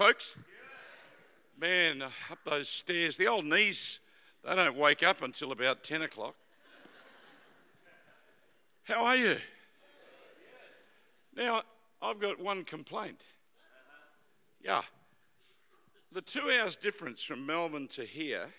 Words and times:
folks? 0.00 0.30
Man, 1.60 2.00
up 2.00 2.38
those 2.46 2.70
stairs, 2.70 3.16
the 3.16 3.26
old 3.26 3.44
knees, 3.44 3.98
they 4.42 4.54
don't 4.54 4.74
wake 4.74 5.02
up 5.02 5.20
until 5.20 5.52
about 5.52 5.84
10 5.84 6.00
o'clock. 6.00 6.36
How 8.84 9.04
are 9.04 9.16
you? 9.16 9.36
Now, 11.36 11.64
I've 12.00 12.18
got 12.18 12.40
one 12.40 12.64
complaint. 12.64 13.20
Yeah. 14.64 14.80
The 16.10 16.22
two 16.22 16.50
hours 16.50 16.76
difference 16.76 17.22
from 17.22 17.44
Melbourne 17.44 17.88
to 17.88 18.06
here 18.06 18.54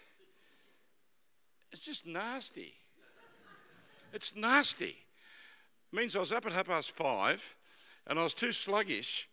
is 1.71 1.80
just 1.80 2.05
nasty. 2.05 2.76
It's 4.14 4.36
nasty. 4.36 4.96
It 5.92 5.96
means 5.96 6.16
I 6.16 6.20
was 6.20 6.32
up 6.32 6.46
at 6.46 6.52
half 6.52 6.68
past 6.68 6.92
five 6.92 7.55
and 8.05 8.20
I 8.20 8.23
was 8.23 8.36
too 8.36 8.52
sluggish. 8.52 9.28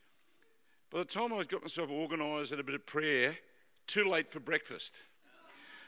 By 0.91 1.01
the 1.01 1.05
time 1.05 1.35
I 1.35 1.45
got 1.45 1.63
myself 1.63 1.91
organised 1.91 2.51
and 2.51 2.61
a 2.61 2.65
bit 2.65 2.75
of 2.75 2.87
prayer, 2.87 3.37
too 3.87 4.05
late 4.05 4.31
for 4.31 4.41
breakfast. 4.41 4.95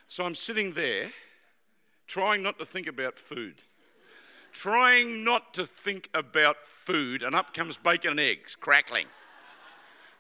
So 0.07 0.25
I'm 0.25 0.35
sitting 0.35 0.75
there 0.75 1.11
trying 2.07 2.43
not 2.43 2.59
to 2.59 2.67
think 2.67 2.87
about 2.87 3.19
food. 3.19 3.63
Trying 4.53 5.25
not 5.25 5.55
to 5.55 5.65
think 5.65 6.11
about 6.13 6.67
food, 6.67 7.23
and 7.23 7.35
up 7.35 7.55
comes 7.55 7.77
bacon 7.77 8.11
and 8.11 8.21
eggs, 8.21 8.57
crackling. 8.57 9.07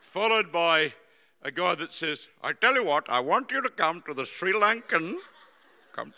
Followed 0.01 0.52
by 0.52 0.95
a 1.43 1.51
guy 1.51 1.74
that 1.74 1.91
says, 1.91 2.29
I 2.43 2.52
tell 2.52 2.74
you 2.74 2.85
what, 2.85 3.10
I 3.10 3.21
want 3.21 3.51
you 3.51 3.60
to 3.60 3.71
come 3.71 4.02
to 4.07 4.15
the 4.15 4.24
Sri 4.24 4.52
Lankan 4.52 5.16
come 5.93 6.15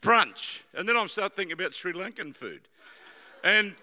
brunch. 0.00 0.60
And 0.74 0.88
then 0.88 0.96
I 0.96 1.06
start 1.06 1.36
thinking 1.36 1.52
about 1.52 1.74
Sri 1.74 1.92
Lankan 1.92 2.34
food. 2.34 2.62
And 3.44 3.74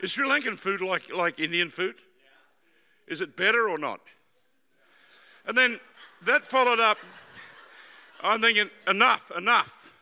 is 0.00 0.10
Sri 0.10 0.28
Lankan 0.28 0.58
food 0.58 0.80
like, 0.80 1.12
like 1.14 1.40
Indian 1.40 1.70
food? 1.70 1.96
Is 3.06 3.20
it 3.20 3.36
better 3.36 3.68
or 3.68 3.78
not? 3.78 4.00
And 5.46 5.56
then 5.56 5.80
that 6.24 6.46
followed 6.46 6.80
up, 6.80 6.98
I'm 8.20 8.40
thinking, 8.40 8.70
enough, 8.86 9.30
enough. 9.36 9.92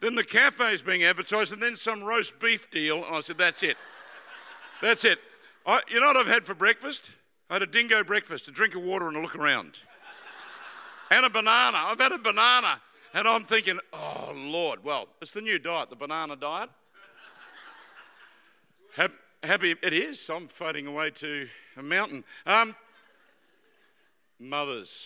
Then 0.00 0.14
the 0.14 0.24
cafe 0.24 0.74
is 0.74 0.82
being 0.82 1.04
advertised, 1.04 1.52
and 1.52 1.62
then 1.62 1.74
some 1.76 2.02
roast 2.02 2.38
beef 2.38 2.70
deal. 2.70 3.04
And 3.04 3.16
I 3.16 3.20
said, 3.20 3.38
that's 3.38 3.62
it. 3.62 3.76
That's 4.82 5.04
it. 5.04 5.18
I, 5.64 5.80
you 5.88 6.00
know 6.00 6.08
what 6.08 6.16
I've 6.16 6.26
had 6.26 6.44
for 6.44 6.54
breakfast? 6.54 7.04
I 7.48 7.54
had 7.54 7.62
a 7.62 7.66
dingo 7.66 8.04
breakfast, 8.04 8.46
a 8.48 8.50
drink 8.50 8.74
of 8.74 8.82
water 8.82 9.08
and 9.08 9.16
a 9.16 9.20
look 9.20 9.34
around. 9.34 9.78
and 11.10 11.24
a 11.24 11.30
banana. 11.30 11.78
I've 11.78 11.98
had 11.98 12.12
a 12.12 12.18
banana. 12.18 12.80
And 13.14 13.26
I'm 13.26 13.44
thinking, 13.44 13.78
oh, 13.92 14.32
Lord, 14.34 14.84
well, 14.84 15.08
it's 15.22 15.30
the 15.30 15.40
new 15.40 15.58
diet, 15.58 15.88
the 15.88 15.96
banana 15.96 16.36
diet. 16.36 16.68
Happy, 18.96 19.76
it 19.82 19.92
is. 19.92 20.28
I'm 20.28 20.48
floating 20.48 20.86
away 20.86 21.10
to 21.10 21.46
a 21.76 21.82
mountain. 21.82 22.24
Um, 22.46 22.74
mothers. 24.40 25.04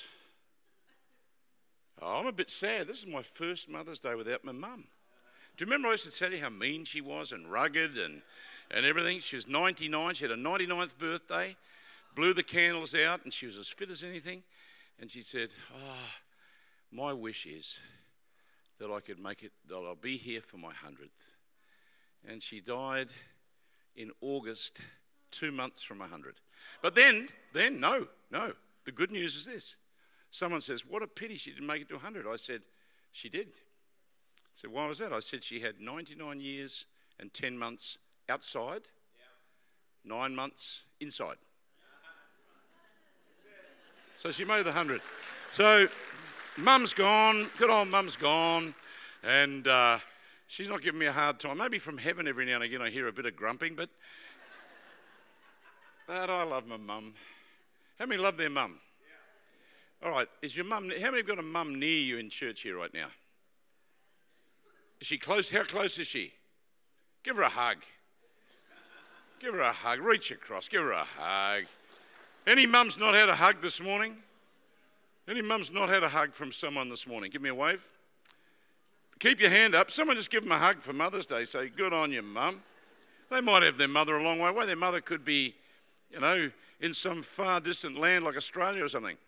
Oh, 2.01 2.21
I'm 2.21 2.27
a 2.27 2.33
bit 2.33 2.51
sad. 2.51 2.87
This 2.87 3.01
is 3.01 3.07
my 3.07 3.23
first 3.23 3.69
Mother's 3.69 3.99
Day 3.99 4.15
without 4.15 4.45
my 4.45 4.53
mum. 4.53 4.85
Do 5.57 5.65
you 5.65 5.67
remember 5.67 5.89
I 5.89 5.93
used 5.93 6.05
to 6.05 6.11
tell 6.11 6.33
you 6.33 6.41
how 6.41 6.49
mean 6.49 6.85
she 6.85 7.01
was 7.01 7.33
and 7.33 7.51
rugged 7.51 7.99
and, 7.99 8.23
and 8.71 8.87
everything? 8.87 9.21
She 9.21 9.35
was 9.35 9.49
99. 9.49 10.15
She 10.15 10.25
had 10.25 10.31
a 10.31 10.37
99th 10.37 10.97
birthday, 10.97 11.57
blew 12.15 12.33
the 12.33 12.45
candles 12.45 12.95
out, 12.95 13.25
and 13.25 13.33
she 13.33 13.47
was 13.47 13.57
as 13.57 13.67
fit 13.67 13.91
as 13.91 14.03
anything. 14.05 14.45
And 15.01 15.11
she 15.11 15.21
said, 15.21 15.51
Oh, 15.75 16.15
my 16.93 17.13
wish 17.13 17.45
is 17.45 17.75
that 18.79 18.91
I 18.91 19.01
could 19.01 19.19
make 19.19 19.43
it, 19.43 19.53
that 19.69 19.75
I'll 19.75 19.97
be 19.97 20.17
here 20.17 20.41
for 20.41 20.59
my 20.59 20.71
100th. 20.71 21.35
And 22.27 22.43
she 22.43 22.61
died 22.61 23.09
in 23.97 24.11
August, 24.21 24.79
two 25.31 25.53
months 25.53 25.83
from 25.83 25.99
100. 25.99 26.37
But 26.83 26.95
then, 26.95 27.29
then, 27.53 27.81
no, 27.81 28.07
no. 28.31 28.53
The 28.85 28.93
good 28.93 29.11
news 29.11 29.37
is 29.37 29.45
this. 29.45 29.75
Someone 30.31 30.61
says, 30.61 30.85
What 30.87 31.03
a 31.03 31.07
pity 31.07 31.37
she 31.37 31.51
didn't 31.51 31.67
make 31.67 31.83
it 31.83 31.89
to 31.89 31.95
100. 31.95 32.27
I 32.27 32.37
said, 32.37 32.63
She 33.13 33.29
did. 33.29 33.49
I 33.49 34.55
said, 34.55 34.71
Why 34.71 34.87
was 34.87 34.99
that? 34.99 35.13
I 35.13 35.21
said, 35.21 35.43
She 35.43 35.61
had 35.61 35.81
99 35.81 36.41
years 36.41 36.87
and 37.19 37.33
10 37.33 37.59
months 37.59 37.99
outside, 38.29 38.83
nine 40.05 40.35
months 40.35 40.81
inside. 41.01 41.37
So 44.19 44.31
she 44.31 44.45
made 44.45 44.61
the 44.61 44.71
100. 44.71 45.01
So 45.51 45.89
mum's 46.59 46.93
gone, 46.93 47.49
good 47.59 47.71
old 47.71 47.89
mum's 47.89 48.17
gone, 48.17 48.75
and 49.23 49.67
uh, 49.67 49.99
she's 50.51 50.69
not 50.69 50.83
giving 50.83 50.99
me 50.99 51.07
a 51.07 51.13
hard 51.13 51.39
time. 51.39 51.59
Maybe 51.59 51.79
from 51.79 51.97
heaven 51.97 52.27
every 52.27 52.45
now 52.45 52.57
and 52.57 52.65
again 52.65 52.83
I 52.83 52.91
hear 52.91 53.07
a 53.07 53.13
bit 53.13 53.25
of 53.25 53.37
grumping, 53.37 53.75
but, 53.77 53.89
but 56.07 56.29
I 56.29 56.43
love 56.43 56.67
my 56.67 56.77
mum. 56.77 57.15
How 57.99 58.07
many 58.07 58.21
love 58.21 58.37
their 58.37 58.51
mum? 58.51 58.79
All 60.03 60.11
right, 60.11 60.29
is 60.43 60.57
your 60.57 60.65
mum, 60.65 60.91
how 61.01 61.07
many 61.07 61.19
have 61.19 61.27
got 61.27 61.39
a 61.39 61.43
mum 61.43 61.79
near 61.79 62.01
you 62.01 62.19
in 62.19 62.31
church 62.31 62.63
here 62.63 62.77
right 62.77 62.93
now? 62.93 63.09
Is 65.01 65.07
she 65.07 65.19
close? 65.19 65.49
How 65.51 65.63
close 65.63 65.97
is 65.99 66.07
she? 66.07 66.33
Give 67.23 67.37
her 67.37 67.43
a 67.43 67.49
hug. 67.49 67.79
Give 69.41 69.55
her 69.55 69.61
a 69.61 69.73
hug. 69.73 70.01
Reach 70.01 70.31
across. 70.31 70.69
Give 70.69 70.83
her 70.83 70.93
a 70.93 71.05
hug. 71.05 71.65
Any 72.47 72.67
mums 72.67 72.99
not 72.99 73.15
had 73.15 73.29
a 73.29 73.35
hug 73.35 73.63
this 73.63 73.81
morning? 73.81 74.17
Any 75.29 75.43
mums 75.43 75.71
not 75.71 75.89
had 75.89 76.03
a 76.03 76.09
hug 76.09 76.33
from 76.33 76.53
someone 76.53 76.89
this 76.89 77.07
morning? 77.07 77.31
Give 77.31 77.41
me 77.41 77.51
a 77.51 77.55
wave. 77.55 77.85
Keep 79.21 79.39
your 79.39 79.51
hand 79.51 79.75
up. 79.75 79.91
Someone 79.91 80.17
just 80.17 80.31
give 80.31 80.43
them 80.43 80.53
a 80.53 80.59
hug 80.59 80.81
for 80.81 80.95
Mother's 80.95 81.27
Day. 81.27 81.45
Say, 81.45 81.69
good 81.69 81.93
on 81.93 82.11
you, 82.11 82.23
mum. 82.23 82.63
They 83.31 83.43
might 83.43 83.63
have 83.63 83.77
their 83.77 83.87
mother 83.87 84.17
a 84.17 84.23
long 84.23 84.39
way 84.39 84.49
away. 84.49 84.65
Their 84.65 84.77
mother 84.77 85.03
could 85.03 85.27
be, 85.27 85.55
you 86.11 86.21
know, 86.21 86.51
in 86.81 86.95
some 86.95 87.23
far 87.23 87.61
distant 87.61 87.99
land 87.99 88.25
like 88.25 88.37
Australia 88.37 88.83
or 88.83 88.89
something. 88.89 89.19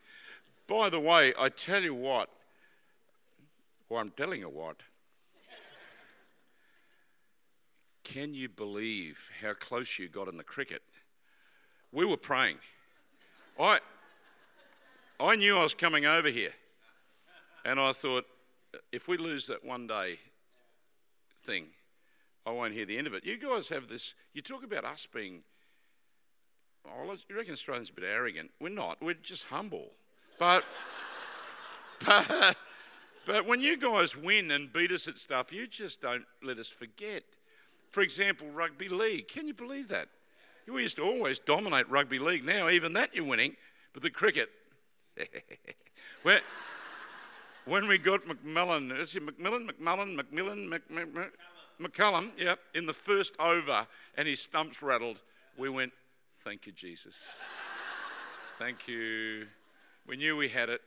By 0.67 0.89
the 0.89 0.99
way, 0.99 1.35
I 1.39 1.51
tell 1.51 1.83
you 1.83 1.95
what, 1.95 2.31
or 3.91 4.01
I'm 4.01 4.11
telling 4.11 4.41
you 4.41 4.49
what, 4.49 4.77
can 8.03 8.33
you 8.33 8.49
believe 8.49 9.29
how 9.43 9.53
close 9.53 9.99
you 9.99 10.09
got 10.09 10.27
in 10.27 10.39
the 10.39 10.45
cricket? 10.45 10.83
We 11.93 12.07
were 12.07 12.17
praying. 12.17 12.57
I, 13.61 13.81
I 15.21 15.37
knew 15.37 15.59
I 15.59 15.63
was 15.63 15.75
coming 15.75 16.07
over 16.07 16.29
here, 16.29 16.55
and 17.67 17.79
I 17.79 17.93
thought, 17.93 18.25
if 18.93 19.09
we 19.09 19.17
lose 19.17 19.47
that 19.47 19.65
one 19.65 19.87
day 19.87 20.19
thing, 21.43 21.69
I 22.47 22.51
won't 22.51 22.75
hear 22.75 22.87
the 22.87 22.99
end 22.99 23.07
of 23.07 23.15
it. 23.15 23.25
You 23.25 23.39
guys 23.39 23.69
have 23.69 23.89
this, 23.89 24.15
you 24.33 24.43
talk 24.43 24.65
about 24.65 24.85
us 24.85 25.07
being, 25.13 25.43
oh, 26.87 27.15
you 27.29 27.37
reckon 27.37 27.53
Australians 27.53 27.91
are 27.91 27.93
a 27.93 28.01
bit 28.01 28.05
arrogant. 28.05 28.51
We're 28.61 28.71
not, 28.71 28.99
we're 29.01 29.15
just 29.15 29.45
humble. 29.45 29.91
But, 30.39 30.65
but, 32.05 32.57
but 33.27 33.47
when 33.47 33.61
you 33.61 33.77
guys 33.77 34.17
win 34.17 34.51
and 34.51 34.73
beat 34.73 34.91
us 34.91 35.07
at 35.07 35.19
stuff, 35.19 35.53
you 35.53 35.67
just 35.67 36.01
don't 36.01 36.25
let 36.43 36.59
us 36.59 36.69
forget. 36.69 37.23
For 37.91 38.01
example, 38.01 38.49
rugby 38.51 38.89
league. 38.89 39.29
Can 39.29 39.47
you 39.47 39.55
believe 39.55 39.89
that? 39.89 40.09
We 40.67 40.83
used 40.83 40.97
to 40.97 41.03
always 41.03 41.39
dominate 41.39 41.89
rugby 41.91 42.19
league. 42.19 42.45
Now, 42.45 42.69
even 42.69 42.93
that 42.95 43.15
you're 43.15 43.25
winning. 43.25 43.57
But 43.93 44.03
the 44.03 44.11
cricket, 44.11 44.49
where, 46.23 46.41
when 47.65 47.87
we 47.87 47.99
got 47.99 48.25
McMillan, 48.25 48.99
is 48.99 49.15
it 49.15 49.25
McMillan, 49.25 49.71
McMullen, 49.71 50.19
McMillan, 50.19 50.69
Mc, 50.69 50.91
Mc, 50.91 51.33
McCullum, 51.81 52.31
yeah, 52.37 52.55
in 52.75 52.87
the 52.87 52.93
first 52.93 53.35
over, 53.39 53.87
and 54.17 54.29
his 54.29 54.41
stumps 54.41 54.83
rattled, 54.83 55.21
we 55.57 55.69
went, 55.69 55.93
thank 56.45 56.67
you, 56.67 56.73
Jesus. 56.73 57.15
thank 58.59 58.89
you. 58.89 59.47
We 60.07 60.17
knew 60.17 60.37
we 60.37 60.49
had 60.49 60.69
it. 60.69 60.81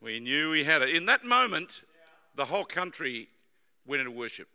We 0.00 0.20
knew 0.20 0.50
we 0.50 0.64
had 0.64 0.82
it. 0.82 0.90
In 0.90 1.06
that 1.06 1.24
moment, 1.24 1.80
the 2.34 2.46
whole 2.46 2.64
country 2.64 3.28
went 3.86 4.00
into 4.00 4.10
worship. 4.10 4.48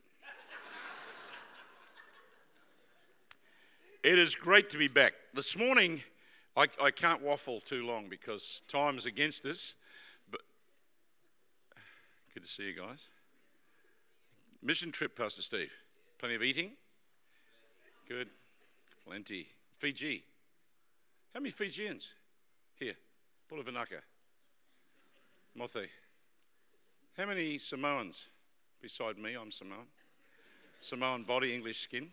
It 4.02 4.18
is 4.18 4.34
great 4.34 4.70
to 4.70 4.78
be 4.78 4.88
back. 4.88 5.14
This 5.34 5.58
morning, 5.58 6.04
I, 6.56 6.68
I 6.82 6.92
can't 6.92 7.22
waffle 7.22 7.60
too 7.60 7.86
long 7.86 8.08
because 8.10 8.62
time's 8.70 9.06
against 9.06 9.46
us. 9.46 9.74
Good 12.40 12.48
to 12.48 12.54
see 12.54 12.64
you 12.68 12.74
guys. 12.74 13.00
Mission 14.64 14.94
trip, 14.94 15.18
Pastor 15.18 15.42
Steve. 15.42 15.74
Plenty 16.20 16.36
of 16.36 16.42
eating. 16.42 16.72
Good. 18.08 18.30
Plenty. 19.06 19.50
Fiji. 19.78 20.24
How 21.34 21.42
many 21.42 21.50
Fijians? 21.50 22.08
Here. 22.78 22.94
Bula 23.50 23.64
vinaka. 23.64 24.00
Mothi. 25.60 25.88
How 27.18 27.26
many 27.26 27.58
Samoans? 27.58 28.22
Beside 28.82 29.18
me, 29.18 29.34
I'm 29.34 29.52
Samoan. 29.52 29.88
Samoan 30.80 31.24
body, 31.24 31.54
English 31.54 31.82
skin. 31.82 32.08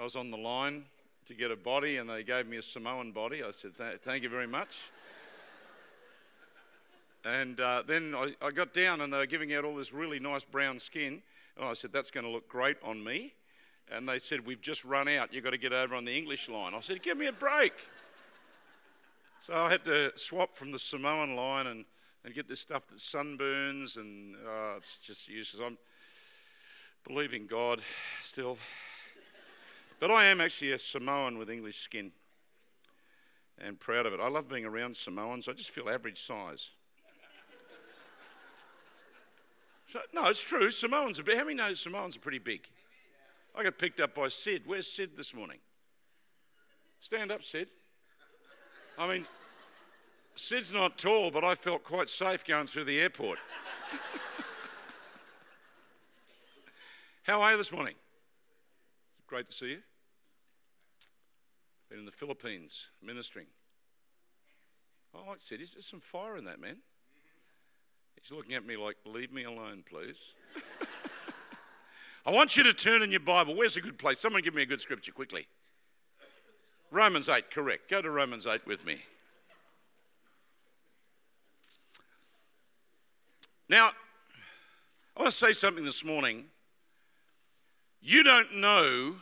I 0.00 0.04
was 0.04 0.16
on 0.16 0.30
the 0.30 0.38
line 0.38 0.84
to 1.26 1.34
get 1.34 1.50
a 1.50 1.56
body 1.56 1.98
and 1.98 2.08
they 2.08 2.22
gave 2.22 2.46
me 2.46 2.56
a 2.56 2.62
Samoan 2.62 3.12
body. 3.12 3.42
I 3.42 3.50
said, 3.50 3.74
Thank 4.02 4.22
you 4.22 4.30
very 4.30 4.46
much. 4.46 4.78
And 7.24 7.60
uh, 7.60 7.82
then 7.86 8.14
I, 8.14 8.34
I, 8.42 8.50
got 8.50 8.74
down 8.74 9.00
and 9.00 9.12
they 9.12 9.18
were 9.18 9.26
giving 9.26 9.54
out 9.54 9.64
all 9.64 9.76
this 9.76 9.92
really 9.92 10.18
nice 10.18 10.44
brown 10.44 10.78
skin. 10.78 11.22
And 11.56 11.64
I 11.64 11.72
said, 11.74 11.92
That's 11.92 12.10
going 12.10 12.26
to 12.26 12.32
look 12.32 12.48
great 12.48 12.76
on 12.82 13.02
me. 13.02 13.34
and 13.90 14.08
they 14.08 14.18
said, 14.18 14.44
We've 14.46 14.60
just 14.60 14.84
run 14.84 15.08
out. 15.08 15.32
You've 15.32 15.44
got 15.44 15.50
to 15.50 15.58
get 15.58 15.72
over 15.72 15.94
on 15.94 16.04
the 16.04 16.16
English 16.16 16.48
line. 16.48 16.74
I 16.74 16.80
said, 16.80 17.02
Give 17.02 17.16
me 17.16 17.26
a 17.26 17.32
break. 17.32 17.74
So 19.40 19.54
I 19.54 19.70
had 19.70 19.84
to 19.86 20.12
swap 20.16 20.56
from 20.56 20.72
the 20.72 20.78
Samoan 20.78 21.36
line 21.36 21.66
and, 21.66 21.84
and 22.24 22.34
get 22.34 22.48
this 22.48 22.60
stuff 22.60 22.86
that 22.88 22.98
sunburns, 22.98 23.96
and 23.96 24.36
oh, 24.46 24.74
it's 24.78 24.98
just 25.04 25.28
useless. 25.28 25.62
I'm 25.64 25.78
believing 27.06 27.46
God 27.46 27.80
still. 28.24 28.56
But 29.98 30.10
I 30.10 30.26
am 30.26 30.40
actually 30.40 30.72
a 30.72 30.78
Samoan 30.78 31.38
with 31.38 31.50
English 31.50 31.80
skin 31.80 32.12
and 33.58 33.78
proud 33.78 34.06
of 34.06 34.12
it. 34.12 34.20
I 34.20 34.28
love 34.28 34.48
being 34.48 34.64
around 34.64 34.96
Samoans. 34.96 35.48
I 35.48 35.52
just 35.52 35.70
feel 35.70 35.88
average 35.88 36.24
size. 36.24 36.70
So, 39.92 40.00
no, 40.14 40.28
it's 40.28 40.40
true. 40.40 40.70
Samoans 40.70 41.18
are 41.18 41.22
big. 41.22 41.36
How 41.36 41.44
many 41.44 41.56
know 41.56 41.74
Samoans 41.74 42.16
are 42.16 42.20
pretty 42.20 42.38
big? 42.38 42.66
I 43.54 43.62
got 43.62 43.76
picked 43.76 44.00
up 44.00 44.14
by 44.14 44.28
Sid. 44.28 44.62
Where's 44.64 44.90
Sid 44.90 45.18
this 45.18 45.34
morning? 45.34 45.58
Stand 47.00 47.30
up, 47.30 47.42
Sid. 47.42 47.68
I 48.98 49.06
mean, 49.06 49.26
Sid's 50.34 50.72
not 50.72 50.96
tall, 50.96 51.30
but 51.30 51.44
I 51.44 51.54
felt 51.54 51.84
quite 51.84 52.08
safe 52.08 52.42
going 52.42 52.68
through 52.68 52.84
the 52.84 52.98
airport. 53.00 53.38
How 57.24 57.42
are 57.42 57.52
you 57.52 57.58
this 57.58 57.70
morning? 57.70 57.96
Great 59.26 59.50
to 59.50 59.54
see 59.54 59.72
you. 59.72 59.80
Been 61.90 61.98
in 61.98 62.06
the 62.06 62.12
Philippines 62.12 62.86
ministering. 63.02 63.48
I 65.14 65.18
like 65.28 65.40
Sid. 65.40 65.58
There's 65.58 65.86
some 65.86 66.00
fire 66.00 66.38
in 66.38 66.46
that 66.46 66.58
man. 66.58 66.78
He's 68.22 68.30
looking 68.30 68.54
at 68.54 68.64
me 68.64 68.76
like, 68.76 68.96
leave 69.04 69.32
me 69.32 69.42
alone, 69.42 69.82
please. 69.88 70.18
I 72.26 72.30
want 72.30 72.56
you 72.56 72.62
to 72.62 72.72
turn 72.72 73.02
in 73.02 73.10
your 73.10 73.18
Bible. 73.18 73.56
Where's 73.56 73.76
a 73.76 73.80
good 73.80 73.98
place? 73.98 74.20
Someone 74.20 74.42
give 74.42 74.54
me 74.54 74.62
a 74.62 74.66
good 74.66 74.80
scripture 74.80 75.10
quickly. 75.10 75.48
Romans 76.92 77.28
8, 77.28 77.50
correct. 77.50 77.90
Go 77.90 78.00
to 78.00 78.10
Romans 78.10 78.46
8 78.46 78.64
with 78.64 78.86
me. 78.86 79.02
Now, 83.68 83.90
I 85.16 85.22
want 85.22 85.32
to 85.32 85.36
say 85.36 85.52
something 85.52 85.84
this 85.84 86.04
morning. 86.04 86.44
You 88.00 88.22
don't 88.22 88.56
know 88.56 89.16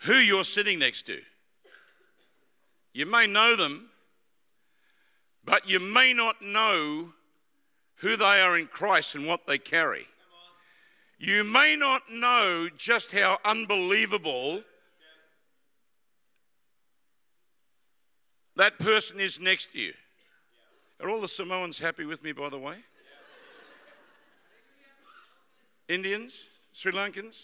who 0.00 0.14
you're 0.14 0.44
sitting 0.44 0.80
next 0.80 1.06
to. 1.06 1.18
You 2.92 3.06
may 3.06 3.26
know 3.26 3.56
them, 3.56 3.88
but 5.44 5.66
you 5.66 5.80
may 5.80 6.12
not 6.12 6.42
know 6.42 7.14
who 8.02 8.16
they 8.16 8.40
are 8.40 8.58
in 8.58 8.66
Christ 8.66 9.14
and 9.14 9.26
what 9.26 9.46
they 9.46 9.58
carry. 9.58 10.06
You 11.18 11.44
may 11.44 11.76
not 11.76 12.02
know 12.12 12.68
just 12.76 13.12
how 13.12 13.38
unbelievable 13.44 14.62
that 18.56 18.80
person 18.80 19.20
is 19.20 19.38
next 19.38 19.72
to 19.72 19.78
you. 19.78 19.92
Are 21.00 21.08
all 21.08 21.20
the 21.20 21.28
Samoans 21.28 21.78
happy 21.78 22.04
with 22.04 22.24
me, 22.24 22.32
by 22.32 22.48
the 22.48 22.58
way? 22.58 22.78
Indians? 25.88 26.34
Sri 26.72 26.90
Lankans? 26.90 27.36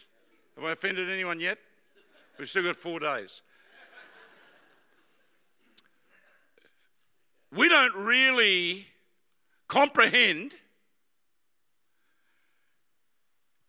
Have 0.57 0.65
I 0.65 0.73
offended 0.73 1.09
anyone 1.09 1.39
yet? 1.39 1.59
We've 2.37 2.49
still 2.49 2.65
got 2.65 2.75
four 2.75 2.99
days. 2.99 3.43
We 7.55 7.69
don't 7.69 7.95
really 7.95 8.89
comprehend 9.69 10.53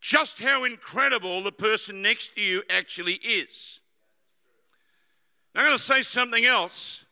just 0.01 0.39
how 0.39 0.63
incredible 0.63 1.43
the 1.43 1.51
person 1.51 2.01
next 2.01 2.35
to 2.35 2.41
you 2.41 2.63
actually 2.69 3.15
is. 3.15 3.79
Now, 5.53 5.61
I'm 5.61 5.67
going 5.67 5.77
to 5.77 5.83
say 5.83 6.01
something 6.01 6.45
else. 6.45 7.03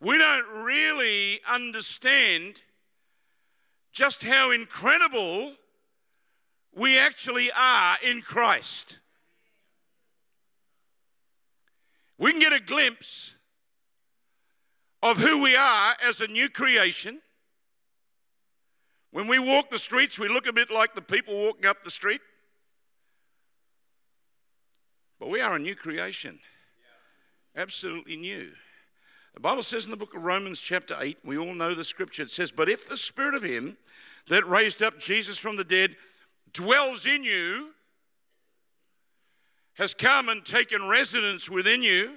We 0.00 0.16
don't 0.18 0.64
really 0.64 1.40
understand 1.50 2.60
just 3.92 4.22
how 4.22 4.50
incredible 4.50 5.54
we 6.74 6.98
actually 6.98 7.50
are 7.52 7.96
in 8.02 8.22
Christ. 8.22 8.98
We 12.18 12.30
can 12.30 12.40
get 12.40 12.52
a 12.52 12.60
glimpse 12.60 13.32
of 15.02 15.18
who 15.18 15.42
we 15.42 15.56
are 15.56 15.96
as 16.02 16.20
a 16.20 16.26
new 16.26 16.48
creation 16.48 17.20
when 19.14 19.28
we 19.28 19.38
walk 19.38 19.70
the 19.70 19.78
streets, 19.78 20.18
we 20.18 20.28
look 20.28 20.48
a 20.48 20.52
bit 20.52 20.72
like 20.72 20.96
the 20.96 21.00
people 21.00 21.36
walking 21.36 21.66
up 21.66 21.84
the 21.84 21.90
street. 21.90 22.20
But 25.20 25.28
we 25.28 25.40
are 25.40 25.54
a 25.54 25.58
new 25.60 25.76
creation. 25.76 26.40
Absolutely 27.54 28.16
new. 28.16 28.50
The 29.34 29.40
Bible 29.40 29.62
says 29.62 29.84
in 29.84 29.92
the 29.92 29.96
book 29.96 30.16
of 30.16 30.24
Romans, 30.24 30.58
chapter 30.58 30.96
8, 31.00 31.18
we 31.22 31.38
all 31.38 31.54
know 31.54 31.76
the 31.76 31.84
scripture. 31.84 32.24
It 32.24 32.30
says, 32.30 32.50
But 32.50 32.68
if 32.68 32.88
the 32.88 32.96
spirit 32.96 33.36
of 33.36 33.44
him 33.44 33.76
that 34.26 34.48
raised 34.48 34.82
up 34.82 34.98
Jesus 34.98 35.38
from 35.38 35.54
the 35.54 35.62
dead 35.62 35.94
dwells 36.52 37.06
in 37.06 37.22
you, 37.22 37.70
has 39.74 39.94
come 39.94 40.28
and 40.28 40.44
taken 40.44 40.88
residence 40.88 41.48
within 41.48 41.84
you, 41.84 42.14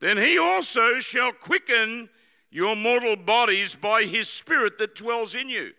then 0.00 0.16
he 0.16 0.38
also 0.38 1.00
shall 1.00 1.32
quicken 1.32 2.08
your 2.50 2.74
mortal 2.74 3.16
bodies 3.16 3.74
by 3.74 4.02
his 4.04 4.28
spirit 4.28 4.78
that 4.78 4.96
dwells 4.96 5.34
in 5.34 5.48
you. 5.48 5.72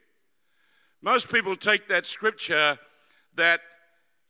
Most 1.01 1.29
people 1.29 1.55
take 1.55 1.87
that 1.87 2.05
scripture 2.05 2.79
that 3.35 3.61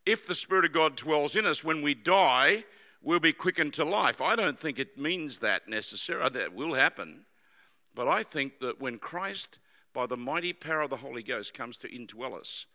if 0.06 0.26
the 0.26 0.36
Spirit 0.36 0.66
of 0.66 0.72
God 0.72 0.96
dwells 0.96 1.36
in 1.36 1.46
us, 1.46 1.64
when 1.64 1.82
we 1.82 1.94
die, 1.94 2.64
we'll 3.02 3.20
be 3.20 3.34
quickened 3.34 3.74
to 3.74 3.86
life. 3.86 4.22
I 4.22 4.36
don't 4.36 4.60
think 4.60 4.80
it 4.80 4.98
means 4.98 5.40
that 5.40 5.68
necessarily. 5.68 6.30
That 6.30 6.54
will 6.54 6.74
happen. 6.74 7.26
But 7.94 8.08
I 8.08 8.24
think 8.24 8.60
that 8.60 8.80
when 8.80 8.98
Christ, 8.98 9.60
by 9.94 10.06
the 10.06 10.18
mighty 10.18 10.54
power 10.54 10.82
of 10.82 10.90
the 10.90 10.98
Holy 10.98 11.24
Ghost, 11.24 11.54
comes 11.54 11.78
to 11.78 11.90
indwell 11.90 12.40
us, 12.40 12.66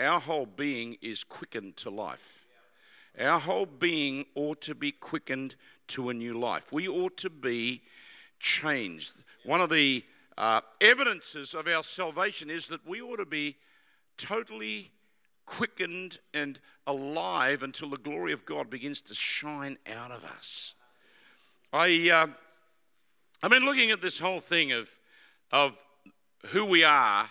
our 0.00 0.20
whole 0.20 0.46
being 0.46 0.96
is 1.00 1.24
quickened 1.24 1.76
to 1.78 1.90
life. 1.90 2.44
Our 3.18 3.38
whole 3.38 3.66
being 3.66 4.26
ought 4.34 4.60
to 4.62 4.74
be 4.74 4.92
quickened 4.92 5.56
to 5.88 6.10
a 6.10 6.14
new 6.14 6.38
life. 6.38 6.72
We 6.72 6.88
ought 6.88 7.16
to 7.18 7.30
be 7.30 7.82
changed. 8.38 9.12
One 9.44 9.60
of 9.60 9.70
the 9.70 10.04
uh, 10.36 10.60
evidences 10.80 11.54
of 11.54 11.66
our 11.66 11.82
salvation 11.82 12.50
is 12.50 12.68
that 12.68 12.86
we 12.86 13.00
ought 13.00 13.16
to 13.16 13.26
be 13.26 13.56
totally 14.16 14.90
quickened 15.46 16.18
and 16.34 16.58
alive 16.86 17.62
until 17.62 17.88
the 17.88 17.96
glory 17.96 18.32
of 18.32 18.44
God 18.44 18.68
begins 18.68 19.00
to 19.02 19.14
shine 19.14 19.78
out 19.86 20.10
of 20.10 20.24
us. 20.24 20.74
I, 21.72 22.10
uh, 22.10 22.26
I've 23.42 23.50
been 23.50 23.64
looking 23.64 23.90
at 23.90 24.02
this 24.02 24.18
whole 24.18 24.40
thing 24.40 24.72
of, 24.72 24.90
of 25.52 25.76
who 26.46 26.64
we 26.64 26.84
are 26.84 27.28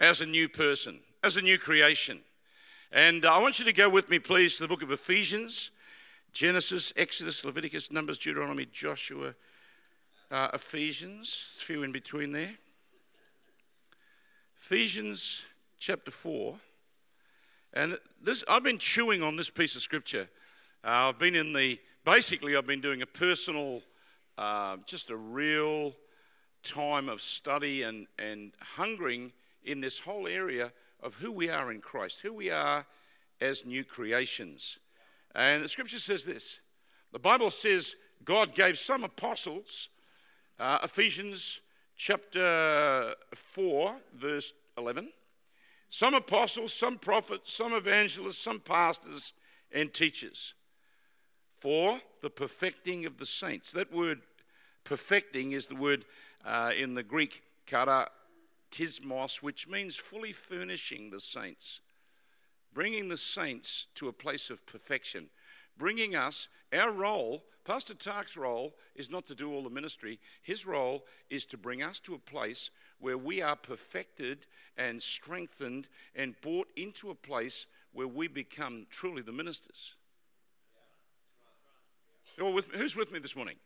as 0.00 0.20
a 0.20 0.26
new 0.26 0.48
person, 0.48 1.00
as 1.22 1.36
a 1.36 1.42
new 1.42 1.58
creation. 1.58 2.20
And 2.92 3.24
I 3.24 3.38
want 3.38 3.58
you 3.58 3.64
to 3.64 3.72
go 3.72 3.88
with 3.88 4.08
me, 4.08 4.18
please, 4.18 4.56
to 4.56 4.62
the 4.62 4.68
book 4.68 4.82
of 4.82 4.90
Ephesians, 4.90 5.70
Genesis, 6.32 6.92
Exodus, 6.96 7.44
Leviticus, 7.44 7.90
Numbers, 7.90 8.18
Deuteronomy, 8.18 8.66
Joshua, 8.66 9.34
uh, 10.30 10.48
Ephesians, 10.54 11.42
a 11.56 11.64
few 11.64 11.82
in 11.82 11.92
between 11.92 12.32
there. 12.32 12.54
Ephesians 14.58 15.40
chapter 15.78 16.10
4. 16.10 16.56
And 17.72 17.98
this, 18.22 18.42
I've 18.48 18.62
been 18.62 18.78
chewing 18.78 19.22
on 19.22 19.36
this 19.36 19.50
piece 19.50 19.76
of 19.76 19.82
scripture. 19.82 20.28
Uh, 20.82 21.10
I've 21.10 21.18
been 21.18 21.34
in 21.34 21.52
the, 21.52 21.78
basically, 22.04 22.56
I've 22.56 22.66
been 22.66 22.80
doing 22.80 23.02
a 23.02 23.06
personal, 23.06 23.82
uh, 24.38 24.78
just 24.86 25.10
a 25.10 25.16
real 25.16 25.92
time 26.62 27.08
of 27.08 27.20
study 27.20 27.82
and, 27.82 28.06
and 28.18 28.52
hungering 28.60 29.32
in 29.62 29.80
this 29.80 29.98
whole 29.98 30.26
area 30.26 30.72
of 31.02 31.14
who 31.14 31.30
we 31.30 31.48
are 31.48 31.70
in 31.70 31.80
Christ, 31.80 32.20
who 32.22 32.32
we 32.32 32.50
are 32.50 32.86
as 33.40 33.64
new 33.64 33.84
creations. 33.84 34.78
And 35.34 35.62
the 35.62 35.68
scripture 35.68 35.98
says 35.98 36.24
this 36.24 36.58
the 37.12 37.18
Bible 37.18 37.50
says 37.50 37.94
God 38.24 38.54
gave 38.54 38.78
some 38.78 39.04
apostles, 39.04 39.88
uh, 40.58 40.78
Ephesians 40.82 41.60
chapter 41.96 43.14
4, 43.34 43.96
verse 44.14 44.52
11. 44.78 45.10
Some 45.88 46.14
apostles, 46.14 46.72
some 46.72 46.98
prophets, 46.98 47.52
some 47.52 47.72
evangelists, 47.72 48.38
some 48.38 48.60
pastors 48.60 49.32
and 49.72 49.92
teachers 49.92 50.54
for 51.52 52.00
the 52.22 52.30
perfecting 52.30 53.06
of 53.06 53.18
the 53.18 53.26
saints. 53.26 53.72
That 53.72 53.92
word 53.92 54.20
perfecting 54.84 55.52
is 55.52 55.66
the 55.66 55.74
word 55.74 56.04
uh, 56.44 56.72
in 56.76 56.94
the 56.94 57.02
Greek 57.02 57.42
katartismos, 57.66 59.42
which 59.42 59.68
means 59.68 59.96
fully 59.96 60.32
furnishing 60.32 61.10
the 61.10 61.20
saints, 61.20 61.80
bringing 62.72 63.08
the 63.08 63.16
saints 63.16 63.86
to 63.94 64.08
a 64.08 64.12
place 64.12 64.50
of 64.50 64.66
perfection, 64.66 65.28
bringing 65.76 66.14
us, 66.14 66.48
our 66.72 66.92
role 66.92 67.42
Pastor 67.66 67.94
Tark's 67.94 68.36
role 68.36 68.74
is 68.94 69.10
not 69.10 69.26
to 69.26 69.34
do 69.34 69.52
all 69.52 69.64
the 69.64 69.70
ministry. 69.70 70.20
His 70.40 70.64
role 70.64 71.04
is 71.28 71.44
to 71.46 71.56
bring 71.56 71.82
us 71.82 71.98
to 72.00 72.14
a 72.14 72.18
place 72.18 72.70
where 73.00 73.18
we 73.18 73.42
are 73.42 73.56
perfected 73.56 74.46
and 74.76 75.02
strengthened 75.02 75.88
and 76.14 76.40
brought 76.40 76.68
into 76.76 77.10
a 77.10 77.14
place 77.16 77.66
where 77.92 78.06
we 78.06 78.28
become 78.28 78.86
truly 78.88 79.20
the 79.20 79.32
ministers. 79.32 79.94
With? 82.38 82.70
Who's 82.70 82.94
with 82.94 83.10
me 83.10 83.18
this 83.18 83.34
morning? 83.34 83.56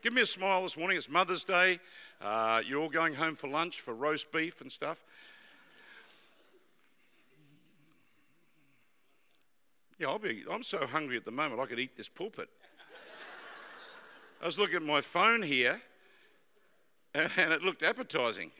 Give 0.00 0.14
me 0.14 0.22
a 0.22 0.26
smile 0.26 0.62
this 0.62 0.76
morning. 0.76 0.96
It's 0.96 1.10
Mother's 1.10 1.44
Day. 1.44 1.80
Uh, 2.22 2.62
you're 2.66 2.80
all 2.80 2.88
going 2.88 3.14
home 3.14 3.36
for 3.36 3.48
lunch 3.48 3.80
for 3.82 3.92
roast 3.92 4.32
beef 4.32 4.62
and 4.62 4.72
stuff. 4.72 5.04
Yeah, 9.98 10.08
I'll 10.08 10.18
be, 10.18 10.44
I'm 10.50 10.62
so 10.62 10.86
hungry 10.86 11.16
at 11.16 11.24
the 11.24 11.30
moment 11.30 11.60
I 11.60 11.66
could 11.66 11.78
eat 11.78 11.96
this 11.96 12.08
pulpit. 12.08 12.48
I 14.42 14.46
was 14.46 14.58
looking 14.58 14.76
at 14.76 14.82
my 14.82 15.00
phone 15.00 15.42
here 15.42 15.80
and, 17.14 17.52
it 17.52 17.62
looked 17.62 17.82
appetizing. 17.82 18.50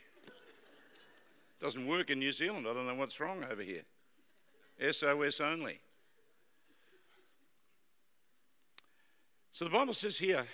Doesn't 1.60 1.86
work 1.86 2.10
in 2.10 2.18
New 2.20 2.32
Zealand. 2.32 2.66
I 2.68 2.74
don't 2.74 2.86
know 2.86 2.94
what's 2.94 3.18
wrong 3.18 3.44
over 3.50 3.62
here. 3.62 3.82
SOS 4.92 5.40
only. 5.40 5.80
So 9.50 9.64
the 9.64 9.70
Bible 9.70 9.94
says 9.94 10.18
here, 10.18 10.46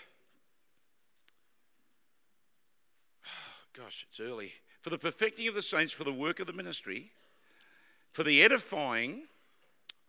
gosh, 3.76 4.06
it's 4.08 4.20
early. 4.20 4.52
For 4.80 4.88
the 4.88 4.98
perfecting 4.98 5.46
of 5.48 5.54
the 5.54 5.62
saints, 5.62 5.92
for 5.92 6.04
the 6.04 6.12
work 6.12 6.40
of 6.40 6.46
the 6.46 6.52
ministry, 6.54 7.12
for 8.12 8.22
the 8.22 8.42
edifying 8.42 9.24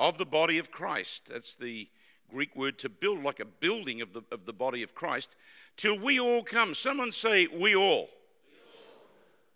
of 0.02 0.18
the 0.18 0.26
body 0.26 0.58
of 0.58 0.72
Christ. 0.72 1.28
That's 1.32 1.54
the 1.54 1.88
Greek 2.30 2.56
word 2.56 2.80
to 2.80 2.90
build, 2.90 3.24
like 3.24 3.40
a 3.40 3.46
building 3.46 4.02
of 4.02 4.14
the, 4.14 4.24
of 4.32 4.46
the 4.46 4.54
body 4.54 4.82
of 4.82 4.96
Christ, 4.96 5.30
till 5.78 5.98
we 5.98 6.20
all 6.20 6.44
come. 6.44 6.74
Someone 6.74 7.12
say, 7.12 7.46
We 7.48 7.76
all. 7.76 8.10
We 8.10 8.58
all. 8.66 9.04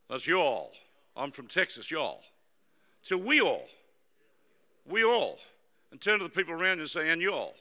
That's 0.10 0.28
y'all. 0.28 0.72
I'm 1.18 1.32
from 1.32 1.48
Texas, 1.48 1.90
y'all. 1.90 2.22
Till 3.04 3.18
we 3.18 3.42
all. 3.42 3.68
We 4.88 5.04
all. 5.04 5.40
And 5.92 6.00
turn 6.00 6.20
to 6.20 6.26
the 6.26 6.30
people 6.30 6.54
around 6.54 6.78
you 6.78 6.84
and 6.84 6.90
say, 6.90 7.10
And 7.10 7.22
y'all 7.22 7.56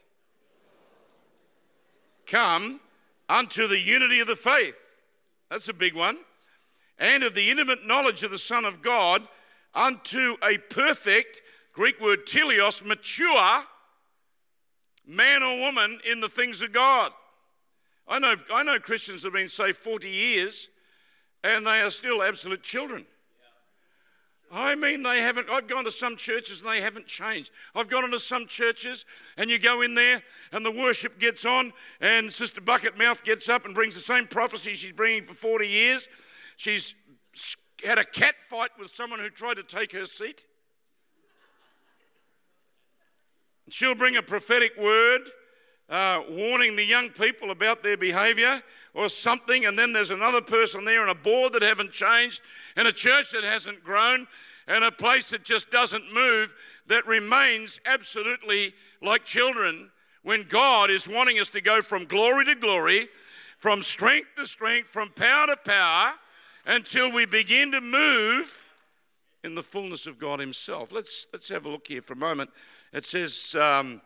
come 2.26 2.80
unto 3.28 3.66
the 3.66 3.78
unity 3.78 4.20
of 4.20 4.26
the 4.26 4.36
faith. 4.36 4.76
That's 5.50 5.68
a 5.68 5.72
big 5.72 5.94
one. 5.94 6.18
And 6.98 7.22
of 7.22 7.34
the 7.34 7.50
intimate 7.50 7.86
knowledge 7.86 8.22
of 8.22 8.30
the 8.30 8.38
Son 8.38 8.64
of 8.64 8.82
God 8.82 9.22
unto 9.74 10.36
a 10.42 10.58
perfect, 10.58 11.40
Greek 11.74 12.00
word 12.00 12.26
teleos, 12.26 12.84
mature 12.84 13.64
man 15.06 15.42
or 15.42 15.58
woman 15.58 15.98
in 16.10 16.20
the 16.20 16.28
things 16.28 16.60
of 16.60 16.72
God. 16.72 17.12
I 18.06 18.18
know, 18.18 18.36
I 18.52 18.62
know 18.62 18.78
Christians 18.78 19.22
that 19.22 19.28
have 19.28 19.34
been 19.34 19.48
saved 19.48 19.78
40 19.78 20.08
years 20.08 20.68
and 21.42 21.66
they 21.66 21.80
are 21.80 21.90
still 21.90 22.22
absolute 22.22 22.62
children. 22.62 23.06
I 24.52 24.76
mean, 24.76 25.02
they 25.02 25.20
haven't. 25.20 25.48
I've 25.50 25.66
gone 25.66 25.84
to 25.84 25.90
some 25.90 26.16
churches 26.16 26.60
and 26.60 26.70
they 26.70 26.80
haven't 26.80 27.06
changed. 27.06 27.50
I've 27.74 27.88
gone 27.88 28.04
into 28.04 28.20
some 28.20 28.46
churches 28.46 29.04
and 29.36 29.50
you 29.50 29.58
go 29.58 29.82
in 29.82 29.94
there 29.94 30.22
and 30.52 30.64
the 30.64 30.70
worship 30.70 31.18
gets 31.18 31.44
on, 31.44 31.72
and 32.00 32.32
Sister 32.32 32.60
Bucketmouth 32.60 33.24
gets 33.24 33.48
up 33.48 33.64
and 33.64 33.74
brings 33.74 33.94
the 33.94 34.00
same 34.00 34.26
prophecy 34.26 34.74
she's 34.74 34.92
bringing 34.92 35.24
for 35.24 35.34
40 35.34 35.66
years. 35.66 36.08
She's 36.56 36.94
had 37.84 37.98
a 37.98 38.04
cat 38.04 38.34
fight 38.48 38.70
with 38.78 38.94
someone 38.94 39.18
who 39.18 39.28
tried 39.28 39.54
to 39.54 39.64
take 39.64 39.92
her 39.92 40.04
seat. 40.04 40.44
She'll 43.68 43.94
bring 43.94 44.16
a 44.16 44.22
prophetic 44.22 44.76
word 44.78 45.22
uh, 45.88 46.22
warning 46.30 46.76
the 46.76 46.84
young 46.84 47.10
people 47.10 47.50
about 47.50 47.82
their 47.82 47.96
behavior 47.96 48.62
or 48.94 49.08
something, 49.08 49.66
and 49.66 49.78
then 49.78 49.92
there's 49.92 50.10
another 50.10 50.40
person 50.40 50.84
there 50.84 51.02
and 51.02 51.10
a 51.10 51.14
board 51.14 51.52
that 51.52 51.62
haven't 51.62 51.92
changed, 51.92 52.40
and 52.76 52.86
a 52.86 52.92
church 52.92 53.32
that 53.32 53.44
hasn't 53.44 53.82
grown, 53.82 54.26
and 54.66 54.84
a 54.84 54.92
place 54.92 55.30
that 55.30 55.44
just 55.44 55.70
doesn't 55.70 56.12
move, 56.12 56.54
that 56.86 57.06
remains 57.06 57.80
absolutely 57.84 58.72
like 59.02 59.24
children 59.24 59.90
when 60.22 60.44
God 60.48 60.90
is 60.90 61.06
wanting 61.06 61.38
us 61.38 61.48
to 61.50 61.60
go 61.60 61.82
from 61.82 62.06
glory 62.06 62.44
to 62.46 62.54
glory, 62.54 63.08
from 63.58 63.82
strength 63.82 64.28
to 64.36 64.46
strength, 64.46 64.88
from 64.88 65.10
power 65.10 65.46
to 65.48 65.56
power, 65.56 66.12
until 66.66 67.10
we 67.12 67.26
begin 67.26 67.72
to 67.72 67.80
move 67.80 68.52
in 69.42 69.54
the 69.54 69.62
fullness 69.62 70.06
of 70.06 70.18
God 70.18 70.40
Himself. 70.40 70.92
Let's, 70.92 71.26
let's 71.32 71.48
have 71.50 71.66
a 71.66 71.68
look 71.68 71.88
here 71.88 72.00
for 72.00 72.14
a 72.14 72.16
moment. 72.16 72.50
It 72.94 73.04
says, 73.04 73.56
um, 73.56 74.00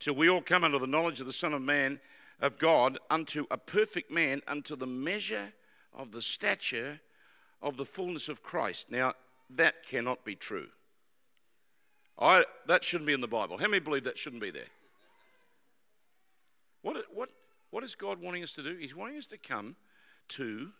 Till 0.00 0.16
we 0.16 0.28
all 0.28 0.42
come 0.42 0.64
unto 0.64 0.80
the 0.80 0.86
knowledge 0.86 1.20
of 1.20 1.26
the 1.26 1.32
Son 1.32 1.54
of 1.54 1.62
Man 1.62 2.00
of 2.40 2.58
God 2.58 2.98
unto 3.08 3.46
a 3.50 3.56
perfect 3.56 4.10
man, 4.10 4.42
unto 4.48 4.74
the 4.74 4.86
measure 4.86 5.52
of 5.94 6.10
the 6.10 6.20
stature 6.20 7.00
of 7.62 7.76
the 7.76 7.84
fullness 7.84 8.28
of 8.28 8.42
Christ. 8.42 8.90
Now, 8.90 9.14
that 9.48 9.86
cannot 9.86 10.24
be 10.24 10.34
true. 10.34 10.66
I, 12.18 12.44
that 12.66 12.82
shouldn't 12.82 13.06
be 13.06 13.12
in 13.12 13.20
the 13.20 13.28
Bible. 13.28 13.58
How 13.58 13.68
many 13.68 13.78
believe 13.78 14.04
that 14.04 14.18
shouldn't 14.18 14.42
be 14.42 14.50
there? 14.50 14.62
What, 16.82 16.96
what, 17.14 17.30
what 17.70 17.84
is 17.84 17.94
God 17.94 18.20
wanting 18.20 18.42
us 18.42 18.52
to 18.52 18.62
do? 18.62 18.76
He's 18.76 18.94
wanting 18.94 19.18
us 19.18 19.26
to 19.26 19.38
come 19.38 19.76
to 20.30 20.70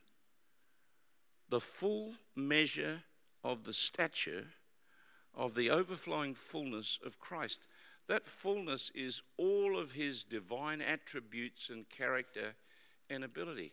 the 1.48 1.60
full 1.60 2.14
measure 2.34 3.02
of 3.44 3.64
the 3.64 3.72
stature 3.72 4.46
of 5.36 5.54
the 5.54 5.70
overflowing 5.70 6.34
fullness 6.34 6.98
of 7.04 7.20
Christ. 7.20 7.60
That 8.08 8.26
fullness 8.26 8.90
is 8.94 9.22
all 9.36 9.78
of 9.78 9.92
his 9.92 10.24
divine 10.24 10.80
attributes 10.80 11.68
and 11.68 11.88
character 11.90 12.54
and 13.10 13.22
ability. 13.24 13.72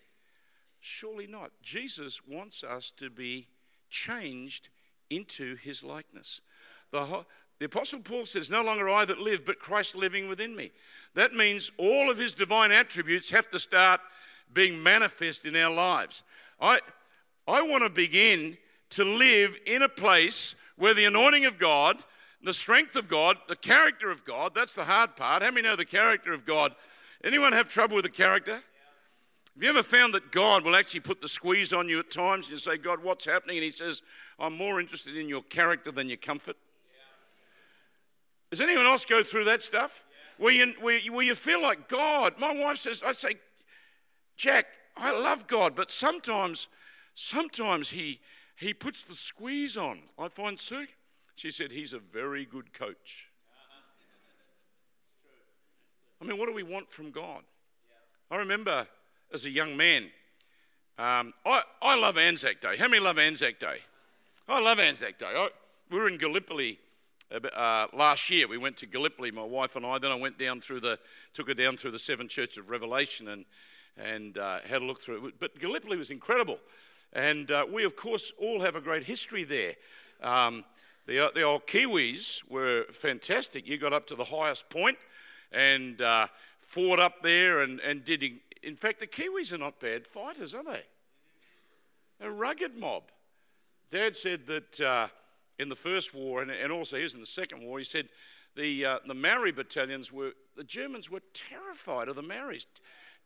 Surely 0.80 1.28
not. 1.28 1.52
Jesus 1.62 2.22
wants 2.28 2.64
us 2.64 2.92
to 2.98 3.10
be 3.10 3.48
changed 3.90 4.70
into 5.10 5.56
his 5.56 5.84
likeness. 5.84 6.42
The, 6.92 7.26
the 7.60 7.66
Apostle 7.66 8.00
Paul 8.00 8.26
says, 8.26 8.50
No 8.50 8.64
longer 8.64 8.90
I 8.90 9.06
that 9.06 9.20
live, 9.20 9.46
but 9.46 9.60
Christ 9.60 9.96
living 9.96 10.28
within 10.28 10.56
me. 10.56 10.72
That 11.16 11.34
means 11.34 11.72
all 11.78 12.10
of 12.10 12.18
his 12.18 12.34
divine 12.34 12.72
attributes 12.72 13.30
have 13.30 13.50
to 13.52 13.60
start 13.60 14.02
being 14.52 14.82
manifest 14.82 15.46
in 15.46 15.56
our 15.56 15.74
lives. 15.74 16.24
I, 16.60 16.80
I 17.48 17.62
want 17.62 17.84
to 17.84 17.90
begin 17.90 18.58
to 18.92 19.04
live 19.04 19.58
in 19.66 19.82
a 19.82 19.90
place 19.90 20.56
where 20.84 20.94
the 20.94 21.06
anointing 21.06 21.46
of 21.46 21.58
God 21.58 21.98
the 22.44 22.54
strength 22.54 22.98
of 22.98 23.08
God, 23.08 23.38
the 23.48 23.56
character 23.56 24.12
of 24.12 24.26
God, 24.26 24.54
that's 24.54 24.74
the 24.74 24.84
hard 24.84 25.16
part. 25.16 25.42
How 25.42 25.50
many 25.50 25.66
know 25.66 25.78
the 25.78 25.86
character 25.86 26.34
of 26.34 26.46
God? 26.46 26.76
Anyone 27.24 27.54
have 27.54 27.70
trouble 27.70 27.96
with 27.96 28.04
the 28.04 28.12
character? 28.12 28.56
Have 28.56 29.64
you 29.64 29.70
ever 29.70 29.82
found 29.82 30.14
that 30.14 30.32
God 30.32 30.66
will 30.66 30.76
actually 30.76 31.00
put 31.00 31.22
the 31.22 31.30
squeeze 31.30 31.72
on 31.72 31.88
you 31.88 32.00
at 32.00 32.12
times 32.12 32.48
and 32.48 32.52
you 32.52 32.58
say, 32.58 32.76
God, 32.76 33.02
what's 33.02 33.24
happening? 33.24 33.58
And 33.58 33.64
He 33.64 33.72
says, 33.72 34.02
I'm 34.38 34.58
more 34.58 34.82
interested 34.82 35.16
in 35.16 35.30
your 35.30 35.44
character 35.44 35.90
than 35.90 36.10
your 36.10 36.18
comfort. 36.18 36.58
Does 38.52 38.60
anyone 38.60 38.86
else 38.86 39.06
go 39.06 39.24
through 39.24 39.46
that 39.46 39.62
stuff? 39.62 40.04
Where, 40.38 40.52
you, 40.52 40.74
where, 40.82 41.00
where 41.12 41.26
you 41.26 41.36
feel 41.36 41.62
like 41.62 41.88
God, 41.88 42.34
my 42.40 42.54
wife 42.54 42.78
says, 42.78 43.02
I 43.06 43.14
say, 43.14 43.36
Jack, 44.36 44.66
I 44.98 45.18
love 45.18 45.48
God, 45.48 45.76
but 45.76 45.90
sometimes, 45.90 46.68
sometimes 47.16 47.90
he, 47.90 48.20
he 48.64 48.74
puts 48.74 49.04
the 49.04 49.16
squeeze 49.16 49.78
on. 49.78 50.00
I 50.18 50.28
find 50.28 50.58
Sue, 50.58 50.88
she 51.36 51.52
said, 51.52 51.72
He's 51.72 51.94
a 51.94 52.00
very 52.00 52.46
good 52.46 52.74
coach. 52.74 53.28
I 56.22 56.26
mean, 56.26 56.38
what 56.38 56.48
do 56.48 56.54
we 56.54 56.64
want 56.64 56.90
from 56.90 57.12
God? 57.12 57.44
I 58.32 58.38
remember 58.38 58.88
as 59.34 59.44
a 59.44 59.50
young 59.50 59.76
man, 59.76 60.04
um, 60.98 61.34
I, 61.46 61.64
I 61.82 62.00
love 62.00 62.18
Anzac 62.18 62.62
Day. 62.62 62.78
How 62.78 62.88
many 62.88 63.04
love 63.04 63.18
Anzac 63.18 63.60
Day? 63.60 63.80
I 64.48 64.60
love 64.62 64.80
Anzac 64.80 65.20
Day. 65.20 65.26
I, 65.26 65.50
we 65.90 66.00
were 66.00 66.08
in 66.08 66.18
Gallipoli 66.18 66.80
uh, 67.32 67.88
last 67.94 68.30
year. 68.30 68.48
We 68.48 68.58
went 68.58 68.78
to 68.78 68.86
Gallipoli, 68.86 69.32
my 69.32 69.44
wife 69.44 69.76
and 69.76 69.86
I. 69.86 69.98
Then 69.98 70.12
I 70.12 70.16
went 70.16 70.38
down 70.38 70.62
through 70.62 70.80
the, 70.80 71.00
took 71.34 71.48
her 71.48 71.54
down 71.54 71.78
through 71.78 71.92
the 71.92 72.00
seven 72.00 72.28
churches 72.28 72.58
of 72.58 72.70
Revelation 72.70 73.28
and, 73.28 73.46
and 73.98 74.38
uh, 74.38 74.60
had 74.60 74.82
a 74.82 74.86
look 74.86 75.02
through 75.02 75.28
it. 75.28 75.34
But 75.40 75.60
Gallipoli 75.60 75.98
was 75.98 76.10
incredible. 76.10 76.60
And 77.14 77.52
uh, 77.52 77.66
we, 77.72 77.84
of 77.84 77.96
course, 77.96 78.32
all 78.40 78.62
have 78.62 78.76
a 78.76 78.82
great 78.82 79.04
history 79.04 79.44
there. 79.44 79.76
Um, 80.22 80.66
the, 81.06 81.32
the 81.34 81.44
old 81.44 81.68
Kiwis 81.68 82.42
were 82.50 82.86
fantastic. 82.92 83.68
You 83.68 83.78
got 83.78 83.94
up 83.94 84.08
to 84.08 84.16
the 84.16 84.26
highest 84.26 84.70
point 84.70 84.98
and 85.52 86.02
uh, 86.02 86.28
fought 86.58 87.00
up 87.00 87.22
there 87.22 87.62
and, 87.62 87.80
and 87.82 88.04
did. 88.04 88.24
In, 88.24 88.40
in 88.64 88.76
fact, 88.76 89.00
the 89.00 89.08
Kiwis 89.08 89.52
are 89.52 89.58
not 89.58 89.80
bad 89.80 90.08
fighters, 90.08 90.54
are 90.54 90.64
they? 90.64 90.84
A 92.22 92.32
rugged 92.32 92.76
mob. 92.78 93.04
Dad 93.92 94.16
said 94.16 94.48
that 94.48 94.80
uh, 94.80 95.08
in 95.60 95.70
the 95.70 95.76
first 95.76 96.16
war, 96.16 96.42
and, 96.42 96.50
and 96.50 96.72
also 96.72 97.00
was 97.00 97.14
in 97.14 97.20
the 97.20 97.26
second 97.26 97.62
war, 97.62 97.78
he 97.78 97.86
said 97.86 98.08
the, 98.56 98.86
uh, 98.86 99.00
the 99.08 99.14
Maori 99.14 99.52
battalions 99.52 100.12
were, 100.12 100.32
the 100.58 100.64
Germans 100.64 101.12
were 101.12 101.22
terrified 101.34 102.08
of 102.08 102.16
the 102.16 102.24
Maoris, 102.24 102.66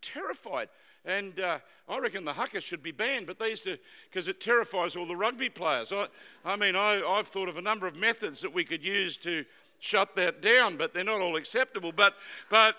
terrified. 0.02 0.68
And 1.08 1.40
uh, 1.40 1.60
I 1.88 2.00
reckon 2.00 2.26
the 2.26 2.34
haka 2.34 2.60
should 2.60 2.84
be 2.84 2.92
banned, 2.92 3.28
but 3.28 3.40
they 3.40 3.52
used 3.52 3.64
to, 3.64 3.78
because 4.10 4.28
it 4.28 4.42
terrifies 4.42 4.94
all 4.98 5.08
the 5.08 5.16
rugby 5.16 5.48
players. 5.48 5.94
I, 5.94 6.08
I 6.44 6.58
mean, 6.58 6.76
I, 6.76 7.02
I've 7.02 7.30
thought 7.30 7.48
of 7.48 7.56
a 7.56 7.62
number 7.62 7.88
of 7.88 7.96
methods 7.96 8.42
that 8.42 8.54
we 8.54 8.66
could 8.66 8.84
use 8.84 9.16
to 9.20 9.46
shut 9.80 10.18
that 10.18 10.42
down, 10.42 10.76
but 10.76 10.94
they're 10.94 11.06
not 11.06 11.22
all 11.22 11.38
acceptable. 11.38 11.94
But, 11.94 12.14
but, 12.50 12.76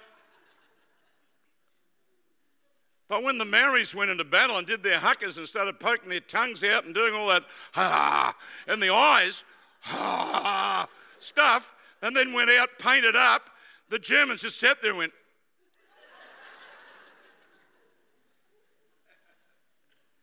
but 3.09 3.23
when 3.23 3.39
the 3.39 3.47
Maoris 3.47 3.95
went 3.95 4.11
into 4.11 4.25
battle 4.25 4.59
and 4.59 4.67
did 4.67 4.83
their 4.83 4.99
hakas 4.99 5.39
and 5.39 5.47
started 5.49 5.81
poking 5.81 6.11
their 6.11 6.21
tongues 6.21 6.63
out 6.63 6.85
and 6.85 6.95
doing 6.95 7.15
all 7.15 7.29
that, 7.29 7.45
ha, 7.73 8.37
and 8.67 8.83
the 8.83 8.93
eyes, 8.93 9.43
ha, 9.81 10.87
stuff, 11.19 11.75
and 12.03 12.15
then 12.15 12.35
went 12.35 12.51
out, 12.51 12.69
painted 12.79 13.17
up. 13.17 13.49
The 13.89 13.99
Germans 13.99 14.43
just 14.43 14.61
sat 14.61 14.83
there 14.83 14.91
and 14.91 14.99
went, 14.99 15.13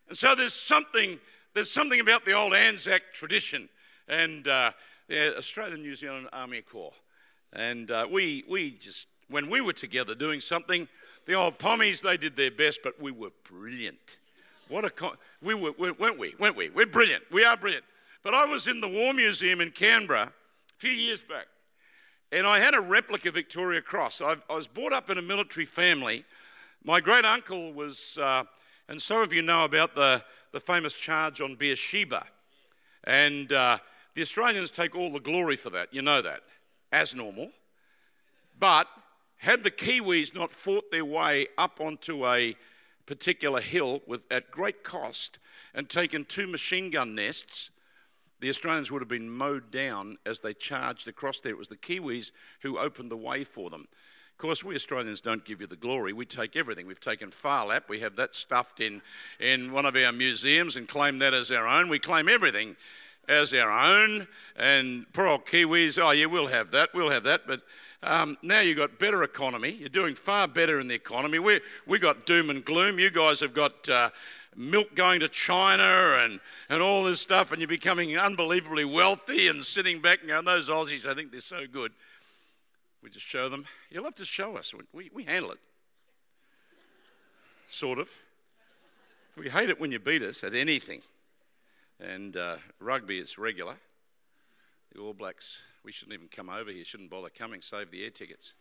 And 0.07 0.17
so 0.17 0.35
there's 0.35 0.53
something, 0.53 1.19
there's 1.53 1.71
something 1.71 2.00
about 2.00 2.25
the 2.25 2.33
old 2.33 2.53
Anzac 2.53 3.13
tradition 3.13 3.69
and 4.07 4.47
uh, 4.47 4.71
the 5.07 5.38
Australian 5.38 5.81
New 5.81 5.95
Zealand 5.95 6.27
Army 6.31 6.62
Corps. 6.62 6.93
And 7.53 7.89
uh, 7.89 8.07
we, 8.12 8.43
we 8.47 8.71
just, 8.71 9.07
when 9.29 9.50
we 9.50 9.62
were 9.62 9.74
together 9.74 10.13
doing 10.13 10.41
something, 10.41 10.88
the 11.25 11.33
old 11.33 11.57
pommies, 11.57 12.01
they 12.01 12.17
did 12.17 12.35
their 12.35 12.51
best, 12.51 12.79
but 12.83 13.01
we 13.01 13.12
were 13.12 13.31
brilliant. 13.50 14.17
What 14.67 14.85
a, 14.85 14.89
con- 14.89 15.17
we 15.41 15.53
were, 15.53 15.71
weren't 15.71 16.19
we? 16.19 16.35
Weren't 16.39 16.57
we? 16.57 16.69
We're 16.69 16.85
brilliant. 16.85 17.24
We 17.31 17.43
are 17.43 17.57
brilliant. 17.57 17.85
But 18.24 18.33
I 18.33 18.45
was 18.45 18.67
in 18.67 18.81
the 18.81 18.88
War 18.88 19.13
Museum 19.13 19.62
in 19.62 19.71
Canberra 19.71 20.24
a 20.24 20.79
few 20.79 20.91
years 20.91 21.21
back, 21.21 21.45
and 22.31 22.45
I 22.47 22.59
had 22.59 22.74
a 22.74 22.81
replica 22.81 23.31
Victoria 23.31 23.81
Cross. 23.81 24.21
I've, 24.21 24.41
i 24.50 24.55
was 24.55 24.67
brought 24.67 24.93
up 24.93 25.09
in 25.09 25.17
a 25.17 25.21
military 25.21 25.65
family. 25.65 26.25
My 26.83 27.00
great 27.00 27.25
uncle 27.25 27.74
was, 27.74 28.17
uh, 28.19 28.43
and 28.88 29.01
some 29.01 29.22
of 29.22 29.34
you 29.34 29.42
know 29.42 29.63
about 29.63 29.96
the, 29.96 30.24
the 30.51 30.60
famous 30.60 30.94
charge 30.94 31.42
on 31.42 31.56
Beersheba. 31.56 32.25
And 33.04 33.51
uh, 33.51 33.80
the 34.13 34.22
Australians 34.22 34.72
take 34.72 34.96
all 34.96 35.12
the 35.12 35.20
glory 35.20 35.56
for 35.56 35.70
that. 35.72 35.94
You 35.94 36.01
know 36.01 36.22
that, 36.22 36.42
as 36.92 37.13
normal. 37.13 37.51
But 38.58 38.88
had 39.38 39.63
the 39.63 39.72
Kiwis 39.72 40.34
not 40.34 40.51
fought 40.51 40.92
their 40.92 41.06
way 41.06 41.48
up 41.58 41.80
onto 41.82 42.25
a 42.25 42.56
particular 43.06 43.62
hill 43.62 44.01
with, 44.08 44.25
at 44.32 44.51
great 44.51 44.84
cost 44.84 45.39
and 45.74 45.89
taken 45.89 46.25
two 46.25 46.48
machine 46.48 46.89
gun 46.89 47.13
nests, 47.15 47.70
the 48.39 48.50
Australians 48.50 48.92
would 48.92 49.01
have 49.01 49.10
been 49.10 49.30
mowed 49.30 49.72
down 49.72 50.18
as 50.25 50.39
they 50.39 50.54
charged 50.54 51.08
across 51.08 51.39
there. 51.39 51.51
It 51.51 51.58
was 51.58 51.68
the 51.68 51.75
Kiwis 51.75 52.32
who 52.62 52.77
opened 52.77 53.12
the 53.12 53.18
way 53.18 53.44
for 53.44 53.70
them. 53.70 53.88
Of 54.36 54.39
course, 54.39 54.65
we 54.65 54.75
Australians 54.75 55.22
don't 55.22 55.46
give 55.46 55.62
you 55.62 55.68
the 55.68 55.77
glory. 55.77 56.12
We 56.12 56.25
take 56.25 56.58
everything. 56.58 56.88
We've 56.88 57.00
taken 57.00 57.32
Phar 57.32 57.68
Lap. 57.68 57.86
We 57.88 58.01
have 58.01 58.18
that 58.18 58.36
stuffed 58.36 58.82
in, 58.82 59.01
in 59.39 59.72
one 59.72 59.86
of 59.86 59.96
our 59.96 60.12
museums 60.12 60.75
and 60.75 60.89
claim 60.89 61.20
that 61.20 61.34
as 61.34 61.50
our 61.51 61.65
own. 61.65 61.88
We 61.88 62.00
claim 62.00 62.27
everything 62.27 62.75
as 63.30 63.54
our 63.54 63.72
own. 63.72 64.27
And 64.58 65.06
poor 65.13 65.27
old 65.27 65.46
Kiwis, 65.46 65.98
oh, 65.98 66.12
yeah, 66.12 66.25
we'll 66.25 66.48
have 66.48 66.72
that. 66.72 66.89
We'll 66.94 67.12
have 67.12 67.24
that. 67.24 67.48
But 67.48 67.62
um, 68.04 68.38
now 68.42 68.60
you've 68.60 68.75
got 68.75 69.00
better 69.00 69.24
economy. 69.24 69.72
You're 69.80 69.88
doing 69.88 70.15
far 70.15 70.50
better 70.50 70.82
in 70.82 70.89
the 70.89 70.96
economy. 70.96 71.39
We 71.39 71.62
we 71.88 71.98
got 71.98 72.25
doom 72.25 72.50
and 72.50 72.65
gloom. 72.65 73.00
You 73.00 73.12
guys 73.12 73.39
have 73.39 73.54
got 73.54 73.88
uh, 73.88 74.10
milk 74.54 74.96
going 74.96 75.22
to 75.22 75.30
China 75.30 76.18
and, 76.20 76.42
and 76.68 76.82
all 76.82 77.06
this 77.06 77.22
stuff, 77.22 77.54
and 77.54 77.62
you're 77.62 77.70
becoming 77.70 78.18
unbelievably 78.18 78.84
wealthy 78.84 79.48
and 79.48 79.63
sitting 79.63 80.01
back 80.01 80.20
and 80.20 80.30
going, 80.30 80.44
those 80.44 80.68
Aussies, 80.68 81.06
I 81.06 81.13
think 81.13 81.32
they're 81.32 81.42
so 81.42 81.65
good. 81.72 81.94
We 83.05 83.12
just 83.12 83.27
show 83.27 83.50
them. 83.50 83.65
You'll 83.91 84.05
have 84.05 84.15
to 84.15 84.25
show 84.25 84.57
us. 84.57 84.74
We, 84.91 85.12
we 85.13 85.25
handle 85.25 85.51
it. 85.51 85.59
Sort 87.67 88.00
of. 88.00 88.09
We 89.38 89.47
hate 89.47 89.69
it 89.69 89.79
when 89.79 89.91
you 89.91 90.00
beat 90.00 90.24
us 90.24 90.43
at 90.43 90.55
anything. 90.55 91.03
And 92.00 92.35
uh, 92.35 92.55
rugby 92.79 93.19
is 93.19 93.38
regular. 93.38 93.75
The 94.91 95.01
All 95.01 95.13
Blacks 95.13 95.57
we 95.83 95.91
shouldn't 95.91 96.15
even 96.15 96.29
come 96.29 96.50
over 96.50 96.71
here, 96.71 96.83
shouldn't 96.83 97.12
bother 97.12 97.29
coming, 97.29 97.62
save 97.62 97.91
the 97.91 98.03
air 98.03 98.09
tickets. 98.09 98.53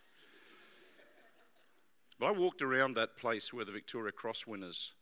But 2.21 2.27
I 2.27 2.31
walked 2.33 2.61
around 2.61 2.97
that 2.97 3.17
place 3.17 3.51
where 3.51 3.65
the 3.65 3.73
Victoria 3.73 4.13
Cross 4.13 4.47
winners, 4.47 4.93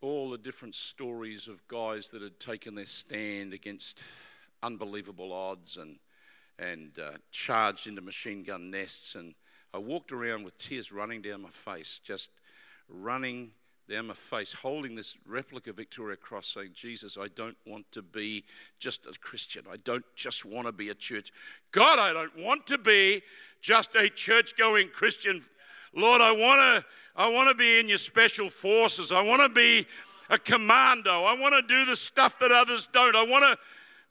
all 0.00 0.30
the 0.30 0.38
different 0.38 0.74
stories 0.74 1.48
of 1.48 1.68
guys 1.68 2.06
that 2.06 2.22
had 2.22 2.40
taken 2.40 2.76
their 2.76 2.86
stand 2.86 3.52
against 3.52 4.02
unbelievable 4.62 5.34
odds 5.34 5.76
and, 5.76 5.98
and 6.58 6.98
uh, 6.98 7.12
charged 7.30 7.86
into 7.86 8.00
machine 8.00 8.42
gun 8.42 8.70
nests. 8.70 9.14
And 9.14 9.34
I 9.74 9.78
walked 9.78 10.12
around 10.12 10.44
with 10.44 10.56
tears 10.56 10.92
running 10.92 11.22
down 11.22 11.42
my 11.42 11.50
face, 11.50 12.00
just 12.02 12.30
running 12.88 13.50
down 13.88 14.08
my 14.08 14.14
face, 14.14 14.52
holding 14.52 14.96
this 14.96 15.16
replica 15.26 15.72
Victoria 15.72 16.16
Cross, 16.16 16.54
saying, 16.54 16.70
Jesus, 16.74 17.16
I 17.20 17.28
don't 17.28 17.56
want 17.66 17.90
to 17.92 18.02
be 18.02 18.44
just 18.78 19.06
a 19.06 19.12
Christian. 19.20 19.64
I 19.70 19.76
don't 19.76 20.04
just 20.16 20.44
want 20.44 20.66
to 20.66 20.72
be 20.72 20.88
a 20.88 20.94
church. 20.94 21.32
God, 21.70 21.98
I 21.98 22.12
don't 22.12 22.36
want 22.36 22.66
to 22.66 22.78
be 22.78 23.22
just 23.60 23.94
a 23.94 24.08
church 24.08 24.56
going 24.56 24.88
Christian. 24.88 25.42
Lord, 25.94 26.20
I 26.20 26.32
want 26.32 26.60
to 26.60 26.88
I 27.14 27.28
want 27.28 27.48
to 27.48 27.54
be 27.54 27.80
in 27.80 27.88
your 27.88 27.98
special 27.98 28.50
forces. 28.50 29.10
I 29.10 29.22
want 29.22 29.40
to 29.40 29.48
be 29.48 29.86
a 30.28 30.38
commando. 30.38 31.24
I 31.24 31.38
want 31.38 31.54
to 31.54 31.62
do 31.62 31.86
the 31.86 31.96
stuff 31.96 32.38
that 32.40 32.52
others 32.52 32.88
don't. 32.92 33.16
I 33.16 33.22
want 33.22 33.44
to 33.44 33.58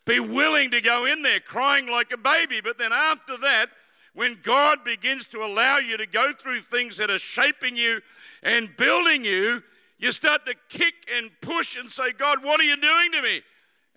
be 0.06 0.20
willing 0.20 0.72
to 0.72 0.82
go 0.82 1.06
in 1.06 1.24
there 1.24 1.40
crying 1.40 1.88
like 1.88 2.12
a 2.12 2.18
baby. 2.18 2.62
But 2.62 2.78
then 2.78 2.94
after 2.94 3.38
that, 3.38 3.70
when 4.14 4.40
God 4.44 4.84
begins 4.84 5.26
to 5.28 5.44
allow 5.44 5.78
you 5.78 5.98
to 5.98 6.06
go 6.06 6.32
through 6.34 6.62
things 6.62 6.98
that 6.98 7.10
are 7.10 7.20
shaping 7.20 7.76
you 7.76 8.02
and 8.44 8.76
building 8.78 9.26
you, 9.26 9.62
you 9.98 10.12
start 10.12 10.46
to 10.46 10.54
kick 10.70 10.94
and 11.14 11.32
push 11.42 11.76
and 11.76 11.90
say, 11.90 12.12
God, 12.12 12.44
what 12.44 12.60
are 12.60 12.64
you 12.64 12.78
doing 12.78 13.12
to 13.14 13.22
me? 13.22 13.42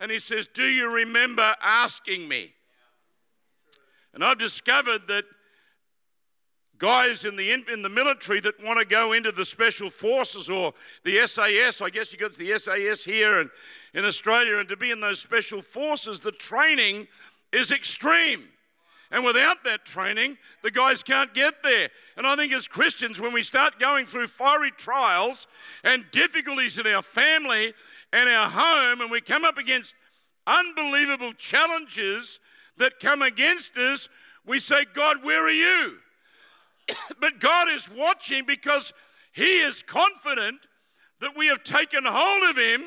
And 0.00 0.10
He 0.10 0.18
says, 0.18 0.46
Do 0.52 0.64
you 0.64 0.90
remember 0.90 1.54
asking 1.60 2.28
me? 2.28 2.52
And 4.14 4.24
I've 4.24 4.38
discovered 4.38 5.06
that 5.08 5.24
guys 6.78 7.24
in 7.24 7.36
the, 7.36 7.50
in 7.52 7.82
the 7.82 7.88
military 7.88 8.40
that 8.40 8.62
want 8.62 8.78
to 8.78 8.84
go 8.84 9.12
into 9.12 9.32
the 9.32 9.44
special 9.44 9.90
forces 9.90 10.48
or 10.48 10.72
the 11.04 11.26
SAS, 11.26 11.80
I 11.80 11.90
guess 11.90 12.12
you 12.12 12.18
got 12.18 12.34
the 12.34 12.56
SAS 12.56 13.04
here 13.04 13.40
and 13.40 13.50
in 13.94 14.04
Australia, 14.04 14.58
and 14.58 14.68
to 14.68 14.76
be 14.76 14.90
in 14.90 15.00
those 15.00 15.20
special 15.20 15.62
forces, 15.62 16.20
the 16.20 16.32
training 16.32 17.08
is 17.52 17.70
extreme. 17.70 18.44
And 19.10 19.24
without 19.24 19.64
that 19.64 19.86
training, 19.86 20.36
the 20.62 20.70
guys 20.70 21.02
can't 21.02 21.32
get 21.32 21.62
there. 21.62 21.88
And 22.16 22.26
I 22.26 22.36
think 22.36 22.52
as 22.52 22.68
Christians, 22.68 23.18
when 23.18 23.32
we 23.32 23.42
start 23.42 23.80
going 23.80 24.04
through 24.04 24.26
fiery 24.26 24.70
trials 24.76 25.46
and 25.82 26.04
difficulties 26.10 26.76
in 26.76 26.86
our 26.86 27.02
family 27.02 27.72
and 28.12 28.28
our 28.28 28.50
home, 28.50 29.00
and 29.00 29.10
we 29.10 29.20
come 29.20 29.44
up 29.44 29.56
against 29.56 29.94
unbelievable 30.46 31.32
challenges 31.32 32.38
that 32.76 33.00
come 33.00 33.22
against 33.22 33.76
us, 33.76 34.08
we 34.46 34.58
say, 34.58 34.84
God, 34.94 35.24
where 35.24 35.46
are 35.46 35.50
you? 35.50 35.98
but 37.20 37.40
God 37.40 37.68
is 37.68 37.88
watching 37.88 38.44
because 38.46 38.92
He 39.32 39.60
is 39.60 39.82
confident 39.82 40.60
that 41.20 41.36
we 41.36 41.46
have 41.48 41.64
taken 41.64 42.04
hold 42.04 42.50
of 42.50 42.56
Him, 42.56 42.84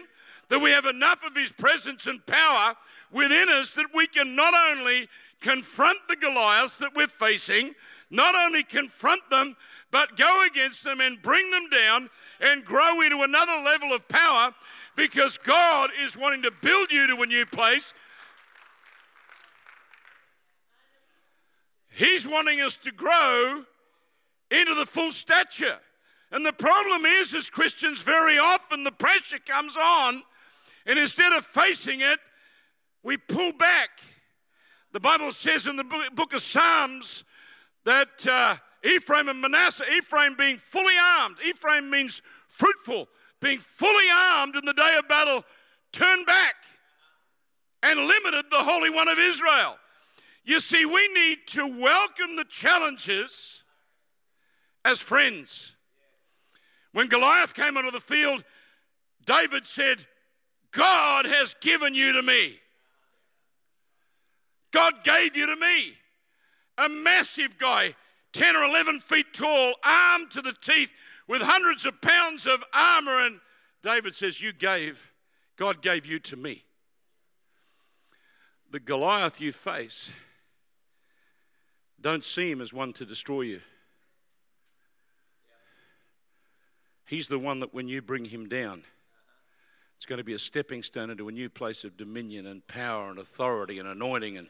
that 0.51 0.59
we 0.59 0.71
have 0.71 0.85
enough 0.85 1.23
of 1.25 1.33
His 1.33 1.49
presence 1.53 2.05
and 2.05 2.25
power 2.25 2.75
within 3.09 3.47
us 3.47 3.71
that 3.71 3.85
we 3.95 4.05
can 4.05 4.35
not 4.35 4.53
only 4.53 5.07
confront 5.39 5.97
the 6.09 6.15
Goliaths 6.17 6.77
that 6.79 6.91
we're 6.93 7.07
facing, 7.07 7.73
not 8.09 8.35
only 8.35 8.61
confront 8.61 9.21
them, 9.29 9.55
but 9.91 10.17
go 10.17 10.45
against 10.45 10.83
them 10.83 10.99
and 10.99 11.21
bring 11.21 11.51
them 11.51 11.69
down 11.69 12.09
and 12.41 12.65
grow 12.65 12.99
into 12.99 13.21
another 13.21 13.63
level 13.63 13.93
of 13.93 14.05
power 14.09 14.51
because 14.97 15.37
God 15.37 15.89
is 16.03 16.17
wanting 16.17 16.41
to 16.41 16.51
build 16.51 16.91
you 16.91 17.07
to 17.07 17.21
a 17.21 17.25
new 17.25 17.45
place. 17.45 17.93
He's 21.89 22.27
wanting 22.27 22.59
us 22.59 22.75
to 22.83 22.91
grow 22.91 23.63
into 24.51 24.75
the 24.75 24.85
full 24.85 25.13
stature. 25.13 25.77
And 26.29 26.45
the 26.45 26.51
problem 26.51 27.05
is, 27.05 27.33
as 27.33 27.49
Christians, 27.49 28.01
very 28.01 28.37
often 28.37 28.83
the 28.83 28.91
pressure 28.91 29.37
comes 29.37 29.77
on, 29.77 30.23
and 30.85 30.99
instead 30.99 31.33
of 31.33 31.45
facing 31.45 32.01
it, 32.01 32.19
we 33.03 33.17
pull 33.17 33.53
back 33.53 33.89
the 34.91 34.99
Bible 34.99 35.31
says 35.31 35.67
in 35.67 35.77
the 35.77 35.85
book 36.13 36.33
of 36.33 36.41
Psalms 36.41 37.23
that 37.85 38.27
uh, 38.27 38.57
Ephraim 38.83 39.29
and 39.29 39.39
Manasseh, 39.39 39.85
Ephraim 39.95 40.35
being 40.37 40.57
fully 40.57 40.95
armed, 41.01 41.37
Ephraim 41.45 41.89
means 41.89 42.21
fruitful, 42.49 43.07
being 43.39 43.59
fully 43.59 44.05
armed 44.13 44.55
in 44.57 44.65
the 44.65 44.73
day 44.73 44.97
of 44.99 45.07
battle, 45.07 45.45
turned 45.93 46.25
back 46.25 46.55
and 47.81 47.99
limited 47.99 48.45
the 48.51 48.63
Holy 48.63 48.89
One 48.89 49.07
of 49.07 49.17
Israel. 49.17 49.77
You 50.43 50.59
see, 50.59 50.85
we 50.85 51.07
need 51.13 51.39
to 51.47 51.65
welcome 51.65 52.35
the 52.35 52.45
challenges 52.49 53.63
as 54.83 54.99
friends. 54.99 55.71
When 56.91 57.07
Goliath 57.07 57.53
came 57.53 57.77
onto 57.77 57.91
the 57.91 58.01
field, 58.01 58.43
David 59.25 59.65
said, 59.65 60.05
God 60.71 61.25
has 61.25 61.53
given 61.61 61.93
you 61.95 62.13
to 62.13 62.21
me. 62.21 62.59
God 64.71 65.03
gave 65.03 65.35
you 65.35 65.45
to 65.47 65.55
me. 65.55 65.95
A 66.77 66.87
massive 66.87 67.57
guy, 67.59 67.95
10 68.33 68.55
or 68.55 68.63
11 68.63 69.01
feet 69.01 69.33
tall, 69.33 69.75
armed 69.83 70.31
to 70.31 70.41
the 70.41 70.53
teeth, 70.53 70.89
with 71.27 71.41
hundreds 71.41 71.85
of 71.85 72.01
pounds 72.01 72.45
of 72.45 72.63
armor. 72.73 73.25
And 73.25 73.39
David 73.83 74.15
says, 74.15 74.41
You 74.41 74.53
gave, 74.53 75.11
God 75.57 75.81
gave 75.81 76.05
you 76.05 76.19
to 76.19 76.35
me. 76.35 76.63
The 78.71 78.79
Goliath 78.79 79.41
you 79.41 79.51
face, 79.51 80.07
don't 81.99 82.23
see 82.23 82.49
him 82.49 82.61
as 82.61 82.71
one 82.71 82.93
to 82.93 83.05
destroy 83.05 83.41
you. 83.41 83.61
He's 87.05 87.27
the 87.27 87.37
one 87.37 87.59
that 87.59 87.73
when 87.73 87.89
you 87.89 88.01
bring 88.01 88.25
him 88.25 88.47
down, 88.47 88.83
It's 90.01 90.07
going 90.07 90.17
to 90.17 90.23
be 90.23 90.33
a 90.33 90.39
stepping 90.39 90.81
stone 90.81 91.11
into 91.11 91.27
a 91.27 91.31
new 91.31 91.47
place 91.47 91.83
of 91.83 91.95
dominion 91.95 92.47
and 92.47 92.65
power 92.65 93.11
and 93.11 93.19
authority 93.19 93.77
and 93.77 93.87
anointing 93.87 94.35
and 94.35 94.47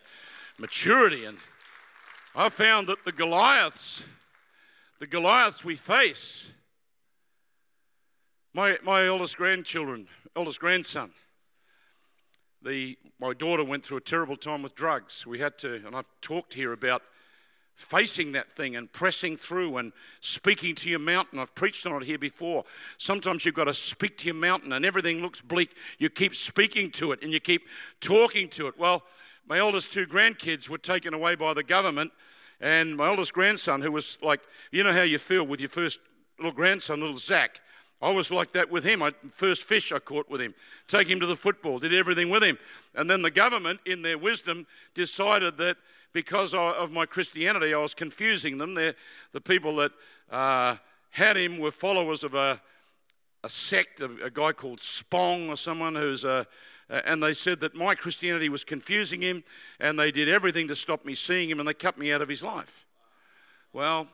maturity. 0.58 1.26
And 1.26 1.40
I 2.34 2.48
found 2.48 2.88
that 2.88 3.04
the 3.04 3.12
Goliaths, 3.12 4.02
the 5.02 5.08
Goliaths 5.08 5.66
we 5.66 5.76
face, 5.76 6.48
my, 8.54 8.78
my 8.82 9.06
eldest 9.06 9.36
grandchildren, 9.36 10.08
eldest 10.38 10.62
grandson, 10.62 11.12
the, 12.62 12.98
my 13.20 13.34
daughter 13.34 13.66
went 13.66 13.84
through 13.84 13.98
a 13.98 14.02
terrible 14.02 14.38
time 14.38 14.64
with 14.64 14.74
drugs. 14.74 15.26
We 15.28 15.40
had 15.40 15.58
to, 15.58 15.86
and 15.86 15.98
I've 15.98 16.08
talked 16.22 16.54
here 16.54 16.72
about 16.72 17.02
facing 17.82 18.32
that 18.34 18.52
thing 18.52 18.76
and 18.76 18.92
pressing 18.92 19.36
through 19.36 19.78
and 19.78 19.92
speaking 20.20 20.76
to 20.76 20.90
your 20.90 21.00
mountain. 21.00 21.40
I've 21.40 21.56
preached 21.56 21.86
on 21.86 22.02
it 22.02 22.06
here 22.06 22.18
before. 22.18 22.64
Sometimes 22.98 23.46
you've 23.46 23.56
got 23.56 23.66
to 23.66 23.74
speak 23.74 24.18
to 24.20 24.26
your 24.26 24.36
mountain 24.36 24.72
and 24.74 24.86
everything 24.86 25.22
looks 25.22 25.42
bleak. 25.42 25.76
You 25.98 26.10
keep 26.10 26.36
speaking 26.36 26.92
to 26.92 27.12
it 27.12 27.22
and 27.22 27.32
you 27.32 27.40
keep 27.40 27.64
talking 28.00 28.50
to 28.50 28.68
it. 28.68 28.78
Well, 28.78 29.04
my 29.48 29.60
oldest 29.60 29.92
two 29.92 30.06
grandkids 30.06 30.70
were 30.70 30.78
taken 30.78 31.14
away 31.14 31.36
by 31.36 31.54
the 31.54 31.64
government, 31.64 32.12
and 32.60 32.96
my 32.96 33.08
oldest 33.08 33.34
grandson, 33.34 33.82
who 33.82 33.92
was 33.92 34.18
like, 34.22 34.40
you 34.72 34.84
know 34.84 34.94
how 34.94 35.02
you 35.02 35.18
feel 35.18 35.44
with 35.44 35.60
your 35.60 35.70
first 35.70 36.00
little 36.38 36.52
grandson, 36.52 37.02
little 37.02 37.18
Zach. 37.18 37.60
I 38.02 38.12
was 38.12 38.32
like 38.32 38.54
that 38.54 38.72
with 38.72 38.84
him. 38.84 39.04
I, 39.04 39.12
first 39.32 39.64
fish 39.64 39.92
I 39.92 40.00
caught 40.00 40.30
with 40.30 40.42
him, 40.42 40.56
take 40.88 41.08
him 41.08 41.20
to 41.20 41.26
the 41.26 41.36
football, 41.36 41.80
did 41.80 41.94
everything 41.94 42.30
with 42.30 42.44
him. 42.44 42.58
And 42.96 43.10
then 43.10 43.22
the 43.22 43.32
government, 43.32 43.80
in 43.86 44.02
their 44.02 44.18
wisdom, 44.18 44.66
decided 44.94 45.58
that 45.58 45.78
because 46.14 46.54
of 46.54 46.92
my 46.92 47.06
Christianity, 47.06 47.74
I 47.74 47.78
was 47.78 47.94
confusing 47.94 48.58
them. 48.58 48.74
They're, 48.74 48.96
the 49.32 49.42
people 49.42 49.76
that 49.78 49.92
uh, 50.30 50.76
had 51.12 51.38
him 51.38 51.60
were 51.60 51.72
followers 51.72 52.24
of 52.24 52.34
a, 52.34 52.62
a 53.44 53.50
sect, 53.50 54.02
a, 54.02 54.10
a 54.24 54.30
guy 54.30 54.52
called 54.52 54.80
Spong 54.80 55.50
or 55.50 55.58
someone 55.58 55.96
who's 55.96 56.24
a, 56.24 56.48
and 56.90 57.24
they 57.24 57.34
said 57.34 57.62
that 57.62 57.74
my 57.74 57.96
Christianity 57.96 58.50
was 58.50 58.66
confusing 58.66 59.22
him, 59.22 59.44
and 59.80 59.98
they 59.98 60.12
did 60.12 60.28
everything 60.28 60.68
to 60.68 60.76
stop 60.76 61.06
me 61.06 61.16
seeing 61.16 61.50
him, 61.50 61.60
and 61.60 61.68
they 61.68 61.74
cut 61.74 61.98
me 61.98 62.12
out 62.12 62.22
of 62.22 62.28
his 62.28 62.44
life. 62.44 62.86
Well, 63.72 64.08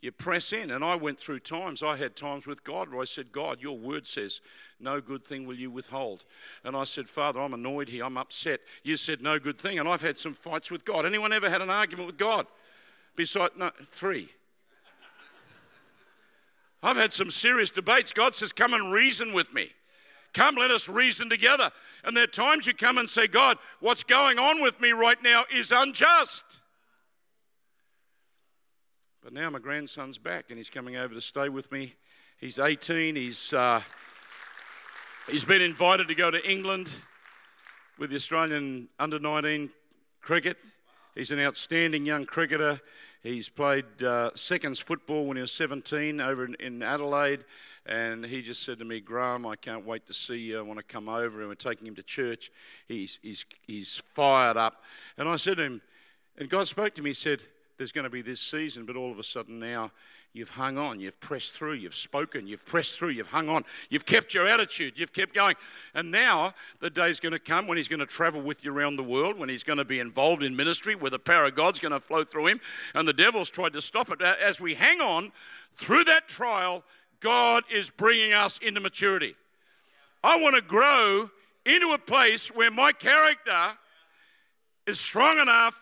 you 0.00 0.12
press 0.12 0.52
in. 0.52 0.70
And 0.70 0.84
I 0.84 0.94
went 0.94 1.18
through 1.18 1.40
times, 1.40 1.82
I 1.82 1.96
had 1.96 2.14
times 2.14 2.46
with 2.46 2.64
God 2.64 2.90
where 2.90 3.00
I 3.00 3.04
said, 3.04 3.32
God, 3.32 3.60
your 3.60 3.76
word 3.76 4.06
says, 4.06 4.40
no 4.80 5.00
good 5.00 5.24
thing 5.24 5.46
will 5.46 5.56
you 5.56 5.70
withhold. 5.70 6.24
And 6.64 6.76
I 6.76 6.84
said, 6.84 7.08
Father, 7.08 7.40
I'm 7.40 7.54
annoyed 7.54 7.88
here, 7.88 8.04
I'm 8.04 8.16
upset. 8.16 8.60
You 8.82 8.96
said 8.96 9.20
no 9.20 9.38
good 9.38 9.58
thing. 9.58 9.78
And 9.78 9.88
I've 9.88 10.02
had 10.02 10.18
some 10.18 10.34
fights 10.34 10.70
with 10.70 10.84
God. 10.84 11.04
Anyone 11.04 11.32
ever 11.32 11.50
had 11.50 11.62
an 11.62 11.70
argument 11.70 12.06
with 12.06 12.18
God? 12.18 12.46
Besides, 13.16 13.54
no, 13.56 13.70
three. 13.86 14.28
I've 16.80 16.96
had 16.96 17.12
some 17.12 17.30
serious 17.30 17.70
debates. 17.70 18.12
God 18.12 18.36
says, 18.36 18.52
Come 18.52 18.72
and 18.72 18.92
reason 18.92 19.32
with 19.32 19.52
me. 19.52 19.72
Come, 20.32 20.54
let 20.54 20.70
us 20.70 20.88
reason 20.88 21.28
together. 21.28 21.72
And 22.04 22.16
there 22.16 22.24
are 22.24 22.28
times 22.28 22.66
you 22.66 22.74
come 22.74 22.98
and 22.98 23.10
say, 23.10 23.26
God, 23.26 23.58
what's 23.80 24.04
going 24.04 24.38
on 24.38 24.62
with 24.62 24.80
me 24.80 24.92
right 24.92 25.20
now 25.20 25.44
is 25.52 25.72
unjust. 25.72 26.44
But 29.28 29.34
now 29.34 29.50
my 29.50 29.58
grandson's 29.58 30.16
back 30.16 30.46
and 30.48 30.56
he's 30.56 30.70
coming 30.70 30.96
over 30.96 31.12
to 31.12 31.20
stay 31.20 31.50
with 31.50 31.70
me. 31.70 31.92
He's 32.38 32.58
18. 32.58 33.14
He's, 33.14 33.52
uh, 33.52 33.82
he's 35.30 35.44
been 35.44 35.60
invited 35.60 36.08
to 36.08 36.14
go 36.14 36.30
to 36.30 36.50
England 36.50 36.88
with 37.98 38.08
the 38.08 38.16
Australian 38.16 38.88
under 38.98 39.18
19 39.18 39.68
cricket. 40.22 40.56
He's 41.14 41.30
an 41.30 41.40
outstanding 41.40 42.06
young 42.06 42.24
cricketer. 42.24 42.80
He's 43.22 43.50
played 43.50 44.02
uh, 44.02 44.30
seconds 44.34 44.78
football 44.78 45.26
when 45.26 45.36
he 45.36 45.42
was 45.42 45.52
17 45.52 46.22
over 46.22 46.46
in, 46.46 46.54
in, 46.54 46.82
Adelaide. 46.82 47.44
And 47.84 48.24
he 48.24 48.40
just 48.40 48.62
said 48.62 48.78
to 48.78 48.86
me, 48.86 48.98
Graham, 48.98 49.44
I 49.44 49.56
can't 49.56 49.84
wait 49.84 50.06
to 50.06 50.14
see 50.14 50.38
you. 50.38 50.58
I 50.58 50.62
want 50.62 50.78
to 50.78 50.82
come 50.82 51.06
over. 51.06 51.40
And 51.40 51.50
we're 51.50 51.54
taking 51.54 51.86
him 51.86 51.96
to 51.96 52.02
church. 52.02 52.50
He's, 52.86 53.18
he's, 53.20 53.44
he's 53.66 54.00
fired 54.14 54.56
up. 54.56 54.84
And 55.18 55.28
I 55.28 55.36
said 55.36 55.58
to 55.58 55.64
him, 55.64 55.82
and 56.38 56.48
God 56.48 56.66
spoke 56.66 56.94
to 56.94 57.02
me, 57.02 57.10
He 57.10 57.14
said, 57.14 57.42
there's 57.78 57.92
going 57.92 58.04
to 58.04 58.10
be 58.10 58.22
this 58.22 58.40
season, 58.40 58.84
but 58.84 58.96
all 58.96 59.10
of 59.10 59.18
a 59.18 59.24
sudden 59.24 59.58
now 59.58 59.92
you've 60.32 60.50
hung 60.50 60.76
on, 60.76 61.00
you've 61.00 61.18
pressed 61.20 61.52
through, 61.52 61.72
you've 61.72 61.94
spoken, 61.94 62.46
you've 62.46 62.66
pressed 62.66 62.98
through, 62.98 63.10
you've 63.10 63.28
hung 63.28 63.48
on, 63.48 63.64
you've 63.88 64.04
kept 64.04 64.34
your 64.34 64.46
attitude, 64.46 64.94
you've 64.96 65.12
kept 65.12 65.34
going. 65.34 65.54
And 65.94 66.10
now 66.10 66.54
the 66.80 66.90
day's 66.90 67.18
going 67.18 67.32
to 67.32 67.38
come 67.38 67.66
when 67.66 67.76
he's 67.76 67.88
going 67.88 68.00
to 68.00 68.06
travel 68.06 68.42
with 68.42 68.64
you 68.64 68.76
around 68.76 68.96
the 68.96 69.02
world, 69.02 69.38
when 69.38 69.48
he's 69.48 69.62
going 69.62 69.78
to 69.78 69.84
be 69.84 70.00
involved 70.00 70.42
in 70.42 70.54
ministry, 70.54 70.94
where 70.94 71.10
the 71.10 71.18
power 71.18 71.46
of 71.46 71.54
God's 71.54 71.78
going 71.78 71.92
to 71.92 72.00
flow 72.00 72.24
through 72.24 72.48
him, 72.48 72.60
and 72.94 73.08
the 73.08 73.12
devil's 73.12 73.48
tried 73.48 73.72
to 73.72 73.80
stop 73.80 74.10
it. 74.10 74.20
As 74.20 74.60
we 74.60 74.74
hang 74.74 75.00
on 75.00 75.32
through 75.76 76.04
that 76.04 76.28
trial, 76.28 76.84
God 77.20 77.64
is 77.72 77.90
bringing 77.90 78.32
us 78.32 78.58
into 78.60 78.80
maturity. 78.80 79.34
I 80.22 80.40
want 80.40 80.56
to 80.56 80.62
grow 80.62 81.30
into 81.64 81.92
a 81.92 81.98
place 81.98 82.48
where 82.48 82.70
my 82.70 82.92
character 82.92 83.78
is 84.86 84.98
strong 84.98 85.38
enough 85.38 85.76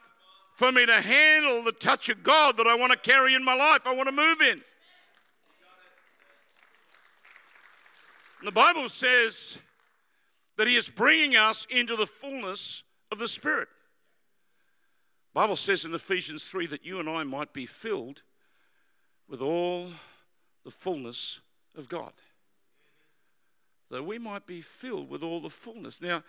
for 0.56 0.72
me 0.72 0.86
to 0.86 1.00
handle 1.00 1.62
the 1.62 1.72
touch 1.72 2.08
of 2.08 2.22
God 2.22 2.56
that 2.56 2.66
I 2.66 2.74
want 2.74 2.92
to 2.92 2.98
carry 2.98 3.34
in 3.34 3.44
my 3.44 3.54
life, 3.54 3.82
I 3.84 3.94
want 3.94 4.08
to 4.08 4.12
move 4.12 4.40
in. 4.40 4.62
the 8.42 8.52
Bible 8.52 8.88
says 8.88 9.58
that 10.56 10.66
He 10.66 10.76
is 10.76 10.88
bringing 10.88 11.36
us 11.36 11.66
into 11.68 11.96
the 11.96 12.06
fullness 12.06 12.82
of 13.10 13.18
the 13.18 13.28
Spirit. 13.28 13.68
The 15.34 15.40
Bible 15.40 15.56
says 15.56 15.84
in 15.84 15.92
Ephesians 15.92 16.44
3 16.44 16.66
that 16.68 16.84
you 16.84 16.98
and 16.98 17.08
I 17.08 17.24
might 17.24 17.52
be 17.52 17.66
filled 17.66 18.22
with 19.28 19.42
all 19.42 19.88
the 20.64 20.70
fullness 20.70 21.40
of 21.76 21.88
God. 21.88 22.12
That 23.90 24.04
we 24.04 24.18
might 24.18 24.46
be 24.46 24.60
filled 24.60 25.10
with 25.10 25.22
all 25.22 25.40
the 25.40 25.50
fullness. 25.50 26.00
Now, 26.00 26.22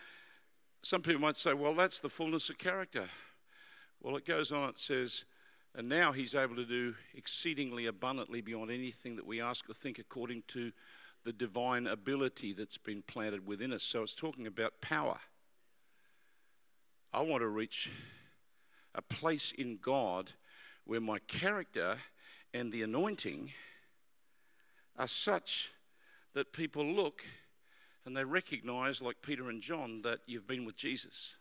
some 0.81 1.01
people 1.01 1.21
might 1.21 1.37
say, 1.37 1.53
well, 1.53 1.73
that's 1.73 1.99
the 1.99 2.09
fullness 2.09 2.49
of 2.49 2.57
character. 2.57 3.05
Well, 3.99 4.15
it 4.15 4.25
goes 4.25 4.51
on, 4.51 4.69
it 4.69 4.79
says, 4.79 5.23
and 5.75 5.89
now 5.89 6.12
he's 6.12 6.36
able 6.36 6.55
to 6.55 6.65
do 6.65 6.95
exceedingly 7.15 7.86
abundantly 7.86 8.41
beyond 8.41 8.71
anything 8.71 9.15
that 9.15 9.25
we 9.25 9.41
ask 9.41 9.69
or 9.69 9.73
think 9.73 9.99
according 9.99 10.43
to 10.49 10.71
the 11.23 11.33
divine 11.33 11.88
ability 11.88 12.53
that's 12.53 12.77
been 12.77 13.01
planted 13.01 13.45
within 13.45 13.73
us. 13.73 13.83
So 13.83 14.03
it's 14.03 14.13
talking 14.13 14.47
about 14.47 14.81
power. 14.81 15.19
I 17.13 17.21
want 17.21 17.41
to 17.41 17.47
reach 17.47 17.89
a 18.93 19.01
place 19.01 19.51
in 19.57 19.77
God 19.81 20.31
where 20.86 21.01
my 21.01 21.19
character 21.19 21.97
and 22.53 22.71
the 22.71 22.83
anointing 22.83 23.51
are 24.97 25.07
such 25.07 25.69
that 26.33 26.53
people 26.53 26.86
look 26.86 27.23
and 28.05 28.15
they 28.15 28.23
recognize, 28.23 29.01
like 29.01 29.21
Peter 29.21 29.49
and 29.49 29.62
John, 29.62 30.01
that 30.03 30.19
you've 30.27 30.47
been 30.47 30.65
with 30.65 30.77
Jesus. 30.77 31.33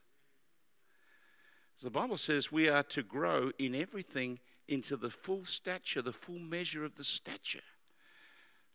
The 1.83 1.91
Bible 1.91 2.17
says 2.17 2.51
we 2.51 2.69
are 2.69 2.83
to 2.85 3.03
grow 3.03 3.51
in 3.59 3.75
everything 3.75 4.39
into 4.67 4.97
the 4.97 5.11
full 5.11 5.45
stature, 5.45 6.01
the 6.01 6.13
full 6.13 6.39
measure 6.39 6.85
of 6.85 6.95
the 6.95 7.05
stature. 7.05 7.61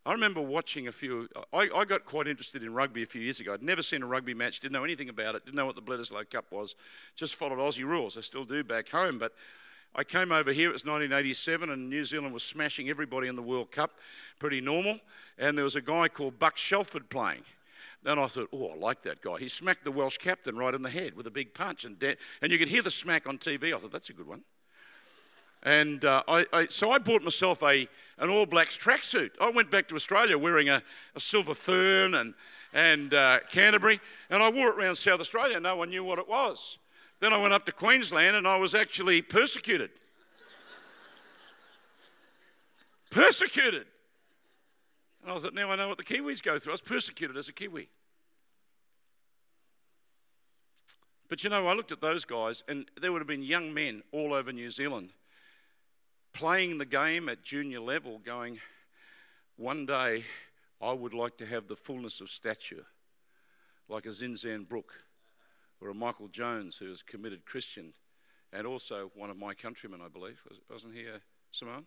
I 0.04 0.12
remember 0.12 0.40
watching 0.40 0.88
a 0.88 0.92
few. 0.92 1.28
I, 1.52 1.68
I, 1.74 1.84
got 1.84 2.04
quite 2.04 2.26
interested 2.26 2.62
in 2.62 2.74
rugby 2.74 3.02
a 3.02 3.06
few 3.06 3.20
years 3.20 3.38
ago. 3.38 3.54
I'd 3.54 3.62
never 3.62 3.82
seen 3.82 4.02
a 4.02 4.06
rugby 4.06 4.34
match, 4.34 4.58
didn't 4.58 4.72
know 4.72 4.84
anything 4.84 5.08
about 5.08 5.36
it, 5.36 5.44
didn't 5.44 5.56
know 5.56 5.66
what 5.66 5.76
the 5.76 5.82
Bledisloe 5.82 6.28
Cup 6.28 6.50
was, 6.50 6.74
just 7.14 7.36
followed 7.36 7.58
Aussie 7.58 7.84
rules. 7.84 8.16
I 8.16 8.20
still 8.20 8.44
do 8.44 8.64
back 8.64 8.88
home. 8.88 9.18
But 9.18 9.32
I 9.94 10.02
came 10.02 10.32
over 10.32 10.52
here, 10.52 10.70
it 10.70 10.72
was 10.72 10.84
1987, 10.84 11.70
and 11.70 11.88
New 11.88 12.04
Zealand 12.04 12.34
was 12.34 12.42
smashing 12.42 12.88
everybody 12.88 13.28
in 13.28 13.36
the 13.36 13.42
World 13.42 13.70
Cup, 13.70 13.92
pretty 14.40 14.60
normal. 14.60 14.98
And 15.38 15.56
there 15.56 15.64
was 15.64 15.76
a 15.76 15.82
guy 15.82 16.08
called 16.08 16.38
Buck 16.38 16.56
Shelford 16.56 17.08
playing. 17.08 17.42
Then 18.02 18.18
I 18.18 18.26
thought, 18.26 18.48
oh, 18.52 18.68
I 18.68 18.76
like 18.76 19.02
that 19.02 19.22
guy. 19.22 19.38
He 19.38 19.48
smacked 19.48 19.84
the 19.84 19.92
Welsh 19.92 20.18
captain 20.18 20.56
right 20.56 20.74
in 20.74 20.82
the 20.82 20.90
head 20.90 21.14
with 21.14 21.26
a 21.26 21.30
big 21.30 21.54
punch, 21.54 21.84
and, 21.84 21.98
de- 21.98 22.16
and 22.40 22.50
you 22.50 22.58
could 22.58 22.68
hear 22.68 22.82
the 22.82 22.90
smack 22.90 23.28
on 23.28 23.38
TV. 23.38 23.72
I 23.72 23.78
thought, 23.78 23.92
that's 23.92 24.10
a 24.10 24.12
good 24.12 24.26
one. 24.26 24.42
And 25.62 26.04
uh, 26.04 26.24
I, 26.26 26.44
I, 26.52 26.66
so 26.66 26.90
I 26.90 26.98
bought 26.98 27.22
myself 27.22 27.62
a, 27.62 27.86
an 28.18 28.28
All 28.28 28.46
Blacks 28.46 28.76
tracksuit. 28.76 29.30
I 29.40 29.50
went 29.50 29.70
back 29.70 29.86
to 29.88 29.94
Australia 29.94 30.36
wearing 30.36 30.68
a, 30.68 30.82
a 31.14 31.20
silver 31.20 31.54
fern 31.54 32.14
and, 32.14 32.34
and 32.72 33.14
uh, 33.14 33.40
Canterbury, 33.50 34.00
and 34.28 34.42
I 34.42 34.50
wore 34.50 34.70
it 34.70 34.76
around 34.76 34.96
South 34.96 35.20
Australia. 35.20 35.60
No 35.60 35.76
one 35.76 35.90
knew 35.90 36.02
what 36.02 36.18
it 36.18 36.28
was. 36.28 36.78
Then 37.20 37.32
I 37.32 37.36
went 37.36 37.54
up 37.54 37.64
to 37.66 37.72
Queensland, 37.72 38.34
and 38.34 38.48
I 38.48 38.56
was 38.56 38.74
actually 38.74 39.22
persecuted. 39.22 39.90
persecuted. 43.10 43.86
And 45.22 45.30
I 45.30 45.38
thought, 45.38 45.54
now 45.54 45.70
I 45.70 45.76
know 45.76 45.88
what 45.88 45.98
the 45.98 46.04
Kiwis 46.04 46.42
go 46.42 46.58
through. 46.58 46.72
I 46.72 46.74
was 46.74 46.80
persecuted 46.80 47.36
as 47.36 47.48
a 47.48 47.52
Kiwi. 47.52 47.88
But 51.28 51.44
you 51.44 51.50
know, 51.50 51.66
I 51.66 51.74
looked 51.74 51.92
at 51.92 52.00
those 52.00 52.24
guys, 52.24 52.62
and 52.68 52.90
there 53.00 53.12
would 53.12 53.20
have 53.20 53.28
been 53.28 53.42
young 53.42 53.72
men 53.72 54.02
all 54.12 54.34
over 54.34 54.52
New 54.52 54.70
Zealand 54.70 55.10
playing 56.32 56.78
the 56.78 56.86
game 56.86 57.28
at 57.28 57.42
junior 57.42 57.80
level, 57.80 58.18
going, 58.18 58.58
one 59.56 59.86
day 59.86 60.24
I 60.80 60.92
would 60.92 61.14
like 61.14 61.36
to 61.38 61.46
have 61.46 61.68
the 61.68 61.76
fullness 61.76 62.20
of 62.20 62.30
stature, 62.30 62.86
like 63.88 64.06
a 64.06 64.10
Zinzan 64.10 64.68
Brooke 64.68 65.04
or 65.80 65.88
a 65.88 65.94
Michael 65.94 66.28
Jones, 66.28 66.76
who 66.76 66.90
is 66.90 67.02
a 67.06 67.10
committed 67.10 67.44
Christian, 67.44 67.92
and 68.52 68.66
also 68.66 69.10
one 69.14 69.30
of 69.30 69.36
my 69.36 69.54
countrymen, 69.54 70.00
I 70.04 70.08
believe. 70.08 70.40
Wasn't 70.70 70.94
he, 70.94 71.02
uh, 71.02 71.18
Simone? 71.50 71.86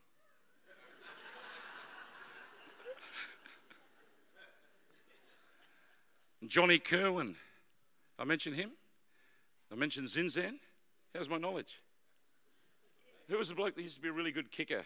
Johnny 6.48 6.80
Kirwan. 6.80 7.36
I 8.18 8.24
mentioned 8.24 8.56
him. 8.56 8.72
I 9.72 9.76
mentioned 9.76 10.08
Zinzan. 10.08 10.56
How's 11.14 11.30
my 11.30 11.38
knowledge? 11.38 11.80
Who 13.30 13.38
was 13.38 13.48
the 13.50 13.56
bloke 13.56 13.76
that 13.76 13.82
used 13.82 13.96
to 13.96 14.02
be 14.02 14.10
a 14.10 14.14
really 14.14 14.32
good 14.32 14.52
kicker? 14.52 14.84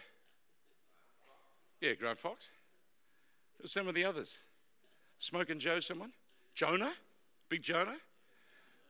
Yeah, 1.80 1.94
Grant 1.94 2.18
Fox. 2.18 2.48
Who's 3.60 3.72
some 3.72 3.88
of 3.88 3.94
the 3.94 4.04
others? 4.04 4.36
Smoking 5.18 5.58
Joe, 5.58 5.80
someone? 5.80 6.12
Jonah? 6.54 6.92
Big 7.48 7.62
Jonah? 7.62 7.96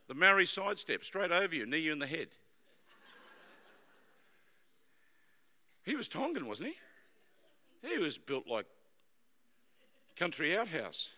The 0.09 0.15
Maori 0.15 0.47
sidestep, 0.47 1.05
straight 1.05 1.33
over 1.33 1.55
you, 1.55 1.67
knee 1.67 1.79
you 1.79 1.93
in 1.93 1.99
the 1.99 2.07
head. 2.07 2.29
He 5.85 5.97
was 5.97 6.09
Tongan, 6.09 6.47
wasn't 6.47 6.69
he? 6.69 7.89
He 7.89 7.99
was 7.99 8.19
built 8.19 8.47
like 8.47 8.67
country 10.17 10.57
outhouse. 10.57 11.09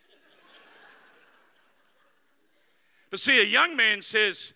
But 3.12 3.20
see, 3.20 3.38
a 3.38 3.44
young 3.44 3.76
man 3.76 4.00
says, 4.00 4.54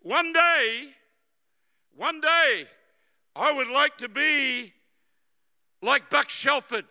one 0.00 0.32
day, 0.32 0.90
one 1.96 2.20
day, 2.20 2.68
I 3.34 3.50
would 3.50 3.66
like 3.66 3.98
to 3.98 4.08
be 4.08 4.72
like 5.82 6.08
Buck 6.08 6.28
Shelford. 6.28 6.84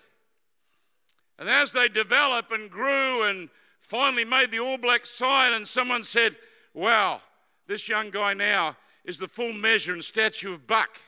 And 1.39 1.47
as 1.47 1.71
they 1.71 1.87
developed 1.87 2.51
and 2.51 2.69
grew 2.69 3.23
and 3.23 3.47
finally 3.79 4.25
made 4.25 4.51
the 4.51 4.59
All 4.59 4.77
Black 4.77 5.05
side, 5.05 5.53
and 5.53 5.65
someone 5.65 6.03
said, 6.03 6.35
Wow, 6.73 7.21
this 7.65 7.87
young 7.87 8.09
guy 8.09 8.33
now 8.33 8.75
is 9.05 9.17
the 9.17 9.29
full 9.29 9.53
measure 9.53 9.93
and 9.93 10.03
statue 10.03 10.53
of 10.53 10.67
Buck. 10.67 10.99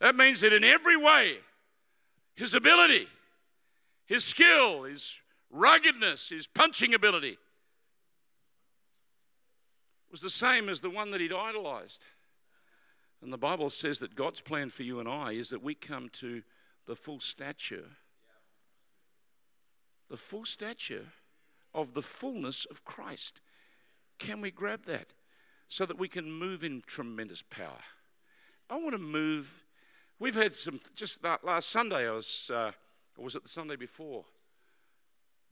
That 0.00 0.16
means 0.16 0.40
that 0.40 0.52
in 0.52 0.64
every 0.64 0.96
way, 0.96 1.36
his 2.34 2.52
ability, 2.52 3.06
his 4.06 4.24
skill, 4.24 4.82
his 4.82 5.14
ruggedness, 5.52 6.30
his 6.30 6.48
punching 6.48 6.94
ability 6.94 7.38
was 10.14 10.20
the 10.20 10.30
same 10.30 10.68
as 10.68 10.78
the 10.78 10.90
one 10.90 11.10
that 11.10 11.20
he'd 11.20 11.32
idolized. 11.32 12.04
And 13.20 13.32
the 13.32 13.36
Bible 13.36 13.68
says 13.68 13.98
that 13.98 14.14
God's 14.14 14.40
plan 14.40 14.70
for 14.70 14.84
you 14.84 15.00
and 15.00 15.08
I 15.08 15.32
is 15.32 15.48
that 15.48 15.60
we 15.60 15.74
come 15.74 16.08
to 16.20 16.44
the 16.86 16.94
full 16.94 17.18
stature, 17.18 17.86
the 20.08 20.16
full 20.16 20.44
stature 20.44 21.06
of 21.74 21.94
the 21.94 22.00
fullness 22.00 22.64
of 22.70 22.84
Christ. 22.84 23.40
Can 24.20 24.40
we 24.40 24.52
grab 24.52 24.84
that 24.84 25.14
so 25.66 25.84
that 25.84 25.98
we 25.98 26.06
can 26.06 26.30
move 26.30 26.62
in 26.62 26.84
tremendous 26.86 27.42
power? 27.42 27.80
I 28.70 28.76
want 28.76 28.92
to 28.92 28.98
move. 28.98 29.64
We've 30.20 30.36
had 30.36 30.54
some, 30.54 30.78
just 30.94 31.22
that 31.22 31.42
last 31.42 31.70
Sunday, 31.70 32.08
I 32.08 32.12
was, 32.12 32.52
uh, 32.54 32.70
or 33.18 33.24
was 33.24 33.34
it 33.34 33.42
the 33.42 33.48
Sunday 33.48 33.74
before? 33.74 34.26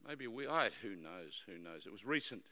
Maybe 0.07 0.25
we, 0.25 0.47
I, 0.47 0.69
who 0.81 0.95
knows, 0.95 1.41
who 1.47 1.59
knows. 1.59 1.85
It 1.85 1.91
was 1.91 2.05
recent. 2.05 2.45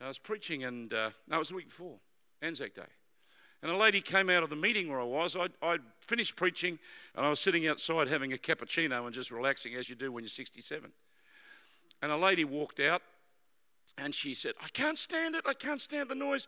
I 0.00 0.08
was 0.08 0.18
preaching, 0.18 0.64
and 0.64 0.92
uh, 0.92 1.10
was 1.30 1.48
the 1.48 1.54
week 1.54 1.68
before, 1.68 1.96
Anzac 2.42 2.74
Day. 2.74 2.82
And 3.62 3.72
a 3.72 3.76
lady 3.76 4.00
came 4.00 4.28
out 4.28 4.42
of 4.42 4.50
the 4.50 4.56
meeting 4.56 4.88
where 4.88 5.00
I 5.00 5.04
was. 5.04 5.34
I'd, 5.34 5.52
I'd, 5.62 5.80
finished 6.00 6.36
preaching, 6.36 6.78
and 7.14 7.24
I 7.24 7.30
was 7.30 7.40
sitting 7.40 7.66
outside 7.66 8.08
having 8.08 8.32
a 8.32 8.36
cappuccino 8.36 9.06
and 9.06 9.14
just 9.14 9.30
relaxing 9.30 9.74
as 9.74 9.88
you 9.88 9.94
do 9.94 10.12
when 10.12 10.22
you're 10.22 10.28
67. 10.28 10.92
And 12.02 12.12
a 12.12 12.16
lady 12.16 12.44
walked 12.44 12.78
out, 12.78 13.02
and 13.96 14.14
she 14.14 14.34
said, 14.34 14.52
I 14.62 14.68
can't 14.68 14.98
stand 14.98 15.34
it. 15.34 15.44
I 15.46 15.54
can't 15.54 15.80
stand 15.80 16.10
the 16.10 16.14
noise. 16.14 16.46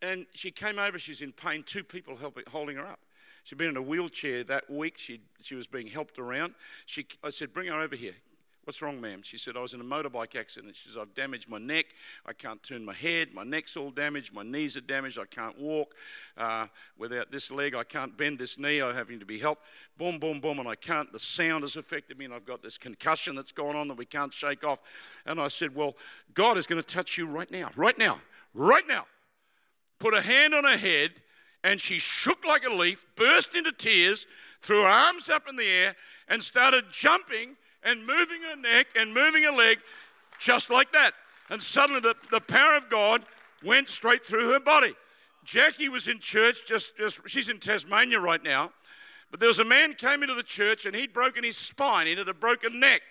And 0.00 0.24
she 0.32 0.50
came 0.50 0.78
over. 0.78 0.98
She's 0.98 1.20
in 1.20 1.32
pain. 1.32 1.62
Two 1.62 1.84
people 1.84 2.16
helping, 2.16 2.44
holding 2.48 2.76
her 2.76 2.86
up. 2.86 3.00
She'd 3.42 3.58
been 3.58 3.68
in 3.68 3.76
a 3.76 3.82
wheelchair 3.82 4.42
that 4.44 4.70
week. 4.70 4.96
She, 4.96 5.20
she 5.42 5.54
was 5.54 5.66
being 5.66 5.88
helped 5.88 6.18
around. 6.18 6.54
She, 6.86 7.06
I 7.22 7.28
said, 7.28 7.52
Bring 7.52 7.68
her 7.68 7.78
over 7.78 7.94
here. 7.94 8.14
What's 8.64 8.80
wrong, 8.80 8.98
ma'am? 8.98 9.20
She 9.22 9.36
said, 9.36 9.58
I 9.58 9.60
was 9.60 9.74
in 9.74 9.80
a 9.82 9.84
motorbike 9.84 10.34
accident. 10.36 10.74
She 10.74 10.88
says, 10.88 10.96
I've 10.96 11.14
damaged 11.14 11.50
my 11.50 11.58
neck. 11.58 11.84
I 12.24 12.32
can't 12.32 12.62
turn 12.62 12.82
my 12.82 12.94
head. 12.94 13.34
My 13.34 13.44
neck's 13.44 13.76
all 13.76 13.90
damaged. 13.90 14.32
My 14.32 14.42
knees 14.42 14.74
are 14.74 14.80
damaged. 14.80 15.18
I 15.18 15.26
can't 15.26 15.58
walk. 15.58 15.94
Uh, 16.34 16.68
without 16.96 17.30
this 17.30 17.50
leg, 17.50 17.74
I 17.74 17.84
can't 17.84 18.16
bend 18.16 18.38
this 18.38 18.58
knee. 18.58 18.80
I'm 18.80 18.94
having 18.94 19.20
to 19.20 19.26
be 19.26 19.38
helped. 19.38 19.64
Boom, 19.98 20.18
boom, 20.18 20.40
boom. 20.40 20.60
And 20.60 20.68
I 20.68 20.76
can't. 20.76 21.12
The 21.12 21.18
sound 21.18 21.62
has 21.62 21.76
affected 21.76 22.18
me, 22.18 22.24
and 22.24 22.32
I've 22.32 22.46
got 22.46 22.62
this 22.62 22.78
concussion 22.78 23.34
that's 23.34 23.52
going 23.52 23.76
on 23.76 23.86
that 23.88 23.98
we 23.98 24.06
can't 24.06 24.32
shake 24.32 24.64
off. 24.64 24.78
And 25.26 25.38
I 25.38 25.48
said, 25.48 25.74
Well, 25.74 25.94
God 26.32 26.56
is 26.56 26.66
going 26.66 26.80
to 26.80 26.88
touch 26.88 27.18
you 27.18 27.26
right 27.26 27.50
now. 27.50 27.70
Right 27.76 27.98
now. 27.98 28.20
Right 28.54 28.88
now. 28.88 29.04
Put 29.98 30.14
a 30.14 30.22
hand 30.22 30.54
on 30.54 30.64
her 30.64 30.78
head, 30.78 31.10
and 31.62 31.82
she 31.82 31.98
shook 31.98 32.46
like 32.46 32.64
a 32.64 32.72
leaf, 32.72 33.04
burst 33.14 33.54
into 33.54 33.72
tears, 33.72 34.24
threw 34.62 34.82
her 34.82 34.88
arms 34.88 35.28
up 35.28 35.42
in 35.48 35.56
the 35.56 35.68
air, 35.68 35.96
and 36.28 36.42
started 36.42 36.86
jumping 36.90 37.56
and 37.84 38.06
moving 38.06 38.42
her 38.48 38.56
neck 38.56 38.86
and 38.96 39.12
moving 39.12 39.42
her 39.44 39.52
leg 39.52 39.78
just 40.40 40.70
like 40.70 40.92
that. 40.92 41.12
And 41.50 41.60
suddenly 41.62 42.00
the, 42.00 42.14
the 42.30 42.40
power 42.40 42.76
of 42.76 42.88
God 42.88 43.24
went 43.62 43.88
straight 43.88 44.24
through 44.24 44.52
her 44.52 44.60
body. 44.60 44.94
Jackie 45.44 45.88
was 45.88 46.08
in 46.08 46.18
church, 46.18 46.60
just, 46.66 46.96
just 46.96 47.20
she's 47.26 47.48
in 47.48 47.60
Tasmania 47.60 48.18
right 48.18 48.42
now. 48.42 48.72
But 49.30 49.40
there 49.40 49.48
was 49.48 49.58
a 49.58 49.64
man 49.64 49.94
came 49.94 50.22
into 50.22 50.34
the 50.34 50.42
church 50.42 50.86
and 50.86 50.94
he'd 50.94 51.12
broken 51.12 51.44
his 51.44 51.56
spine. 51.56 52.06
He 52.06 52.14
had 52.14 52.28
a 52.28 52.34
broken 52.34 52.80
neck. 52.80 53.02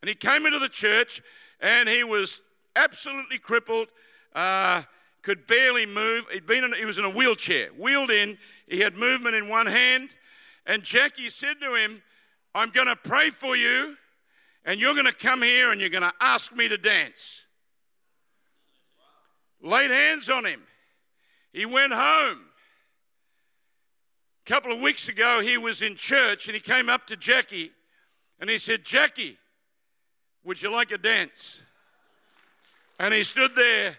And 0.00 0.08
he 0.08 0.14
came 0.14 0.46
into 0.46 0.58
the 0.58 0.68
church 0.68 1.22
and 1.60 1.88
he 1.88 2.04
was 2.04 2.40
absolutely 2.76 3.38
crippled, 3.38 3.88
uh, 4.34 4.82
could 5.22 5.46
barely 5.46 5.86
move. 5.86 6.26
He'd 6.32 6.46
been 6.46 6.62
in, 6.62 6.72
he 6.74 6.84
was 6.84 6.98
in 6.98 7.04
a 7.04 7.10
wheelchair, 7.10 7.68
wheeled 7.76 8.10
in. 8.10 8.38
He 8.68 8.80
had 8.80 8.94
movement 8.94 9.34
in 9.34 9.48
one 9.48 9.66
hand. 9.66 10.10
And 10.66 10.82
Jackie 10.82 11.30
said 11.30 11.60
to 11.60 11.74
him, 11.74 12.02
I'm 12.56 12.70
going 12.70 12.86
to 12.86 12.96
pray 12.96 13.28
for 13.28 13.54
you, 13.54 13.96
and 14.64 14.80
you're 14.80 14.94
going 14.94 15.04
to 15.04 15.12
come 15.12 15.42
here 15.42 15.70
and 15.70 15.78
you're 15.78 15.90
going 15.90 16.02
to 16.02 16.14
ask 16.22 16.56
me 16.56 16.68
to 16.68 16.78
dance. 16.78 17.42
Laid 19.62 19.90
hands 19.90 20.30
on 20.30 20.46
him. 20.46 20.62
He 21.52 21.66
went 21.66 21.92
home. 21.92 22.38
A 24.40 24.48
couple 24.48 24.72
of 24.72 24.80
weeks 24.80 25.06
ago, 25.06 25.40
he 25.42 25.58
was 25.58 25.82
in 25.82 25.96
church 25.96 26.46
and 26.46 26.54
he 26.54 26.60
came 26.60 26.88
up 26.88 27.06
to 27.08 27.16
Jackie 27.16 27.72
and 28.40 28.48
he 28.48 28.56
said, 28.56 28.84
Jackie, 28.84 29.36
would 30.42 30.62
you 30.62 30.72
like 30.72 30.90
a 30.90 30.98
dance? 30.98 31.58
And 32.98 33.12
he 33.12 33.22
stood 33.22 33.54
there 33.54 33.98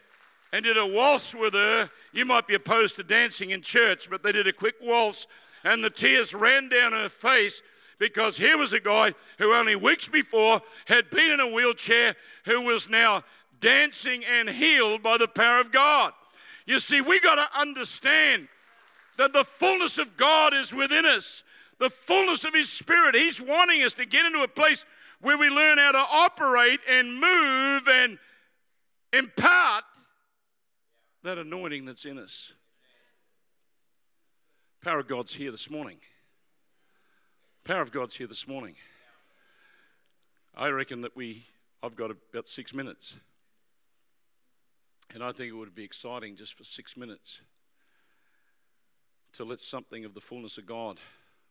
and 0.52 0.64
did 0.64 0.78
a 0.78 0.86
waltz 0.86 1.36
with 1.36 1.54
her. 1.54 1.92
You 2.12 2.26
might 2.26 2.48
be 2.48 2.56
opposed 2.56 2.96
to 2.96 3.04
dancing 3.04 3.52
in 3.52 3.62
church, 3.62 4.10
but 4.10 4.24
they 4.24 4.32
did 4.32 4.48
a 4.48 4.54
quick 4.54 4.76
waltz 4.82 5.28
and 5.64 5.84
the 5.84 5.92
tears 5.92 6.34
ran 6.34 6.70
down 6.70 6.94
her 6.94 7.10
face 7.10 7.62
because 8.00 8.38
here 8.38 8.58
was 8.58 8.74
a 8.74 8.80
guy 8.80 9.14
who 9.40 9.54
only 9.54 9.76
weeks 9.76 10.08
before 10.08 10.62
had 10.86 11.10
been 11.10 11.32
in 11.32 11.40
a 11.40 11.48
wheelchair 11.48 12.16
who 12.46 12.62
was 12.62 12.90
now 12.90 13.24
dancing 13.60 14.24
and 14.24 14.50
healed 14.50 15.02
by 15.02 15.18
the 15.18 15.28
power 15.28 15.60
of 15.60 15.72
God. 15.72 16.14
You 16.66 16.80
see, 16.80 17.02
we 17.02 17.20
got 17.20 17.36
to 17.36 17.60
understand 17.60 18.48
that 19.18 19.34
the 19.34 19.44
fullness 19.44 19.98
of 19.98 20.16
God 20.16 20.54
is 20.54 20.72
within 20.72 21.06
us, 21.06 21.44
the 21.80 21.90
fullness 21.90 22.44
of 22.44 22.54
His 22.54 22.70
Spirit. 22.70 23.16
He's 23.16 23.42
wanting 23.42 23.82
us 23.84 23.94
to 23.94 24.06
get 24.06 24.26
into 24.26 24.42
a 24.44 24.48
place 24.48 24.86
where 25.22 25.38
we 25.38 25.50
learn 25.50 25.80
how 25.80 25.94
to 25.94 25.98
operate 25.98 26.80
and 26.88 27.20
move 27.20 27.88
and 27.88 28.20
impart 29.12 29.84
that 31.24 31.38
anointing 31.38 31.86
that's 31.86 32.06
in 32.06 32.20
us. 32.20 32.52
Power 34.84 35.00
of 35.00 35.08
God's 35.08 35.34
here 35.34 35.52
this 35.52 35.70
morning. 35.70 35.98
Power 37.68 37.82
of 37.82 37.92
God's 37.92 38.16
here 38.16 38.28
this 38.28 38.48
morning. 38.48 38.76
I 40.56 40.70
reckon 40.70 41.02
that 41.02 41.18
we, 41.18 41.44
I've 41.84 41.98
got 41.98 42.12
about 42.12 42.48
six 42.48 42.74
minutes. 42.74 43.16
And 45.14 45.22
I 45.22 45.34
think 45.34 45.50
it 45.50 45.56
would 45.58 45.76
be 45.76 45.84
exciting 45.84 46.38
just 46.38 46.54
for 46.54 46.64
six 46.64 46.96
minutes 46.96 47.42
to 49.34 49.44
let 49.44 49.60
something 49.60 50.06
of 50.06 50.14
the 50.14 50.22
fullness 50.22 50.58
of 50.58 50.66
God 50.66 50.98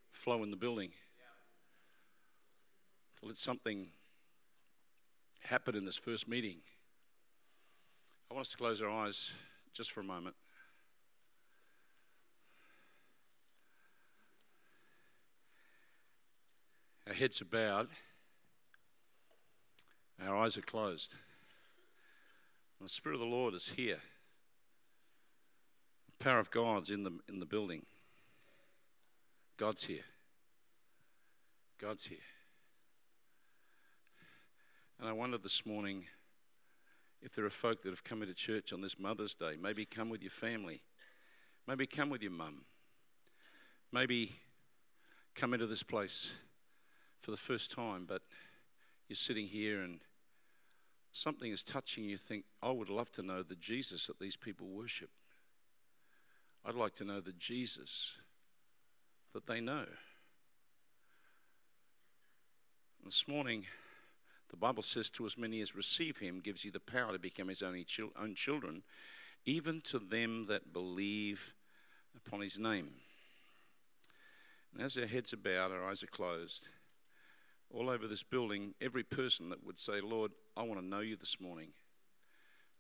flow 0.08 0.42
in 0.42 0.50
the 0.50 0.56
building. 0.56 0.92
To 3.20 3.26
let 3.26 3.36
something 3.36 3.88
happen 5.42 5.76
in 5.76 5.84
this 5.84 5.96
first 5.96 6.26
meeting. 6.26 6.60
I 8.30 8.34
want 8.34 8.46
us 8.46 8.52
to 8.52 8.56
close 8.56 8.80
our 8.80 8.88
eyes 8.88 9.32
just 9.74 9.90
for 9.92 10.00
a 10.00 10.04
moment. 10.04 10.34
Our 17.06 17.14
heads 17.14 17.40
are 17.40 17.46
bowed, 17.46 17.88
our 20.24 20.36
eyes 20.36 20.56
are 20.56 20.62
closed. 20.62 21.14
The 22.80 22.88
Spirit 22.88 23.14
of 23.14 23.20
the 23.20 23.26
Lord 23.26 23.54
is 23.54 23.70
here. 23.76 23.98
The 26.18 26.24
power 26.24 26.38
of 26.38 26.50
God's 26.50 26.90
in 26.90 27.04
the, 27.04 27.12
in 27.28 27.40
the 27.40 27.46
building. 27.46 27.86
God's 29.56 29.84
here. 29.84 30.04
God's 31.80 32.04
here. 32.04 32.18
And 35.00 35.08
I 35.08 35.12
wonder 35.12 35.38
this 35.38 35.64
morning 35.64 36.04
if 37.22 37.34
there 37.34 37.44
are 37.44 37.50
folk 37.50 37.82
that 37.82 37.90
have 37.90 38.04
come 38.04 38.22
into 38.22 38.34
church 38.34 38.72
on 38.72 38.82
this 38.82 38.98
Mother's 38.98 39.34
Day. 39.34 39.56
Maybe 39.60 39.84
come 39.84 40.10
with 40.10 40.22
your 40.22 40.30
family. 40.30 40.82
Maybe 41.66 41.86
come 41.86 42.10
with 42.10 42.22
your 42.22 42.32
mum. 42.32 42.62
Maybe 43.90 44.36
come 45.34 45.54
into 45.54 45.66
this 45.66 45.82
place 45.82 46.28
for 47.18 47.30
the 47.30 47.36
first 47.36 47.70
time, 47.70 48.04
but 48.06 48.22
you're 49.08 49.16
sitting 49.16 49.46
here 49.46 49.82
and 49.82 50.00
something 51.12 51.50
is 51.50 51.62
touching 51.62 52.04
you, 52.04 52.16
think, 52.16 52.44
I 52.62 52.70
would 52.70 52.88
love 52.88 53.10
to 53.12 53.22
know 53.22 53.42
the 53.42 53.56
Jesus 53.56 54.06
that 54.06 54.20
these 54.20 54.36
people 54.36 54.66
worship. 54.66 55.10
I'd 56.64 56.74
like 56.74 56.94
to 56.96 57.04
know 57.04 57.20
the 57.20 57.32
Jesus 57.32 58.12
that 59.32 59.46
they 59.46 59.60
know. 59.60 59.86
This 63.04 63.28
morning, 63.28 63.66
the 64.50 64.56
Bible 64.56 64.82
says, 64.82 65.08
To 65.10 65.26
as 65.26 65.38
many 65.38 65.60
as 65.60 65.76
receive 65.76 66.18
him, 66.18 66.40
gives 66.40 66.64
you 66.64 66.72
the 66.72 66.80
power 66.80 67.12
to 67.12 67.18
become 67.18 67.48
his 67.48 67.62
own 67.62 67.84
children, 68.34 68.82
even 69.44 69.80
to 69.82 69.98
them 69.98 70.46
that 70.48 70.72
believe 70.72 71.54
upon 72.16 72.40
his 72.40 72.58
name. 72.58 72.88
And 74.72 74.82
as 74.82 74.96
our 74.96 75.06
heads 75.06 75.32
are 75.32 75.36
bowed, 75.36 75.70
our 75.70 75.88
eyes 75.88 76.02
are 76.02 76.08
closed, 76.08 76.68
all 77.72 77.90
over 77.90 78.06
this 78.06 78.22
building, 78.22 78.74
every 78.80 79.02
person 79.02 79.48
that 79.50 79.64
would 79.64 79.78
say, 79.78 80.00
Lord, 80.00 80.32
I 80.56 80.62
want 80.62 80.80
to 80.80 80.86
know 80.86 81.00
you 81.00 81.16
this 81.16 81.40
morning. 81.40 81.68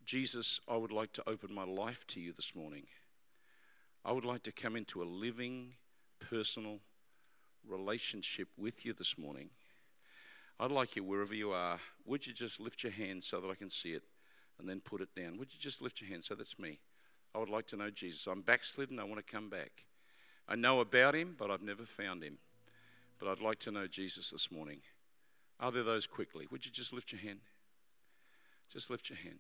Jesus, 0.04 0.60
I 0.68 0.76
would 0.76 0.92
like 0.92 1.12
to 1.14 1.28
open 1.28 1.52
my 1.52 1.64
life 1.64 2.06
to 2.08 2.20
you 2.20 2.32
this 2.32 2.54
morning. 2.54 2.84
I 4.04 4.12
would 4.12 4.24
like 4.24 4.44
to 4.44 4.52
come 4.52 4.76
into 4.76 5.02
a 5.02 5.04
living, 5.04 5.74
personal 6.20 6.78
relationship 7.68 8.48
with 8.56 8.84
you 8.84 8.92
this 8.92 9.18
morning. 9.18 9.50
I'd 10.58 10.70
like 10.70 10.96
you, 10.96 11.04
wherever 11.04 11.34
you 11.34 11.50
are, 11.50 11.80
would 12.04 12.26
you 12.26 12.32
just 12.32 12.60
lift 12.60 12.82
your 12.82 12.92
hand 12.92 13.24
so 13.24 13.40
that 13.40 13.50
I 13.50 13.54
can 13.54 13.68
see 13.68 13.90
it 13.90 14.04
and 14.58 14.68
then 14.68 14.80
put 14.80 15.00
it 15.00 15.14
down? 15.14 15.38
Would 15.38 15.52
you 15.52 15.58
just 15.58 15.82
lift 15.82 16.00
your 16.00 16.08
hand? 16.08 16.24
So 16.24 16.34
that's 16.34 16.58
me. 16.58 16.78
I 17.34 17.38
would 17.38 17.50
like 17.50 17.66
to 17.68 17.76
know 17.76 17.90
Jesus. 17.90 18.26
I'm 18.26 18.40
backslidden. 18.40 18.98
I 18.98 19.04
want 19.04 19.24
to 19.24 19.32
come 19.32 19.50
back. 19.50 19.84
I 20.48 20.54
know 20.54 20.80
about 20.80 21.14
him, 21.14 21.34
but 21.36 21.50
I've 21.50 21.62
never 21.62 21.84
found 21.84 22.22
him. 22.22 22.38
But 23.18 23.28
I'd 23.28 23.40
like 23.40 23.58
to 23.60 23.70
know 23.70 23.86
Jesus 23.86 24.30
this 24.30 24.50
morning. 24.50 24.80
Are 25.58 25.72
there 25.72 25.82
those 25.82 26.06
quickly? 26.06 26.46
Would 26.50 26.66
you 26.66 26.72
just 26.72 26.92
lift 26.92 27.12
your 27.12 27.20
hand? 27.20 27.40
Just 28.70 28.90
lift 28.90 29.08
your 29.08 29.18
hand. 29.18 29.38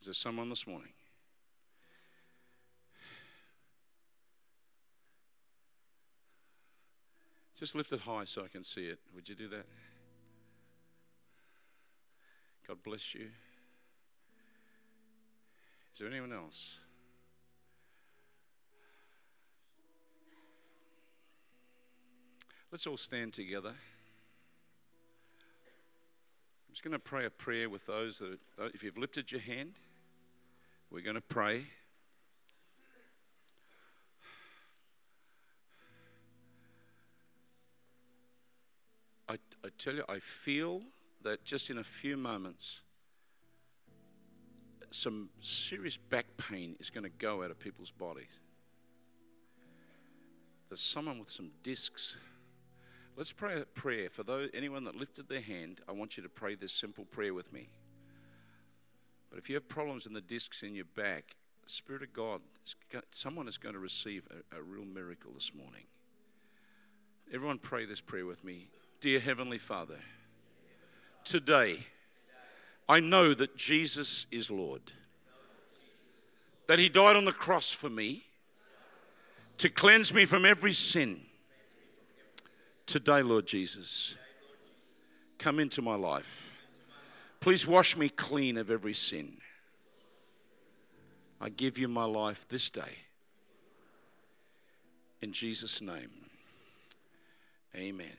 Is 0.00 0.06
there 0.06 0.14
someone 0.14 0.48
this 0.48 0.66
morning? 0.66 0.92
Just 7.56 7.74
lift 7.74 7.92
it 7.92 8.00
high 8.00 8.24
so 8.24 8.42
I 8.44 8.48
can 8.48 8.64
see 8.64 8.86
it. 8.86 8.98
Would 9.14 9.28
you 9.28 9.34
do 9.34 9.48
that? 9.48 9.66
God 12.66 12.78
bless 12.82 13.14
you. 13.14 13.28
Is 15.92 16.00
there 16.00 16.08
anyone 16.08 16.32
else? 16.32 16.78
Let's 22.74 22.88
all 22.88 22.96
stand 22.96 23.32
together. 23.32 23.68
I'm 23.68 23.76
just 26.72 26.82
going 26.82 26.90
to 26.90 26.98
pray 26.98 27.24
a 27.24 27.30
prayer 27.30 27.70
with 27.70 27.86
those 27.86 28.18
that, 28.18 28.38
if 28.74 28.82
you've 28.82 28.98
lifted 28.98 29.30
your 29.30 29.42
hand, 29.42 29.74
we're 30.90 31.04
going 31.04 31.14
to 31.14 31.20
pray. 31.20 31.66
I, 39.28 39.34
I 39.34 39.68
tell 39.78 39.94
you, 39.94 40.02
I 40.08 40.18
feel 40.18 40.80
that 41.22 41.44
just 41.44 41.70
in 41.70 41.78
a 41.78 41.84
few 41.84 42.16
moments, 42.16 42.80
some 44.90 45.28
serious 45.38 45.96
back 45.96 46.26
pain 46.36 46.74
is 46.80 46.90
going 46.90 47.04
to 47.04 47.10
go 47.18 47.44
out 47.44 47.52
of 47.52 47.60
people's 47.60 47.92
bodies. 47.92 48.40
There's 50.68 50.80
someone 50.80 51.20
with 51.20 51.30
some 51.30 51.52
discs 51.62 52.16
Let's 53.16 53.32
pray 53.32 53.60
a 53.60 53.64
prayer. 53.64 54.08
For 54.08 54.24
those, 54.24 54.50
anyone 54.52 54.82
that 54.84 54.96
lifted 54.96 55.28
their 55.28 55.40
hand, 55.40 55.80
I 55.88 55.92
want 55.92 56.16
you 56.16 56.22
to 56.24 56.28
pray 56.28 56.56
this 56.56 56.72
simple 56.72 57.04
prayer 57.04 57.32
with 57.32 57.52
me. 57.52 57.68
But 59.30 59.38
if 59.38 59.48
you 59.48 59.54
have 59.54 59.68
problems 59.68 60.04
in 60.04 60.14
the 60.14 60.20
discs 60.20 60.64
in 60.64 60.74
your 60.74 60.84
back, 60.96 61.36
the 61.62 61.68
Spirit 61.68 62.02
of 62.02 62.12
God, 62.12 62.40
someone 63.10 63.46
is 63.46 63.56
going 63.56 63.74
to 63.74 63.78
receive 63.78 64.26
a, 64.52 64.58
a 64.58 64.62
real 64.62 64.84
miracle 64.84 65.30
this 65.32 65.52
morning. 65.54 65.84
Everyone 67.32 67.58
pray 67.58 67.86
this 67.86 68.00
prayer 68.00 68.26
with 68.26 68.42
me. 68.42 68.66
Dear 69.00 69.20
Heavenly 69.20 69.58
Father, 69.58 69.98
today 71.22 71.86
I 72.88 72.98
know 72.98 73.32
that 73.32 73.56
Jesus 73.56 74.26
is 74.32 74.50
Lord, 74.50 74.90
that 76.66 76.80
He 76.80 76.88
died 76.88 77.14
on 77.14 77.26
the 77.26 77.32
cross 77.32 77.70
for 77.70 77.90
me 77.90 78.24
to 79.58 79.68
cleanse 79.68 80.12
me 80.12 80.24
from 80.24 80.44
every 80.44 80.72
sin 80.72 81.23
Today, 82.86 83.22
Lord 83.22 83.46
Jesus, 83.46 84.14
come 85.38 85.58
into 85.58 85.80
my 85.80 85.94
life. 85.94 86.52
Please 87.40 87.66
wash 87.66 87.96
me 87.96 88.08
clean 88.08 88.56
of 88.56 88.70
every 88.70 88.94
sin. 88.94 89.38
I 91.40 91.48
give 91.48 91.78
you 91.78 91.88
my 91.88 92.04
life 92.04 92.46
this 92.48 92.70
day. 92.70 92.98
In 95.22 95.32
Jesus' 95.32 95.80
name, 95.80 96.10
amen. 97.74 98.16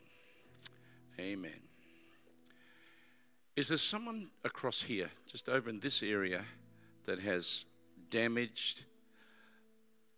Amen. 1.19 1.61
Is 3.55 3.67
there 3.67 3.77
someone 3.77 4.29
across 4.43 4.81
here, 4.81 5.11
just 5.31 5.47
over 5.47 5.69
in 5.69 5.79
this 5.79 6.03
area, 6.03 6.43
that 7.05 7.19
has 7.19 7.63
damaged 8.09 8.83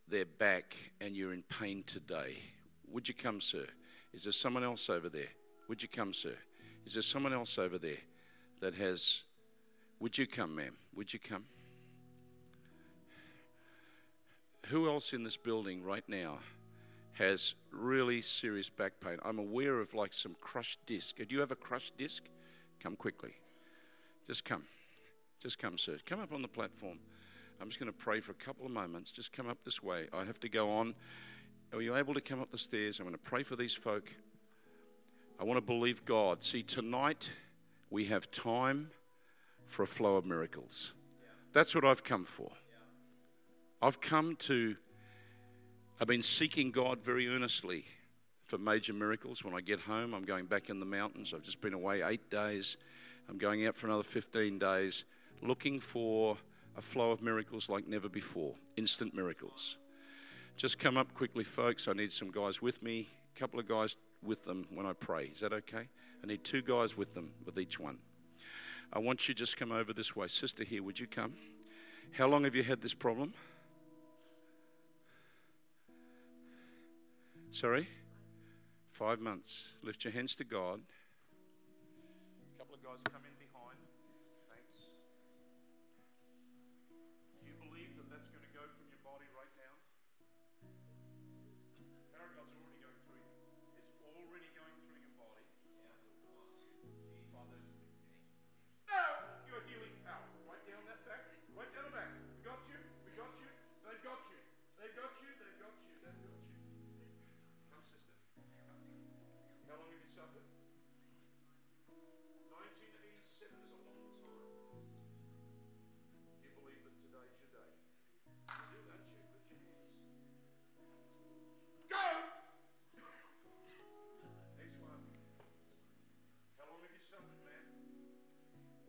their 0.07 0.25
back 0.25 0.75
and 0.99 1.15
you're 1.15 1.33
in 1.33 1.43
pain 1.43 1.83
today? 1.83 2.37
Would 2.89 3.07
you 3.07 3.13
come, 3.13 3.41
sir? 3.41 3.67
Is 4.17 4.23
there 4.23 4.31
someone 4.31 4.63
else 4.63 4.89
over 4.89 5.09
there? 5.09 5.29
Would 5.67 5.83
you 5.83 5.87
come, 5.87 6.11
sir? 6.11 6.33
Is 6.87 6.93
there 6.93 7.03
someone 7.03 7.33
else 7.33 7.59
over 7.59 7.77
there 7.77 7.99
that 8.61 8.73
has. 8.73 9.19
Would 9.99 10.17
you 10.17 10.25
come, 10.25 10.55
ma'am? 10.55 10.73
Would 10.95 11.13
you 11.13 11.19
come? 11.19 11.43
Who 14.69 14.89
else 14.89 15.13
in 15.13 15.23
this 15.23 15.37
building 15.37 15.83
right 15.83 16.03
now 16.07 16.39
has 17.13 17.53
really 17.71 18.23
serious 18.23 18.71
back 18.71 18.93
pain? 18.99 19.19
I'm 19.23 19.37
aware 19.37 19.79
of 19.79 19.93
like 19.93 20.13
some 20.13 20.35
crushed 20.41 20.79
disc. 20.87 21.17
Do 21.17 21.27
you 21.29 21.39
have 21.41 21.51
a 21.51 21.55
crushed 21.55 21.95
disc? 21.95 22.23
Come 22.79 22.95
quickly. 22.95 23.35
Just 24.25 24.43
come. 24.43 24.63
Just 25.43 25.59
come, 25.59 25.77
sir. 25.77 25.99
Come 26.07 26.21
up 26.21 26.33
on 26.33 26.41
the 26.41 26.47
platform. 26.47 26.97
I'm 27.61 27.67
just 27.67 27.79
going 27.79 27.91
to 27.91 27.95
pray 27.95 28.19
for 28.19 28.31
a 28.31 28.35
couple 28.35 28.65
of 28.65 28.71
moments. 28.71 29.11
Just 29.11 29.31
come 29.31 29.47
up 29.47 29.59
this 29.63 29.83
way. 29.83 30.07
I 30.11 30.23
have 30.25 30.39
to 30.39 30.49
go 30.49 30.71
on 30.71 30.95
are 31.73 31.81
you 31.81 31.95
able 31.95 32.13
to 32.13 32.21
come 32.21 32.41
up 32.41 32.51
the 32.51 32.57
stairs? 32.57 32.99
I'm 32.99 33.05
going 33.05 33.15
to 33.15 33.21
pray 33.21 33.43
for 33.43 33.55
these 33.55 33.73
folk. 33.73 34.11
I 35.39 35.43
want 35.43 35.57
to 35.57 35.61
believe 35.61 36.05
God. 36.05 36.41
See, 36.43 36.63
tonight 36.63 37.29
we 37.89 38.05
have 38.05 38.31
time 38.31 38.91
for 39.65 39.83
a 39.83 39.87
flow 39.87 40.15
of 40.15 40.25
miracles. 40.25 40.93
That's 41.53 41.75
what 41.75 41.85
I've 41.85 42.03
come 42.03 42.25
for. 42.25 42.51
I've 43.81 44.01
come 44.01 44.35
to, 44.37 44.75
I've 45.99 46.07
been 46.07 46.21
seeking 46.21 46.71
God 46.71 47.01
very 47.01 47.27
earnestly 47.27 47.85
for 48.43 48.57
major 48.57 48.93
miracles. 48.93 49.43
When 49.43 49.53
I 49.53 49.61
get 49.61 49.81
home, 49.81 50.13
I'm 50.13 50.23
going 50.23 50.45
back 50.45 50.69
in 50.69 50.79
the 50.79 50.85
mountains. 50.85 51.33
I've 51.35 51.43
just 51.43 51.61
been 51.61 51.73
away 51.73 52.01
eight 52.01 52.31
days. 52.31 52.77
I'm 53.29 53.37
going 53.37 53.67
out 53.67 53.75
for 53.75 53.87
another 53.87 54.03
15 54.03 54.57
days 54.57 55.03
looking 55.41 55.79
for 55.79 56.37
a 56.77 56.81
flow 56.81 57.11
of 57.11 57.21
miracles 57.21 57.69
like 57.69 57.87
never 57.87 58.07
before 58.07 58.55
instant 58.77 59.13
miracles. 59.13 59.77
Just 60.57 60.79
come 60.79 60.97
up 60.97 61.13
quickly, 61.13 61.43
folks. 61.43 61.87
I 61.87 61.93
need 61.93 62.11
some 62.11 62.31
guys 62.31 62.63
with 62.63 62.81
me, 62.81 63.09
a 63.35 63.39
couple 63.39 63.59
of 63.59 63.67
guys 63.67 63.95
with 64.23 64.43
them 64.43 64.65
when 64.73 64.87
I 64.87 64.93
pray. 64.93 65.25
Is 65.25 65.41
that 65.41 65.53
okay? 65.53 65.87
I 66.23 66.27
need 66.27 66.43
two 66.43 66.63
guys 66.63 66.97
with 66.97 67.13
them, 67.13 67.33
with 67.45 67.59
each 67.59 67.79
one. 67.79 67.99
I 68.91 68.97
want 68.97 69.27
you 69.27 69.35
to 69.35 69.37
just 69.37 69.55
come 69.55 69.71
over 69.71 69.93
this 69.93 70.15
way. 70.15 70.27
Sister 70.27 70.63
here, 70.63 70.81
would 70.81 70.99
you 70.99 71.05
come? 71.05 71.33
How 72.17 72.27
long 72.27 72.43
have 72.43 72.55
you 72.55 72.63
had 72.63 72.81
this 72.81 72.95
problem? 72.95 73.35
Sorry? 77.51 77.87
Five 78.89 79.19
months. 79.19 79.61
Lift 79.83 80.05
your 80.05 80.13
hands 80.13 80.33
to 80.35 80.43
God. 80.43 80.79
A 82.55 82.57
couple 82.57 82.73
of 82.73 82.83
guys 82.83 82.97
come 83.03 83.21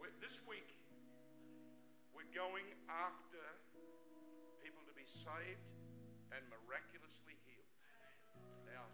Wait, 0.09 0.25
this 0.25 0.41
week, 0.49 0.73
we're 2.17 2.33
going 2.33 2.65
after 2.89 3.45
people 4.65 4.81
to 4.89 4.95
be 4.97 5.05
saved 5.05 5.69
and 6.33 6.41
miraculously 6.49 7.37
healed. 7.45 7.69
Now, 8.65 8.89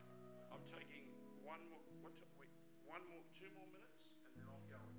I'm 0.51 0.67
taking 0.75 1.07
one 1.47 1.63
more, 1.71 1.79
what, 2.03 2.19
wait, 2.35 2.51
one 2.83 3.07
more, 3.07 3.23
two 3.39 3.47
more 3.55 3.71
minutes, 3.71 4.11
and 4.27 4.35
then 4.43 4.51
I'm 4.51 4.67
going. 4.67 4.91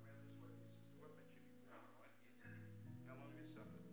Around 0.00 0.24
this 0.32 0.40
way, 0.40 0.48
sister. 0.64 0.96
What 0.96 1.12
about 1.12 1.28
you? 1.28 1.76
All 1.76 1.92
right. 2.00 2.16
How 3.04 3.20
long 3.20 3.28
have 3.28 3.36
you 3.36 3.52
suffered? 3.52 3.87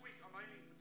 Week 0.00 0.16
I'm 0.24 0.32
aiming 0.40 0.71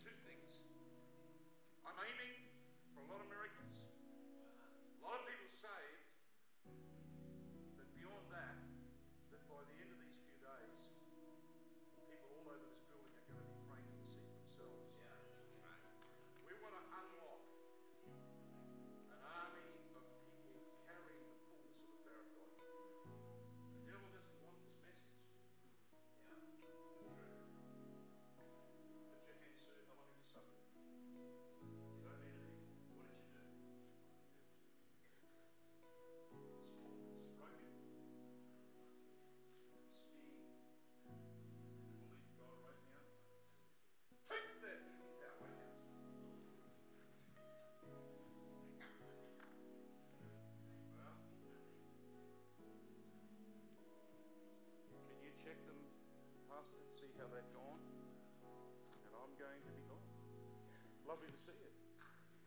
Lovely 61.12 61.28
to 61.28 61.44
see 61.44 61.52
you. 61.60 61.68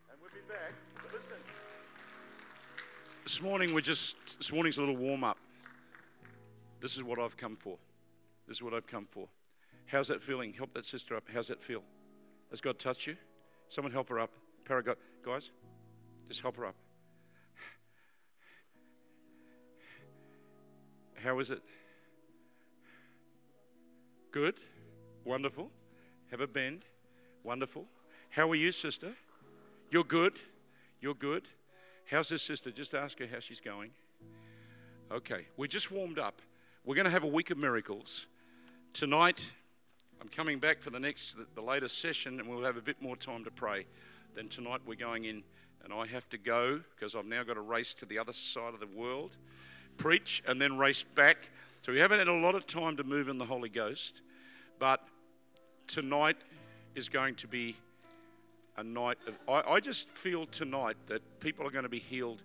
And 0.09 0.19
we'll 0.19 0.31
be 0.31 0.39
back. 0.49 0.73
Listen. 1.13 1.37
This 3.21 3.39
morning 3.39 3.75
we're 3.75 3.81
just 3.81 4.15
this 4.39 4.51
morning's 4.51 4.77
a 4.77 4.79
little 4.79 4.97
warm 4.97 5.23
up. 5.23 5.37
This 6.81 6.95
is 6.95 7.03
what 7.03 7.19
I've 7.19 7.37
come 7.37 7.55
for. 7.55 7.77
This 8.47 8.57
is 8.57 8.63
what 8.63 8.73
I've 8.73 8.87
come 8.87 9.05
for. 9.07 9.27
How's 9.85 10.07
that 10.07 10.19
feeling? 10.19 10.51
Help 10.51 10.73
that 10.73 10.83
sister 10.83 11.15
up. 11.15 11.25
How's 11.31 11.45
that 11.45 11.61
feel? 11.61 11.83
Has 12.49 12.59
God 12.59 12.79
touched 12.79 13.05
you? 13.05 13.17
Someone 13.67 13.91
help 13.91 14.09
her 14.09 14.19
up. 14.19 14.31
Paragot 14.67 14.95
guys, 15.23 15.51
just 16.27 16.41
help 16.41 16.57
her 16.57 16.65
up. 16.65 16.75
How 21.23 21.37
is 21.37 21.51
it? 21.51 21.61
Good? 24.31 24.55
Wonderful? 25.23 25.69
Have 26.31 26.41
a 26.41 26.47
bend? 26.47 26.85
Wonderful. 27.43 27.85
How 28.35 28.51
are 28.51 28.55
you, 28.55 28.73
sister? 28.73 29.13
You're 29.89 30.03
good? 30.03 30.33
You're 30.99 31.13
good? 31.13 31.43
How's 32.11 32.27
this 32.27 32.43
sister? 32.43 32.69
Just 32.69 32.93
ask 32.93 33.17
her 33.19 33.27
how 33.27 33.39
she's 33.39 33.61
going. 33.61 33.91
Okay, 35.09 35.47
we're 35.55 35.67
just 35.67 35.89
warmed 35.89 36.19
up. 36.19 36.41
We're 36.83 36.95
going 36.95 37.05
to 37.05 37.11
have 37.11 37.23
a 37.23 37.27
week 37.27 37.49
of 37.49 37.57
miracles. 37.57 38.25
Tonight, 38.91 39.41
I'm 40.19 40.27
coming 40.27 40.59
back 40.59 40.81
for 40.81 40.89
the 40.89 40.99
next, 40.99 41.37
the, 41.37 41.45
the 41.55 41.61
latest 41.61 41.97
session, 41.97 42.41
and 42.41 42.49
we'll 42.49 42.65
have 42.65 42.75
a 42.75 42.81
bit 42.81 43.01
more 43.01 43.15
time 43.15 43.45
to 43.45 43.51
pray. 43.51 43.85
Then 44.35 44.49
tonight 44.49 44.81
we're 44.85 44.95
going 44.95 45.23
in, 45.23 45.41
and 45.85 45.93
I 45.93 46.05
have 46.05 46.27
to 46.31 46.37
go 46.37 46.81
because 46.93 47.15
I've 47.15 47.25
now 47.25 47.43
got 47.43 47.53
to 47.53 47.61
race 47.61 47.93
to 47.93 48.05
the 48.05 48.19
other 48.19 48.33
side 48.33 48.73
of 48.73 48.81
the 48.81 48.99
world, 48.99 49.37
preach, 49.95 50.43
and 50.45 50.61
then 50.61 50.77
race 50.77 51.05
back. 51.15 51.51
So 51.83 51.93
we 51.93 51.99
haven't 51.99 52.19
had 52.19 52.27
a 52.27 52.33
lot 52.33 52.55
of 52.55 52.67
time 52.67 52.97
to 52.97 53.05
move 53.05 53.29
in 53.29 53.37
the 53.37 53.45
Holy 53.45 53.69
Ghost, 53.69 54.19
but 54.77 55.07
tonight 55.87 56.35
is 56.95 57.07
going 57.07 57.35
to 57.35 57.47
be 57.47 57.77
a 58.77 58.83
night 58.83 59.17
of. 59.27 59.35
I, 59.47 59.73
I 59.73 59.79
just 59.79 60.09
feel 60.09 60.45
tonight 60.45 60.97
that 61.07 61.21
people 61.39 61.65
are 61.65 61.71
going 61.71 61.83
to 61.83 61.89
be 61.89 61.99
healed 61.99 62.43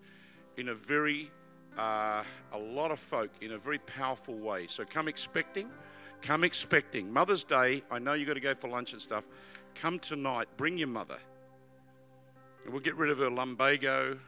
in 0.57 0.69
a 0.69 0.75
very, 0.75 1.31
uh, 1.79 2.23
a 2.53 2.59
lot 2.59 2.91
of 2.91 3.01
folk 3.01 3.31
in 3.41 3.53
a 3.53 3.59
very 3.59 3.79
powerful 3.79 4.35
way. 4.35 4.67
So 4.67 4.85
come 4.85 5.09
expecting, 5.09 5.71
come 6.23 6.45
expecting. 6.45 7.13
Mother's 7.13 7.45
Day, 7.45 7.83
I 7.91 7.99
know 7.99 8.13
you've 8.15 8.29
got 8.29 8.35
to 8.35 8.41
go 8.41 8.55
for 8.55 8.69
lunch 8.69 8.93
and 8.93 9.01
stuff. 9.01 9.27
Come 9.75 9.99
tonight, 9.99 10.49
bring 10.57 10.79
your 10.79 10.89
mother. 10.89 11.19
And 12.65 12.73
we'll 12.73 12.83
get 12.83 12.97
rid 12.97 13.11
of 13.11 13.19
her 13.19 13.31
lumbago, 13.31 14.19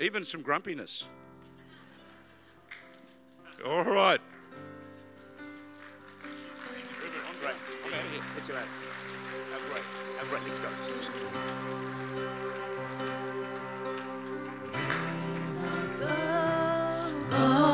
even 0.00 0.24
some 0.24 0.42
grumpiness. 0.42 1.04
All 3.64 3.84
right. 3.84 4.20
Have 10.22 10.32
right. 10.32 10.42
Let's 10.44 10.58
go. 10.58 10.68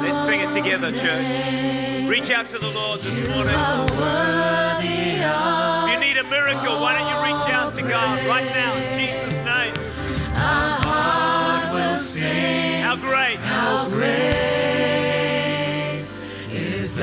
Let's 0.02 0.26
sing 0.26 0.40
it 0.40 0.52
together, 0.52 0.90
church. 0.92 2.08
Reach 2.08 2.30
out 2.30 2.46
to 2.46 2.58
the 2.58 2.70
Lord 2.70 3.00
this 3.00 3.28
morning. 3.28 3.54
If 4.80 5.92
you 5.92 6.00
need 6.00 6.16
a 6.16 6.24
miracle, 6.24 6.80
why 6.80 6.98
don't 6.98 7.08
you 7.08 7.16
reach 7.22 7.50
out 7.52 7.74
to 7.74 7.82
God 7.82 8.26
right 8.26 8.46
now 8.46 8.74
in 8.76 8.98
Jesus' 8.98 9.32
name? 9.44 9.74
How 12.80 12.96
great. 12.96 13.38
Yes, 16.50 16.98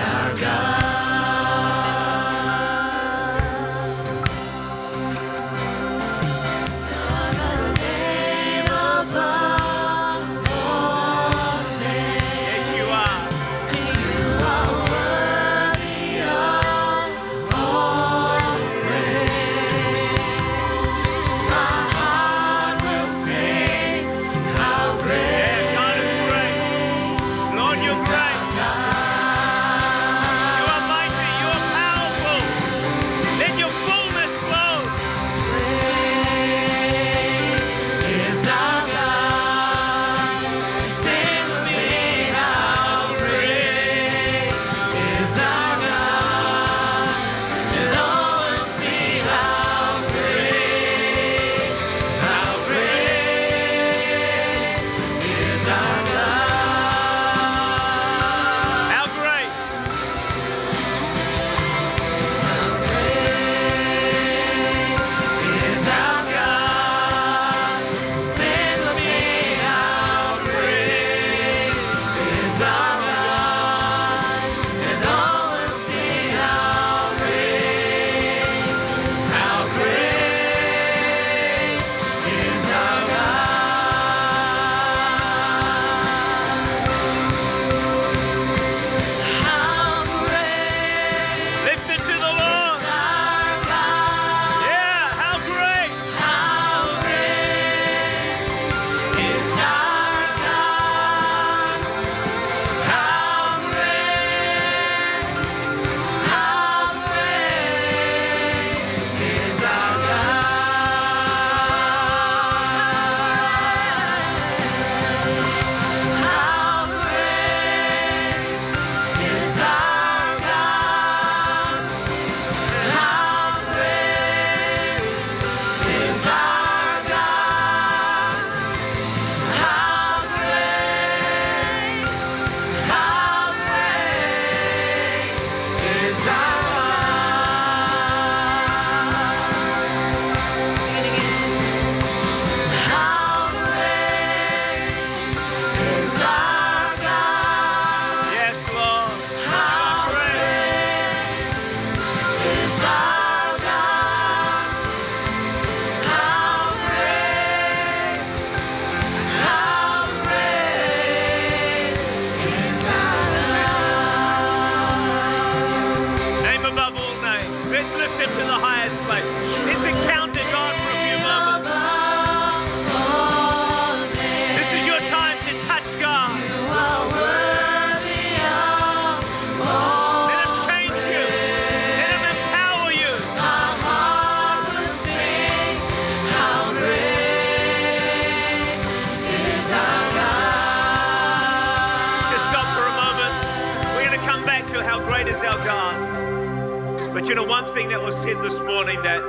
said 198.25 198.41
this 198.41 198.59
morning 198.61 198.99
that 199.03 199.21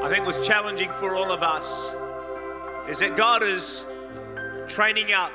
I 0.00 0.08
think 0.08 0.24
was 0.24 0.38
challenging 0.46 0.92
for 1.00 1.16
all 1.16 1.32
of 1.32 1.42
us 1.42 1.66
is 2.88 3.00
that 3.00 3.16
God 3.16 3.42
is 3.42 3.84
training 4.68 5.10
up 5.10 5.32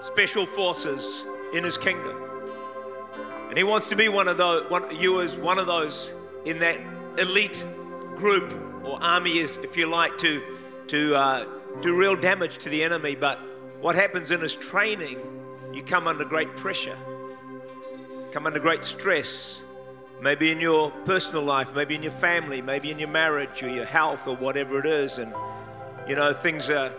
special 0.00 0.46
forces 0.46 1.24
in 1.52 1.64
His 1.64 1.76
kingdom. 1.76 2.16
And 3.48 3.58
He 3.58 3.64
wants 3.64 3.88
to 3.88 3.96
be 3.96 4.08
one 4.08 4.28
of 4.28 4.38
those, 4.38 4.70
one, 4.70 4.94
you 4.94 5.20
as 5.22 5.36
one 5.36 5.58
of 5.58 5.66
those 5.66 6.12
in 6.44 6.60
that 6.60 6.78
elite 7.18 7.64
group 8.14 8.54
or 8.84 9.02
army, 9.02 9.38
is, 9.38 9.56
if 9.64 9.76
you 9.76 9.90
like, 9.90 10.16
to, 10.18 10.40
to 10.86 11.16
uh, 11.16 11.46
do 11.82 11.98
real 11.98 12.14
damage 12.14 12.58
to 12.58 12.68
the 12.68 12.84
enemy. 12.84 13.16
But 13.16 13.40
what 13.80 13.96
happens 13.96 14.30
in 14.30 14.40
His 14.40 14.54
training, 14.54 15.18
you 15.72 15.82
come 15.82 16.06
under 16.06 16.24
great 16.24 16.54
pressure, 16.54 16.96
come 18.30 18.46
under 18.46 18.60
great 18.60 18.84
stress, 18.84 19.60
maybe 20.20 20.50
in 20.50 20.60
your 20.60 20.90
personal 21.04 21.42
life, 21.42 21.74
maybe 21.74 21.94
in 21.94 22.02
your 22.02 22.12
family, 22.12 22.60
maybe 22.60 22.90
in 22.90 22.98
your 22.98 23.08
marriage 23.08 23.62
or 23.62 23.68
your 23.68 23.86
health 23.86 24.26
or 24.26 24.36
whatever 24.36 24.78
it 24.78 24.86
is. 24.86 25.18
And, 25.18 25.32
you 26.08 26.14
know, 26.14 26.32
things 26.32 26.68
are 26.68 26.92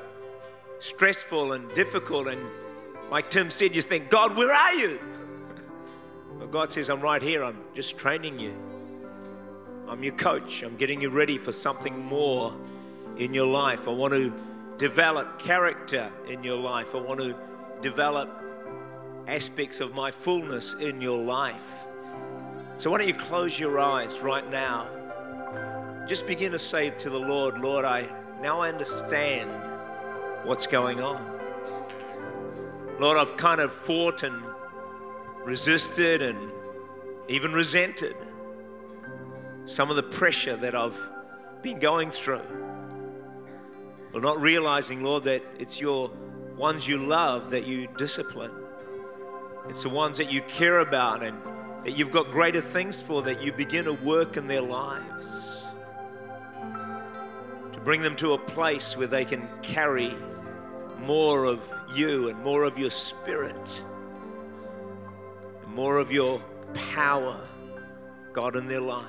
stressful 0.79 1.53
and 1.53 1.71
difficult. 1.73 2.27
And 2.27 2.41
like 3.11 3.29
Tim 3.29 3.49
said, 3.49 3.75
you 3.75 3.81
think, 3.81 4.09
God, 4.09 4.35
where 4.35 4.51
are 4.51 4.73
you? 4.73 4.99
But 6.39 6.49
God 6.49 6.71
says, 6.71 6.89
I'm 6.89 7.01
right 7.01 7.21
here. 7.21 7.43
I'm 7.43 7.59
just 7.75 7.97
training 7.97 8.39
you. 8.39 8.55
I'm 9.87 10.01
your 10.01 10.15
coach. 10.15 10.63
I'm 10.63 10.75
getting 10.75 10.99
you 10.99 11.11
ready 11.11 11.37
for 11.37 11.51
something 11.51 11.99
more 11.99 12.55
in 13.17 13.31
your 13.31 13.45
life. 13.45 13.87
I 13.87 13.91
want 13.91 14.13
to 14.13 14.33
develop 14.79 15.37
character 15.37 16.11
in 16.27 16.43
your 16.43 16.57
life. 16.57 16.95
I 16.95 16.97
want 16.97 17.19
to 17.19 17.35
develop 17.81 18.43
aspects 19.27 19.81
of 19.81 19.93
my 19.93 20.09
fullness 20.09 20.73
in 20.79 20.99
your 20.99 21.19
life. 21.19 21.80
So, 22.81 22.89
why 22.89 22.97
don't 22.97 23.07
you 23.07 23.13
close 23.13 23.59
your 23.59 23.79
eyes 23.79 24.17
right 24.17 24.49
now? 24.49 24.87
Just 26.07 26.25
begin 26.25 26.51
to 26.51 26.57
say 26.57 26.89
to 26.89 27.11
the 27.11 27.19
Lord, 27.19 27.59
Lord, 27.59 27.85
I 27.85 28.09
now 28.41 28.61
I 28.61 28.69
understand 28.69 29.51
what's 30.45 30.65
going 30.65 30.99
on. 30.99 31.23
Lord, 32.99 33.19
I've 33.19 33.37
kind 33.37 33.61
of 33.61 33.71
fought 33.71 34.23
and 34.23 34.41
resisted 35.45 36.23
and 36.23 36.51
even 37.27 37.53
resented 37.53 38.15
some 39.65 39.91
of 39.91 39.95
the 39.95 40.01
pressure 40.01 40.57
that 40.57 40.73
I've 40.73 40.97
been 41.61 41.77
going 41.77 42.09
through. 42.09 42.41
Well, 44.11 44.23
not 44.23 44.41
realizing, 44.41 45.03
Lord, 45.03 45.25
that 45.25 45.43
it's 45.59 45.79
your 45.79 46.09
ones 46.57 46.87
you 46.87 46.97
love 47.05 47.51
that 47.51 47.67
you 47.67 47.87
discipline. 47.99 48.53
It's 49.69 49.83
the 49.83 49.89
ones 49.89 50.17
that 50.17 50.31
you 50.31 50.41
care 50.41 50.79
about 50.79 51.21
and 51.21 51.37
that 51.83 51.97
you've 51.97 52.11
got 52.11 52.31
greater 52.31 52.61
things 52.61 53.01
for, 53.01 53.21
that 53.23 53.41
you 53.41 53.51
begin 53.51 53.85
to 53.85 53.93
work 53.93 54.37
in 54.37 54.47
their 54.47 54.61
lives. 54.61 55.63
To 57.73 57.79
bring 57.83 58.01
them 58.01 58.15
to 58.17 58.33
a 58.33 58.37
place 58.37 58.95
where 58.95 59.07
they 59.07 59.25
can 59.25 59.47
carry 59.61 60.15
more 60.99 61.45
of 61.45 61.67
you 61.95 62.29
and 62.29 62.41
more 62.43 62.63
of 62.63 62.77
your 62.77 62.91
spirit, 62.91 63.83
and 65.63 65.73
more 65.73 65.97
of 65.97 66.11
your 66.11 66.41
power, 66.73 67.41
God, 68.33 68.55
in 68.55 68.67
their 68.67 68.81
lives. 68.81 69.07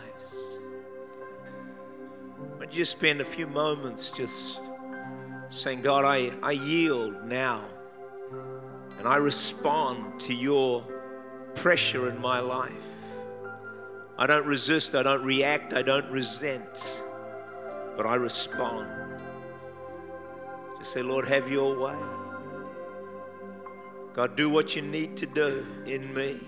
Would 2.58 2.72
you 2.72 2.78
just 2.78 2.92
spend 2.92 3.20
a 3.20 3.24
few 3.24 3.46
moments 3.46 4.10
just 4.10 4.60
saying, 5.50 5.82
God, 5.82 6.04
I, 6.04 6.32
I 6.42 6.52
yield 6.52 7.26
now 7.26 7.64
and 8.98 9.06
I 9.06 9.16
respond 9.16 10.20
to 10.20 10.32
your 10.32 10.84
pressure 11.55 12.09
in 12.09 12.20
my 12.20 12.40
life. 12.40 12.72
I 14.18 14.26
don't 14.26 14.46
resist, 14.46 14.94
I 14.94 15.03
don't 15.03 15.24
react, 15.24 15.74
I 15.74 15.82
don't 15.82 16.11
resent, 16.11 16.84
but 17.96 18.07
I 18.07 18.14
respond. 18.14 18.88
Just 20.78 20.92
say, 20.92 21.03
Lord, 21.03 21.26
have 21.28 21.50
your 21.50 21.78
way. 21.78 21.96
God, 24.12 24.36
do 24.36 24.50
what 24.50 24.76
you 24.76 24.82
need 24.82 25.16
to 25.16 25.26
do 25.26 25.66
in 25.86 26.12
me. 26.12 26.38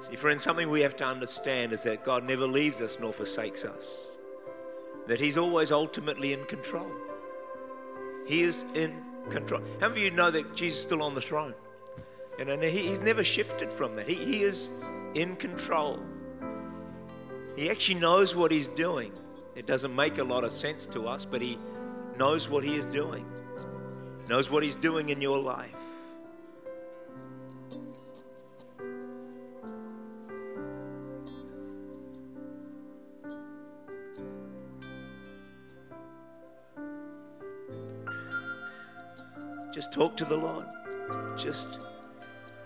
See, 0.00 0.16
friends, 0.16 0.42
something 0.42 0.68
we 0.68 0.80
have 0.82 0.96
to 0.96 1.04
understand 1.04 1.72
is 1.72 1.82
that 1.82 2.04
God 2.04 2.24
never 2.24 2.46
leaves 2.46 2.80
us 2.80 2.96
nor 3.00 3.12
forsakes 3.12 3.64
us, 3.64 3.96
that 5.06 5.20
He's 5.20 5.38
always 5.38 5.70
ultimately 5.70 6.32
in 6.32 6.44
control. 6.44 6.90
He 8.26 8.42
is 8.42 8.64
in 8.74 9.02
control. 9.30 9.60
How 9.80 9.88
many 9.88 10.06
of 10.06 10.12
you 10.12 10.16
know 10.16 10.30
that 10.30 10.54
Jesus 10.54 10.80
is 10.80 10.84
still 10.84 11.02
on 11.02 11.14
the 11.14 11.20
throne? 11.20 11.54
You 12.38 12.44
know, 12.44 12.58
he, 12.58 12.68
he's 12.68 13.00
never 13.00 13.24
shifted 13.24 13.72
from 13.72 13.94
that. 13.94 14.08
He, 14.08 14.14
he 14.14 14.42
is 14.42 14.68
in 15.14 15.36
control. 15.36 16.00
He 17.56 17.70
actually 17.70 17.94
knows 17.94 18.34
what 18.34 18.50
he's 18.50 18.68
doing. 18.68 19.12
It 19.54 19.66
doesn't 19.66 19.94
make 19.94 20.18
a 20.18 20.24
lot 20.24 20.44
of 20.44 20.52
sense 20.52 20.84
to 20.86 21.08
us, 21.08 21.24
but 21.24 21.40
he 21.40 21.58
knows 22.18 22.48
what 22.48 22.62
he 22.62 22.76
is 22.76 22.86
doing. 22.86 23.24
Knows 24.28 24.50
what 24.50 24.62
he's 24.62 24.76
doing 24.76 25.08
in 25.08 25.22
your 25.22 25.38
life. 25.38 25.75
Just 39.86 39.94
talk 39.96 40.16
to 40.16 40.24
the 40.24 40.36
Lord. 40.36 40.66
Just, 41.36 41.78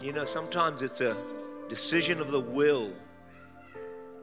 you 0.00 0.10
know, 0.10 0.24
sometimes 0.24 0.80
it's 0.80 1.02
a 1.02 1.14
decision 1.68 2.18
of 2.18 2.30
the 2.30 2.40
will 2.40 2.90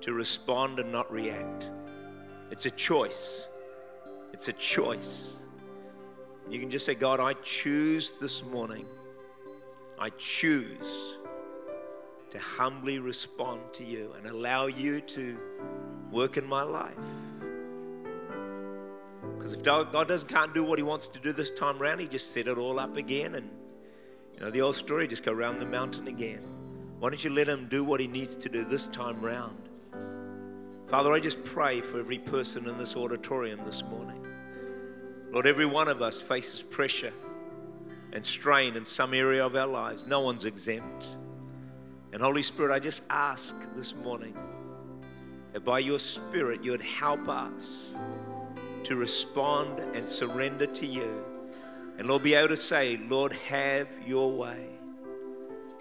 to 0.01 0.13
respond 0.13 0.79
and 0.79 0.91
not 0.91 1.11
react. 1.11 1.69
It's 2.49 2.65
a 2.65 2.71
choice. 2.71 3.45
It's 4.33 4.47
a 4.47 4.53
choice. 4.53 5.33
You 6.49 6.59
can 6.59 6.71
just 6.71 6.87
say, 6.87 6.95
God, 6.95 7.19
I 7.19 7.33
choose 7.33 8.13
this 8.19 8.41
morning. 8.41 8.87
I 9.99 10.09
choose 10.17 11.13
to 12.31 12.39
humbly 12.39 12.97
respond 12.97 13.61
to 13.73 13.85
you 13.85 14.13
and 14.17 14.25
allow 14.25 14.65
you 14.65 15.01
to 15.01 15.37
work 16.11 16.37
in 16.37 16.47
my 16.47 16.63
life. 16.63 16.95
Because 19.47 19.59
if 19.59 19.93
God 19.93 20.07
doesn't 20.09 20.27
can't 20.27 20.53
do 20.53 20.61
what 20.61 20.77
He 20.77 20.83
wants 20.83 21.07
to 21.07 21.19
do 21.19 21.31
this 21.31 21.49
time 21.51 21.81
around, 21.81 21.99
He 21.99 22.07
just 22.07 22.33
set 22.33 22.49
it 22.49 22.57
all 22.57 22.81
up 22.81 22.97
again, 22.97 23.35
and 23.35 23.49
you 24.33 24.41
know 24.41 24.51
the 24.51 24.59
old 24.59 24.75
story, 24.75 25.07
just 25.07 25.23
go 25.23 25.31
around 25.31 25.59
the 25.59 25.65
mountain 25.65 26.09
again. 26.09 26.41
Why 26.99 27.09
don't 27.09 27.23
you 27.23 27.29
let 27.29 27.47
Him 27.47 27.69
do 27.69 27.81
what 27.85 28.01
He 28.01 28.07
needs 28.07 28.35
to 28.35 28.49
do 28.49 28.65
this 28.65 28.87
time 28.87 29.21
round? 29.21 29.69
Father, 30.89 31.13
I 31.13 31.21
just 31.21 31.41
pray 31.45 31.79
for 31.79 31.97
every 31.97 32.17
person 32.17 32.67
in 32.67 32.77
this 32.77 32.97
auditorium 32.97 33.61
this 33.63 33.83
morning. 33.83 34.21
Lord, 35.31 35.47
every 35.47 35.65
one 35.65 35.87
of 35.87 36.01
us 36.01 36.19
faces 36.19 36.61
pressure 36.61 37.13
and 38.11 38.25
strain 38.25 38.75
in 38.75 38.83
some 38.83 39.13
area 39.13 39.45
of 39.45 39.55
our 39.55 39.67
lives. 39.67 40.05
No 40.05 40.19
one's 40.19 40.43
exempt. 40.43 41.07
And 42.11 42.21
Holy 42.21 42.41
Spirit, 42.41 42.73
I 42.73 42.79
just 42.79 43.01
ask 43.09 43.55
this 43.77 43.95
morning 43.95 44.35
that 45.53 45.63
by 45.63 45.79
your 45.79 45.99
Spirit 45.99 46.65
you 46.65 46.71
would 46.71 46.81
help 46.81 47.29
us 47.29 47.93
to 48.87 48.95
respond 48.95 49.79
and 49.79 50.07
surrender 50.07 50.65
to 50.65 50.85
you. 50.85 51.25
And 51.97 52.07
Lord, 52.07 52.23
be 52.23 52.35
able 52.35 52.47
to 52.47 52.55
say, 52.55 52.97
Lord, 53.09 53.33
have 53.33 53.89
your 54.05 54.31
way. 54.31 54.65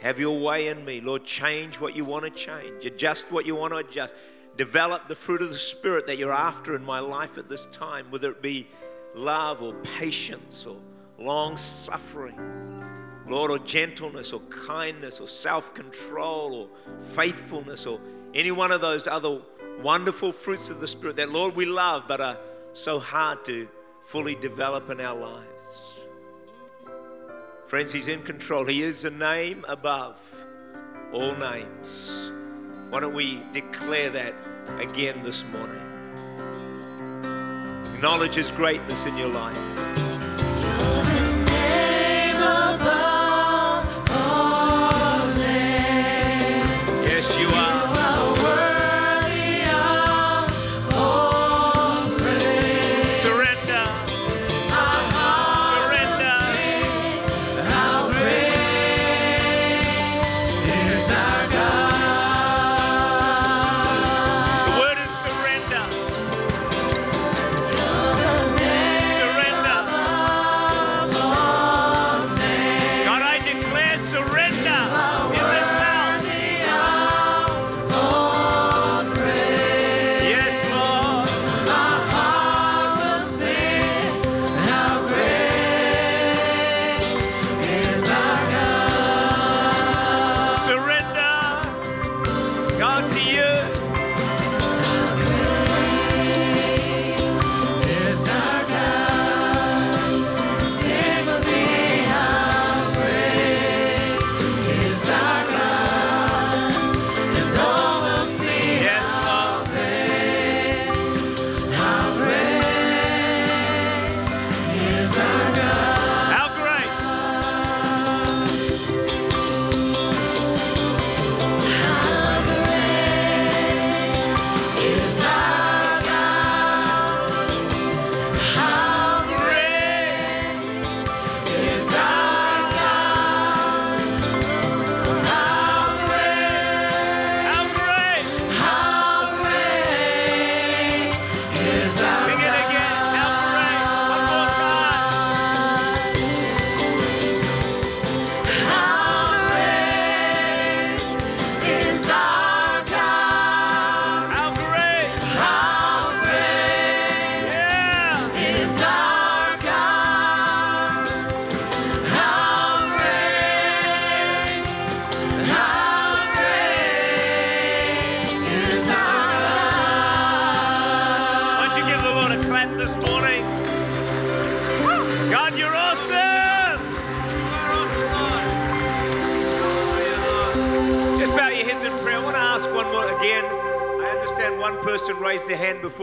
Have 0.01 0.19
your 0.19 0.41
way 0.41 0.67
in 0.67 0.85
me. 0.85 1.01
Lord, 1.01 1.25
change 1.25 1.79
what 1.79 1.95
you 1.95 2.05
want 2.05 2.25
to 2.25 2.31
change, 2.31 2.85
adjust 2.85 3.31
what 3.31 3.47
you 3.47 3.55
want 3.55 3.73
to 3.75 3.79
adjust. 3.79 4.13
Develop 4.57 5.07
the 5.07 5.15
fruit 5.15 5.41
of 5.41 5.51
the 5.51 5.55
Spirit 5.55 6.07
that 6.09 6.19
you're 6.19 6.33
after 6.33 6.75
in 6.75 6.85
my 6.85 6.99
life 6.99 7.39
at 7.39 7.49
this 7.49 7.67
time, 7.71 8.07
whether 8.11 8.31
it 8.31 8.43
be 8.43 8.67
love 9.15 9.63
or 9.63 9.75
patience 9.99 10.67
or 10.67 10.79
long 11.17 11.57
suffering, 11.57 12.83
Lord, 13.29 13.53
or 13.53 13.59
gentleness 13.61 14.33
or 14.33 14.41
kindness 14.41 15.21
or 15.21 15.29
self 15.29 15.75
control 15.75 16.55
or 16.55 16.99
faithfulness 17.15 17.87
or 17.87 18.01
any 18.35 18.51
one 18.51 18.73
of 18.73 18.81
those 18.81 19.07
other 19.07 19.43
wonderful 19.81 20.33
fruits 20.33 20.71
of 20.71 20.81
the 20.81 20.89
Spirit 20.89 21.17
that, 21.17 21.31
Lord, 21.31 21.55
we 21.55 21.67
love 21.67 22.05
but 22.09 22.21
are 22.21 22.39
so 22.77 22.99
hard 22.99 23.45
to 23.47 23.67
fully 24.03 24.35
develop 24.35 24.91
in 24.91 25.01
our 25.01 25.19
lives. 25.19 25.87
Friends, 27.67 27.91
He's 27.91 28.07
in 28.07 28.23
control. 28.23 28.67
He 28.67 28.83
is 28.83 29.03
the 29.03 29.11
name 29.11 29.65
above 29.67 30.17
all 31.13 31.35
names. 31.35 32.31
Why 32.91 33.01
don't 33.01 33.15
we 33.15 33.41
declare 33.53 34.11
that 34.11 34.35
again 34.79 35.23
this 35.25 35.43
morning? 35.45 35.83
Acknowledge 37.95 38.35
His 38.35 38.51
greatness 38.51 39.05
in 39.07 39.17
your 39.17 39.29
life. 39.29 39.57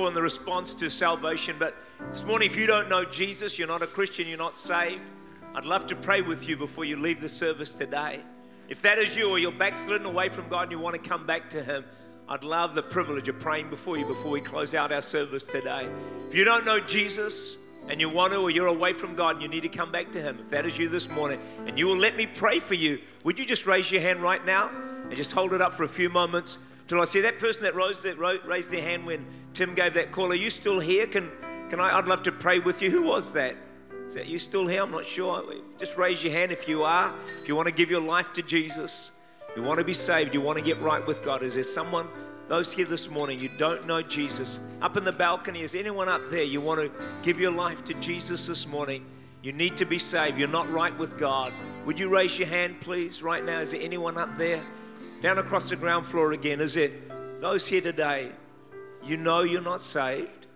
Before 0.03 0.09
in 0.09 0.15
the 0.15 0.21
response 0.21 0.73
to 0.73 0.89
salvation, 0.89 1.55
but 1.57 1.73
this 2.09 2.25
morning, 2.25 2.49
if 2.49 2.57
you 2.57 2.67
don't 2.67 2.89
know 2.89 3.05
Jesus, 3.05 3.57
you're 3.57 3.69
not 3.69 3.81
a 3.81 3.87
Christian, 3.87 4.27
you're 4.27 4.37
not 4.37 4.57
saved, 4.57 5.01
I'd 5.55 5.63
love 5.63 5.87
to 5.87 5.95
pray 5.95 6.19
with 6.19 6.45
you 6.45 6.57
before 6.57 6.83
you 6.83 6.97
leave 6.97 7.21
the 7.21 7.29
service 7.29 7.69
today. 7.69 8.19
If 8.67 8.81
that 8.81 8.97
is 8.97 9.15
you 9.15 9.29
or 9.29 9.39
you're 9.39 9.53
backslidden 9.53 10.05
away 10.05 10.27
from 10.27 10.49
God 10.49 10.63
and 10.63 10.71
you 10.73 10.79
want 10.79 11.01
to 11.01 11.09
come 11.09 11.25
back 11.25 11.49
to 11.51 11.63
Him, 11.63 11.85
I'd 12.27 12.43
love 12.43 12.75
the 12.75 12.81
privilege 12.81 13.29
of 13.29 13.39
praying 13.39 13.69
before 13.69 13.97
you 13.97 14.05
before 14.05 14.29
we 14.29 14.41
close 14.41 14.73
out 14.73 14.91
our 14.91 15.01
service 15.01 15.43
today. 15.43 15.87
If 16.27 16.35
you 16.35 16.43
don't 16.43 16.65
know 16.65 16.81
Jesus 16.81 17.55
and 17.87 18.01
you 18.01 18.09
want 18.09 18.33
to, 18.33 18.39
or 18.39 18.49
you're 18.49 18.67
away 18.67 18.91
from 18.91 19.15
God 19.15 19.35
and 19.35 19.41
you 19.41 19.47
need 19.47 19.63
to 19.63 19.69
come 19.69 19.89
back 19.89 20.11
to 20.11 20.21
Him, 20.21 20.37
if 20.41 20.49
that 20.49 20.65
is 20.65 20.77
you 20.77 20.89
this 20.89 21.07
morning, 21.07 21.39
and 21.65 21.79
you 21.79 21.87
will 21.87 21.95
let 21.95 22.17
me 22.17 22.25
pray 22.25 22.59
for 22.59 22.73
you, 22.73 22.99
would 23.23 23.39
you 23.39 23.45
just 23.45 23.65
raise 23.65 23.89
your 23.89 24.01
hand 24.01 24.21
right 24.21 24.45
now 24.45 24.69
and 25.03 25.15
just 25.15 25.31
hold 25.31 25.53
it 25.53 25.61
up 25.61 25.71
for 25.71 25.83
a 25.83 25.87
few 25.87 26.09
moments 26.09 26.57
till 26.87 27.01
I 27.01 27.05
see 27.05 27.21
that 27.21 27.39
person 27.39 27.63
that 27.63 27.75
rose 27.75 28.01
that 28.03 28.17
raised 28.19 28.71
their 28.71 28.81
hand 28.81 29.05
when 29.05 29.25
Tim 29.53 29.75
gave 29.75 29.93
that 29.95 30.11
call? 30.11 30.31
Are 30.31 30.35
you 30.35 30.49
still 30.49 30.79
here? 30.79 31.07
Can 31.07 31.31
can 31.69 31.79
I? 31.79 31.97
I'd 31.97 32.07
love 32.07 32.23
to 32.23 32.31
pray 32.31 32.59
with 32.59 32.81
you. 32.81 32.91
Who 32.95 33.03
was 33.03 33.33
that? 33.33 33.55
Is 34.07 34.13
that 34.15 34.27
you 34.27 34.37
still 34.37 34.67
here? 34.67 34.83
I'm 34.83 34.91
not 34.91 35.05
sure. 35.05 35.43
Just 35.79 35.97
raise 35.97 36.23
your 36.23 36.33
hand 36.33 36.51
if 36.51 36.67
you 36.67 36.83
are. 36.83 37.13
If 37.41 37.47
you 37.47 37.55
want 37.55 37.67
to 37.67 37.73
give 37.73 37.89
your 37.89 38.01
life 38.01 38.33
to 38.33 38.41
Jesus. 38.41 39.11
You 39.55 39.61
want 39.61 39.77
to 39.77 39.83
be 39.83 39.93
saved, 39.93 40.33
you 40.33 40.41
want 40.41 40.57
to 40.57 40.63
get 40.63 40.81
right 40.81 41.05
with 41.05 41.23
God. 41.23 41.43
Is 41.43 41.53
there 41.53 41.63
someone, 41.63 42.07
those 42.47 42.73
here 42.73 42.87
this 42.87 43.07
morning, 43.07 43.39
you 43.39 43.49
don't 43.59 43.85
know 43.85 44.01
Jesus? 44.01 44.59
Up 44.81 44.97
in 44.97 45.03
the 45.03 45.11
balcony, 45.11 45.61
is 45.61 45.75
anyone 45.75 46.09
up 46.09 46.21
there? 46.31 46.43
You 46.43 46.59
want 46.59 46.81
to 46.81 46.91
give 47.21 47.39
your 47.39 47.51
life 47.51 47.83
to 47.85 47.93
Jesus 47.95 48.47
this 48.47 48.65
morning? 48.65 49.05
You 49.43 49.51
need 49.51 49.77
to 49.77 49.85
be 49.85 49.99
saved. 49.99 50.39
You're 50.39 50.47
not 50.47 50.71
right 50.71 50.97
with 50.97 51.19
God. 51.19 51.53
Would 51.85 51.99
you 51.99 52.09
raise 52.09 52.39
your 52.39 52.47
hand, 52.47 52.81
please, 52.81 53.21
right 53.21 53.45
now? 53.45 53.59
Is 53.59 53.69
there 53.69 53.81
anyone 53.81 54.17
up 54.17 54.35
there? 54.35 54.63
Down 55.23 55.37
across 55.37 55.69
the 55.69 55.77
ground 55.77 56.05
floor 56.05 56.33
again. 56.33 56.59
Is 56.59 56.75
it 56.75 57.39
those 57.39 57.65
here 57.65 57.79
today? 57.79 58.33
You 59.01 59.15
know 59.15 59.43
you're 59.43 59.61
not 59.61 59.81
saved. 59.81 60.47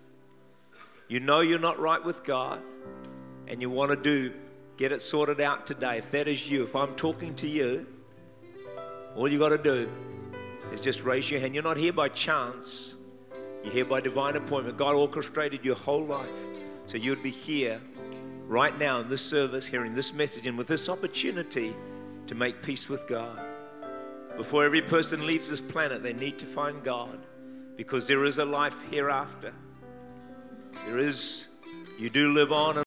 You 1.08 1.20
know 1.20 1.40
you're 1.40 1.58
not 1.58 1.80
right 1.80 2.04
with 2.04 2.22
God. 2.22 2.60
And 3.46 3.62
you 3.62 3.70
want 3.70 3.92
to 3.92 3.96
do, 3.96 4.34
get 4.76 4.92
it 4.92 5.00
sorted 5.00 5.40
out 5.40 5.66
today. 5.66 5.96
If 5.96 6.10
that 6.10 6.28
is 6.28 6.46
you, 6.50 6.64
if 6.64 6.76
I'm 6.76 6.94
talking 6.96 7.34
to 7.36 7.48
you, 7.48 7.86
all 9.16 9.26
you 9.26 9.38
got 9.38 9.48
to 9.48 9.56
do 9.58 9.88
is 10.70 10.82
just 10.82 11.02
raise 11.02 11.30
your 11.30 11.40
hand. 11.40 11.54
You're 11.54 11.64
not 11.64 11.78
here 11.78 11.94
by 11.94 12.10
chance, 12.10 12.94
you're 13.64 13.72
here 13.72 13.84
by 13.86 14.02
divine 14.02 14.36
appointment. 14.36 14.76
God 14.76 14.94
orchestrated 14.94 15.64
your 15.64 15.76
whole 15.76 16.04
life 16.04 16.28
so 16.84 16.98
you'd 16.98 17.22
be 17.22 17.30
here 17.30 17.80
right 18.46 18.78
now 18.78 19.00
in 19.00 19.08
this 19.08 19.24
service, 19.24 19.64
hearing 19.64 19.94
this 19.94 20.12
message, 20.12 20.46
and 20.46 20.58
with 20.58 20.66
this 20.66 20.90
opportunity 20.90 21.74
to 22.26 22.34
make 22.34 22.62
peace 22.62 22.86
with 22.90 23.08
God. 23.08 23.47
Before 24.38 24.64
every 24.64 24.82
person 24.82 25.26
leaves 25.26 25.48
this 25.48 25.60
planet, 25.60 26.04
they 26.04 26.12
need 26.12 26.38
to 26.38 26.46
find 26.46 26.84
God 26.84 27.18
because 27.76 28.06
there 28.06 28.24
is 28.24 28.38
a 28.38 28.44
life 28.44 28.76
hereafter. 28.88 29.52
There 30.86 30.96
is, 30.96 31.44
you 31.98 32.08
do 32.08 32.32
live 32.32 32.52
on. 32.52 32.76